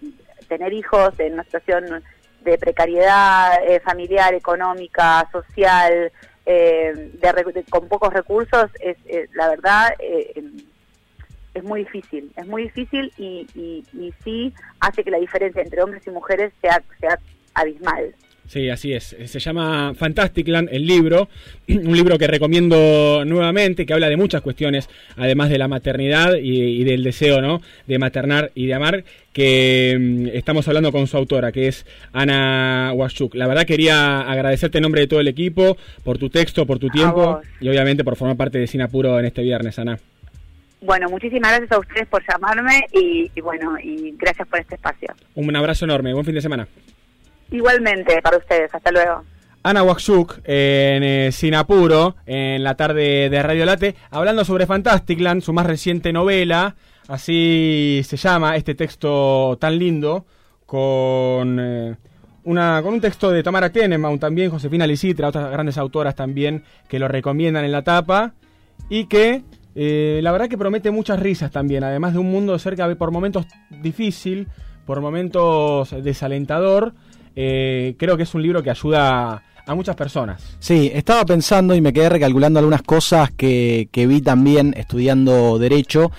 tener 0.48 0.72
hijos 0.72 1.18
en 1.18 1.34
una 1.34 1.44
situación 1.44 2.04
de 2.42 2.58
precariedad 2.58 3.58
familiar, 3.82 4.32
económica, 4.34 5.28
social, 5.32 6.12
de, 6.44 7.64
con 7.68 7.88
pocos 7.88 8.12
recursos, 8.12 8.70
es 8.80 8.96
la 9.34 9.48
verdad 9.48 9.94
es 11.56 11.64
muy 11.64 11.80
difícil, 11.80 12.30
es 12.36 12.46
muy 12.46 12.64
difícil 12.64 13.12
y, 13.16 13.46
y, 13.54 13.84
y 13.98 14.12
sí 14.22 14.52
hace 14.80 15.02
que 15.02 15.10
la 15.10 15.18
diferencia 15.18 15.62
entre 15.62 15.82
hombres 15.82 16.06
y 16.06 16.10
mujeres 16.10 16.52
sea, 16.60 16.82
sea 17.00 17.18
abismal. 17.54 18.14
Sí, 18.46 18.70
así 18.70 18.92
es. 18.92 19.16
Se 19.24 19.40
llama 19.40 19.92
Fantasticland, 19.94 20.68
el 20.70 20.86
libro, 20.86 21.28
un 21.68 21.96
libro 21.96 22.16
que 22.16 22.26
recomiendo 22.26 23.24
nuevamente, 23.24 23.84
que 23.84 23.92
habla 23.92 24.08
de 24.08 24.16
muchas 24.16 24.40
cuestiones, 24.42 24.88
además 25.16 25.50
de 25.50 25.58
la 25.58 25.66
maternidad 25.66 26.34
y, 26.40 26.84
del 26.84 27.02
deseo, 27.02 27.40
¿no? 27.40 27.60
De 27.86 27.98
maternar 27.98 28.52
y 28.54 28.66
de 28.66 28.74
amar, 28.74 29.04
que 29.32 29.96
mm, 29.98 30.36
estamos 30.36 30.68
hablando 30.68 30.92
con 30.92 31.06
su 31.08 31.16
autora, 31.16 31.50
que 31.50 31.66
es 31.68 31.86
Ana 32.12 32.92
Washuk. 32.94 33.34
La 33.34 33.48
verdad 33.48 33.66
quería 33.66 34.20
agradecerte 34.20 34.78
en 34.78 34.82
nombre 34.82 35.00
de 35.00 35.08
todo 35.08 35.20
el 35.20 35.28
equipo 35.28 35.76
por 36.04 36.18
tu 36.18 36.30
texto, 36.30 36.66
por 36.66 36.78
tu 36.78 36.88
tiempo 36.88 37.40
y 37.60 37.68
obviamente 37.68 38.04
por 38.04 38.16
formar 38.16 38.36
parte 38.36 38.58
de 38.58 38.66
Sinapuro 38.68 39.18
en 39.18 39.26
este 39.26 39.42
viernes, 39.42 39.78
Ana. 39.78 39.98
Bueno, 40.80 41.08
muchísimas 41.08 41.50
gracias 41.52 41.72
a 41.72 41.78
ustedes 41.78 42.06
por 42.08 42.22
llamarme 42.28 42.86
y, 42.92 43.30
y 43.34 43.40
bueno, 43.40 43.78
y 43.82 44.14
gracias 44.18 44.46
por 44.48 44.60
este 44.60 44.74
espacio. 44.74 45.08
Un 45.34 45.56
abrazo 45.56 45.84
enorme, 45.84 46.12
buen 46.12 46.24
fin 46.24 46.34
de 46.34 46.42
semana. 46.42 46.68
Igualmente 47.50 48.20
para 48.22 48.36
ustedes, 48.36 48.74
hasta 48.74 48.90
luego. 48.90 49.24
Ana 49.62 49.82
Wakshuk 49.82 50.42
en 50.44 51.02
eh, 51.02 51.32
Sinapuro, 51.32 52.14
en 52.24 52.62
la 52.62 52.76
tarde 52.76 53.28
de 53.28 53.42
Radio 53.42 53.64
Late, 53.64 53.96
hablando 54.10 54.44
sobre 54.44 54.64
Fantasticland, 54.64 55.42
su 55.42 55.52
más 55.52 55.66
reciente 55.66 56.12
novela, 56.12 56.76
así 57.08 58.00
se 58.04 58.16
llama 58.16 58.54
este 58.54 58.76
texto 58.76 59.58
tan 59.60 59.76
lindo, 59.76 60.24
con, 60.66 61.58
eh, 61.58 61.96
una, 62.44 62.80
con 62.80 62.94
un 62.94 63.00
texto 63.00 63.32
de 63.32 63.42
Tamara 63.42 63.70
Tenenbaum 63.70 64.20
también, 64.20 64.50
Josefina 64.50 64.86
Licitra, 64.86 65.28
otras 65.28 65.50
grandes 65.50 65.78
autoras 65.78 66.14
también 66.14 66.62
que 66.88 67.00
lo 67.00 67.08
recomiendan 67.08 67.64
en 67.64 67.72
la 67.72 67.82
tapa, 67.82 68.34
y 68.88 69.06
que 69.06 69.42
eh, 69.78 70.20
la 70.22 70.32
verdad 70.32 70.48
que 70.48 70.56
promete 70.56 70.90
muchas 70.90 71.20
risas 71.20 71.50
también, 71.50 71.84
además 71.84 72.14
de 72.14 72.18
un 72.18 72.30
mundo 72.30 72.58
cerca 72.58 72.92
por 72.94 73.10
momentos 73.10 73.46
difícil, 73.82 74.48
por 74.86 75.02
momentos 75.02 75.94
desalentador, 76.02 76.94
eh, 77.34 77.94
creo 77.98 78.16
que 78.16 78.22
es 78.22 78.34
un 78.34 78.40
libro 78.40 78.62
que 78.62 78.70
ayuda 78.70 79.42
a 79.66 79.74
muchas 79.74 79.94
personas. 79.94 80.56
Sí, 80.60 80.90
estaba 80.94 81.26
pensando 81.26 81.74
y 81.74 81.82
me 81.82 81.92
quedé 81.92 82.08
recalculando 82.08 82.58
algunas 82.58 82.82
cosas 82.82 83.30
que, 83.32 83.88
vi 83.92 84.22
también 84.22 84.72
estudiando 84.78 85.58
Derecho, 85.58 86.10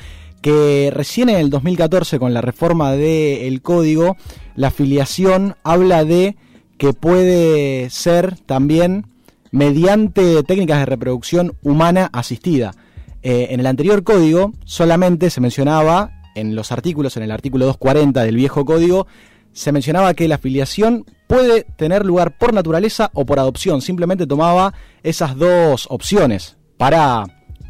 que 0.42 0.92
recién 0.94 1.30
en 1.30 1.38
el 1.38 1.50
2014 1.50 2.20
con 2.20 2.36
la 2.36 2.42
reforma 2.42 2.92
del 2.92 3.64
código, 3.64 4.18
la 4.56 4.68
afiliación 4.68 5.56
habla 5.64 6.06
de 6.06 6.36
que 6.78 6.94
puede 6.94 7.90
ser 7.90 8.36
también 8.46 9.08
mediante 9.50 10.44
técnicas 10.44 10.80
de 10.80 10.86
reproducción 10.86 11.54
humana 11.64 12.08
asistida. 12.14 12.76
Eh, 13.24 13.48
en 13.52 13.60
el 13.60 13.68
anterior 13.68 14.04
código 14.04 14.54
solamente 14.66 15.30
se 15.30 15.42
mencionaba 15.42 16.12
en 16.36 16.56
los 16.56 16.72
artículos, 16.72 17.18
en 17.18 17.24
el 17.24 17.32
artículo 17.32 17.66
240 17.66 18.24
del 18.24 18.36
viejo 18.36 18.64
código, 18.64 19.08
se 19.54 19.72
mencionaba 19.72 20.14
que 20.14 20.28
la 20.28 20.36
afiliación 20.36 21.04
puede 21.28 21.64
tener 21.64 22.06
lugar 22.06 22.38
por 22.38 22.54
naturaleza 22.54 23.10
o 23.14 23.26
por 23.26 23.40
adopción. 23.40 23.82
Simplemente 23.82 24.28
tomaba 24.28 24.74
esas 25.02 25.36
dos 25.36 25.88
opciones 25.90 26.58
para, 26.78 27.26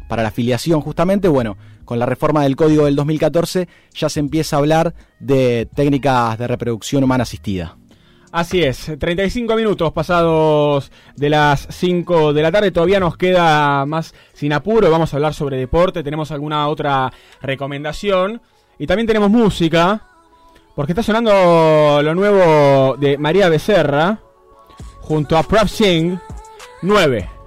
para 0.06 0.22
la 0.22 0.28
afiliación 0.28 0.82
justamente. 0.82 1.28
Bueno, 1.28 1.56
con 1.86 1.98
la 1.98 2.04
reforma 2.04 2.42
del 2.42 2.56
código 2.56 2.84
del 2.84 2.94
2014 2.94 3.68
ya 3.94 4.10
se 4.10 4.20
empieza 4.20 4.56
a 4.56 4.58
hablar 4.58 4.94
de 5.18 5.66
técnicas 5.74 6.36
de 6.38 6.46
reproducción 6.46 7.02
humana 7.02 7.22
asistida. 7.22 7.77
Así 8.30 8.62
es, 8.62 8.92
35 8.98 9.56
minutos 9.56 9.90
pasados 9.92 10.92
de 11.16 11.30
las 11.30 11.66
5 11.70 12.34
de 12.34 12.42
la 12.42 12.52
tarde, 12.52 12.70
todavía 12.70 13.00
nos 13.00 13.16
queda 13.16 13.86
más 13.86 14.14
sin 14.34 14.52
apuro, 14.52 14.90
vamos 14.90 15.12
a 15.12 15.16
hablar 15.16 15.32
sobre 15.32 15.56
deporte, 15.56 16.02
tenemos 16.02 16.30
alguna 16.30 16.68
otra 16.68 17.10
recomendación 17.40 18.42
y 18.78 18.86
también 18.86 19.06
tenemos 19.06 19.30
música. 19.30 20.02
Porque 20.74 20.92
está 20.92 21.02
sonando 21.02 22.00
lo 22.02 22.14
nuevo 22.14 22.96
de 22.96 23.18
María 23.18 23.48
Becerra 23.48 24.20
junto 25.00 25.36
a 25.36 25.42
Prab 25.42 25.66
Singh 25.66 26.20
9. 26.82 27.37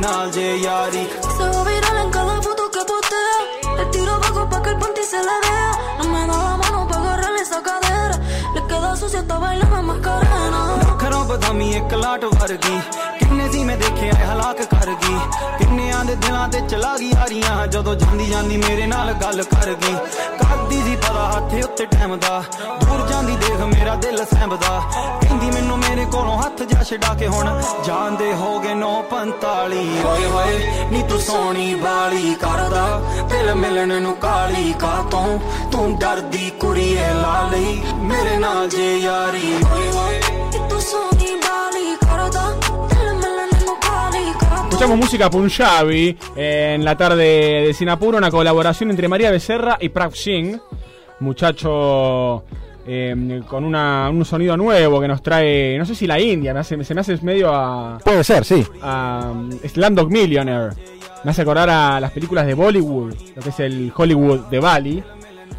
ਨਾਲ 0.00 0.30
ਜੇ 0.30 0.56
ਯਾਰੀ 0.56 1.06
Se 1.36 1.46
va 1.52 1.62
viral 1.68 1.96
en 2.02 2.10
cada 2.10 2.36
foto 2.46 2.64
que 2.74 2.82
postea 2.90 3.38
Le 3.78 3.84
tiro 3.94 4.14
bajo 4.22 4.42
pa' 4.50 4.60
que 4.64 4.70
el 4.70 4.78
panty 4.82 5.04
se 5.12 5.20
le 5.28 5.36
vea 5.44 5.70
No 5.98 6.04
me 6.12 6.22
da 6.30 6.36
la 6.44 6.54
mano 6.62 6.78
pa' 6.90 6.98
agarrarle 7.00 7.42
esa 7.46 7.60
cadera 7.66 8.16
Le 8.54 8.60
queda 8.70 8.90
sucia, 9.00 9.20
está 9.24 9.36
bailando 9.44 9.82
más 9.88 9.98
carena 10.06 10.60
ਖਰੋਂ 11.00 11.24
ਬਦਾਮੀ 11.24 11.70
ਇੱਕ 11.76 11.94
ਲਾਟ 11.94 12.24
ਵਰਗੀ 12.24 12.80
ਕਿੰਨੇ 12.90 13.09
ਸੀ 13.51 13.63
ਮੈਂ 13.63 13.77
ਦੇਖਿਆ 13.77 14.13
ਹਲਾਕ 14.25 14.61
ਕਰ 14.71 14.89
ਗਈ। 15.03 15.17
ਕਿੰਨਿਆਂ 15.57 16.03
ਦੇ 16.05 16.15
ਦਿਲਾਂ 16.15 16.47
ਤੇ 16.49 16.59
ਚਲਾ 16.61 16.95
ਗਈ 16.97 17.09
ਯਾਰੀਆਂ 17.09 17.67
ਜਦੋਂ 17.67 17.95
ਜਾਂਦੀ 17.95 18.25
ਜਾਂਦੀ 18.25 18.57
ਮੇਰੇ 18.57 18.85
ਨਾਲ 18.87 19.13
ਗੱਲ 19.13 19.43
ਕਰ 19.43 19.73
ਗਈ। 19.73 19.95
ਕਰਦੀ 20.39 20.81
ਸੀ 20.81 20.95
ਪਤਾ 20.95 21.25
ਹੱਥ 21.31 21.53
ਉੱਤੇ 21.63 21.85
ਟਾਈਮ 21.85 22.15
ਦਾ। 22.15 22.41
ਦੂਰ 22.81 23.07
ਜਾਂਦੀ 23.09 23.35
ਦੇਖ 23.35 23.59
ਮੇਰਾ 23.73 23.95
ਦਿਲ 23.95 24.25
ਸਹਿਬਦਾ 24.25 24.79
ਕਹਿੰਦੀ 25.21 25.49
ਮੈਨੂੰ 25.51 25.77
ਮੇਰੇ 25.77 26.05
ਕੋਲੋਂ 26.05 26.37
ਹੱਥ 26.41 26.63
ਜਾ 26.63 26.83
ਛਡਾ 26.83 27.13
ਕੇ 27.13 27.27
ਹੁਣ। 27.27 27.61
ਜਾਂਦੇ 27.85 28.33
ਹੋ 28.33 28.59
ਗਏ 28.59 28.73
945 28.73 29.83
ਓਏ 30.05 30.25
ਹੋਏ, 30.25 30.87
ਨੀ 30.91 31.01
ਤੂੰ 31.09 31.19
ਸੋਹਣੀ 31.19 31.73
ਬਾਲੀ 31.75 32.33
ਕਰਦਾ। 32.41 32.85
ਦਿਲ 33.29 33.53
ਮਿਲਣ 33.55 34.01
ਨੂੰ 34.01 34.15
ਕਾਲੀ 34.17 34.73
ਕਾਤੋਂ 34.79 35.39
ਤੂੰ 35.71 35.97
ਡਰਦੀ 35.99 36.49
ਕੁੜੀਏ 36.59 37.13
ਲਾ 37.13 37.49
ਲਈ 37.51 37.81
ਮੇਰੇ 38.01 38.37
ਨਾਲ 38.37 38.67
ਜੇ 38.69 38.95
ਯਾਰੀ। 38.97 39.53
ਓਏ 39.71 39.91
ਹੋਏ 39.91 40.10
Escuchamos 44.81 45.05
música 45.05 45.29
punjabi 45.29 46.17
en 46.35 46.83
la 46.83 46.97
tarde 46.97 47.67
de 47.67 47.71
Sinapuro, 47.71 48.17
una 48.17 48.31
colaboración 48.31 48.89
entre 48.89 49.07
María 49.07 49.29
Becerra 49.29 49.77
y 49.79 49.89
Prav 49.89 50.15
Singh, 50.15 50.59
muchacho 51.19 52.43
eh, 52.87 53.43
con 53.47 53.63
una, 53.63 54.09
un 54.09 54.25
sonido 54.25 54.57
nuevo 54.57 54.99
que 54.99 55.07
nos 55.07 55.21
trae, 55.21 55.77
no 55.77 55.85
sé 55.85 55.93
si 55.93 56.07
la 56.07 56.19
India, 56.19 56.51
me 56.51 56.61
hace, 56.61 56.83
se 56.83 56.95
me 56.95 57.01
hace 57.01 57.15
medio 57.21 57.53
a... 57.53 57.99
Puede 58.03 58.23
ser, 58.23 58.43
sí. 58.43 58.65
A 58.81 59.31
Slamdog 59.67 60.09
Millionaire. 60.09 60.71
Me 61.23 61.29
hace 61.29 61.43
acordar 61.43 61.69
a 61.69 61.99
las 61.99 62.09
películas 62.09 62.47
de 62.47 62.55
Bollywood, 62.55 63.13
lo 63.35 63.41
que 63.43 63.49
es 63.49 63.59
el 63.59 63.93
Hollywood 63.95 64.47
de 64.47 64.59
Bali, 64.59 65.03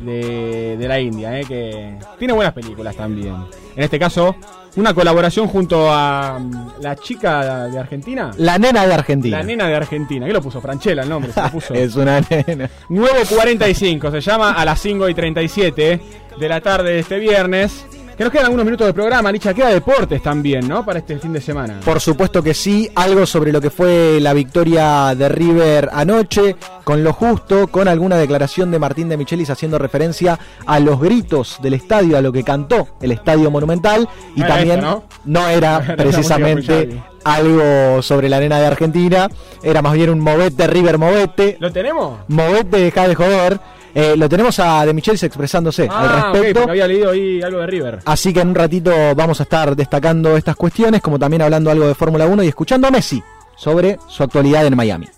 de, 0.05 0.77
de 0.77 0.89
la 0.89 1.01
India, 1.01 1.39
eh, 1.39 1.45
que 1.47 1.97
tiene 2.19 2.33
buenas 2.35 2.53
películas 2.55 2.97
también. 2.97 3.35
En 3.77 3.85
este 3.85 3.99
caso, 3.99 4.37
una 4.77 4.95
colaboración 4.95 5.49
junto 5.49 5.93
a 5.93 6.39
mm, 6.39 6.81
la 6.81 6.97
chica 6.97 7.69
de 7.69 7.79
Argentina. 7.79 8.31
La 8.39 8.59
nena 8.59 8.87
de 8.87 8.95
Argentina. 8.95 9.39
La 9.39 9.45
nena 9.45 9.67
de 9.67 9.75
Argentina. 9.75 10.27
¿Qué 10.27 10.33
lo 10.33 10.43
puso? 10.43 10.61
Franchella 10.61 11.03
el 11.03 11.09
nombre. 11.09 11.33
Se 11.33 11.41
puso. 11.53 11.75
es 11.75 11.95
una 11.97 12.21
nena. 12.21 12.71
9.45. 12.89 14.11
Se 14.11 14.21
llama 14.21 14.53
a 14.53 14.65
las 14.65 14.81
5 14.81 15.09
y 15.09 15.15
37 15.15 16.01
de 16.39 16.49
la 16.49 16.61
tarde 16.61 16.93
de 16.93 16.99
este 17.01 17.19
viernes. 17.19 17.87
Que 18.17 18.25
nos 18.25 18.33
quedan 18.33 18.45
algunos 18.47 18.65
minutos 18.65 18.87
de 18.87 18.93
programa, 18.93 19.33
Nicha, 19.33 19.55
queda 19.55 19.69
deportes 19.69 20.23
también, 20.23 20.69
¿no? 20.69 20.85
Para 20.85 20.99
este 20.99 21.19
fin 21.19 21.33
de 21.33 21.41
semana. 21.41 21.81
Por 21.85 22.01
supuesto 22.01 22.43
que 22.43 22.53
sí, 22.53 22.91
algo 22.95 23.25
sobre 23.25 23.53
lo 23.53 23.61
que 23.61 23.71
fue 23.71 24.21
la 24.21 24.35
victoria 24.35 25.15
de 25.15 25.29
River 25.29 25.89
anoche, 25.93 26.57
con 26.85 27.03
lo 27.03 27.13
justo, 27.15 27.69
con 27.69 27.89
alguna 27.89 28.17
declaración 28.17 28.71
de 28.71 28.79
Martín 28.79 29.09
de 29.09 29.17
Michelis 29.17 29.49
haciendo 29.51 29.79
referencia 29.79 30.39
a 30.67 30.79
los 30.79 31.01
gritos 31.01 31.59
del 31.63 31.75
estadio, 31.75 32.19
a 32.19 32.21
lo 32.21 32.33
que 32.33 32.45
cantó 32.45 32.89
el 33.01 33.13
estadio 33.13 33.51
monumental, 33.51 34.09
y 34.37 34.43
también 34.43 34.85
¿no? 35.25 35.49
era 35.49 35.81
precisamente 35.97 37.03
algo 37.25 38.03
sobre 38.03 38.29
la 38.29 38.37
arena 38.37 38.59
de 38.59 38.67
Argentina, 38.67 39.29
era 39.63 39.81
más 39.81 39.95
bien 39.95 40.11
un 40.11 40.21
movete 40.21 40.67
River 40.67 40.99
movete. 40.99 41.57
¿Lo 41.61 41.73
tenemos? 41.73 42.19
Movete 42.29 42.79
deja 42.79 43.09
de 43.09 43.15
joder. 43.15 43.61
Eh, 43.95 44.17
lo 44.17 44.29
tenemos 44.29 44.59
a 44.59 44.87
De 44.87 44.95
Michelis 44.95 45.23
expresándose 45.23 45.83
al 45.83 45.91
ah, 45.91 46.31
respecto. 46.33 46.63
había 46.69 46.87
leído 46.87 47.11
ahí 47.11 47.43
algo 47.43 47.61
de 47.61 47.67
River. 47.67 47.99
Así 48.05 48.33
que 48.33 48.41
en 48.41 48.49
un 48.49 48.55
ratito 48.55 48.91
vamos 49.15 49.41
a 49.41 49.43
estar 49.43 49.77
destacando 49.77 50.37
estas 50.37 50.57
cuestiones, 50.57 51.03
como 51.03 51.19
también 51.19 51.43
hablando 51.43 51.71
algo 51.71 51.87
de 51.87 51.95
Fórmula 51.95 52.27
1 52.27 52.43
y 52.43 52.49
escuchando 52.49 52.89
a 52.89 52.91
Messi 52.91 53.23
sobre 53.57 53.99
su 54.09 54.23
actualidad 54.23 54.67
en 54.67 54.77
Miami. 54.77 55.09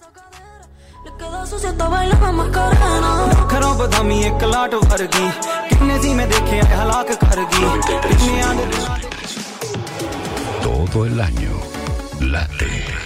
Todo 10.63 11.07
el 11.07 11.21
año 11.21 11.51
late. 12.21 13.04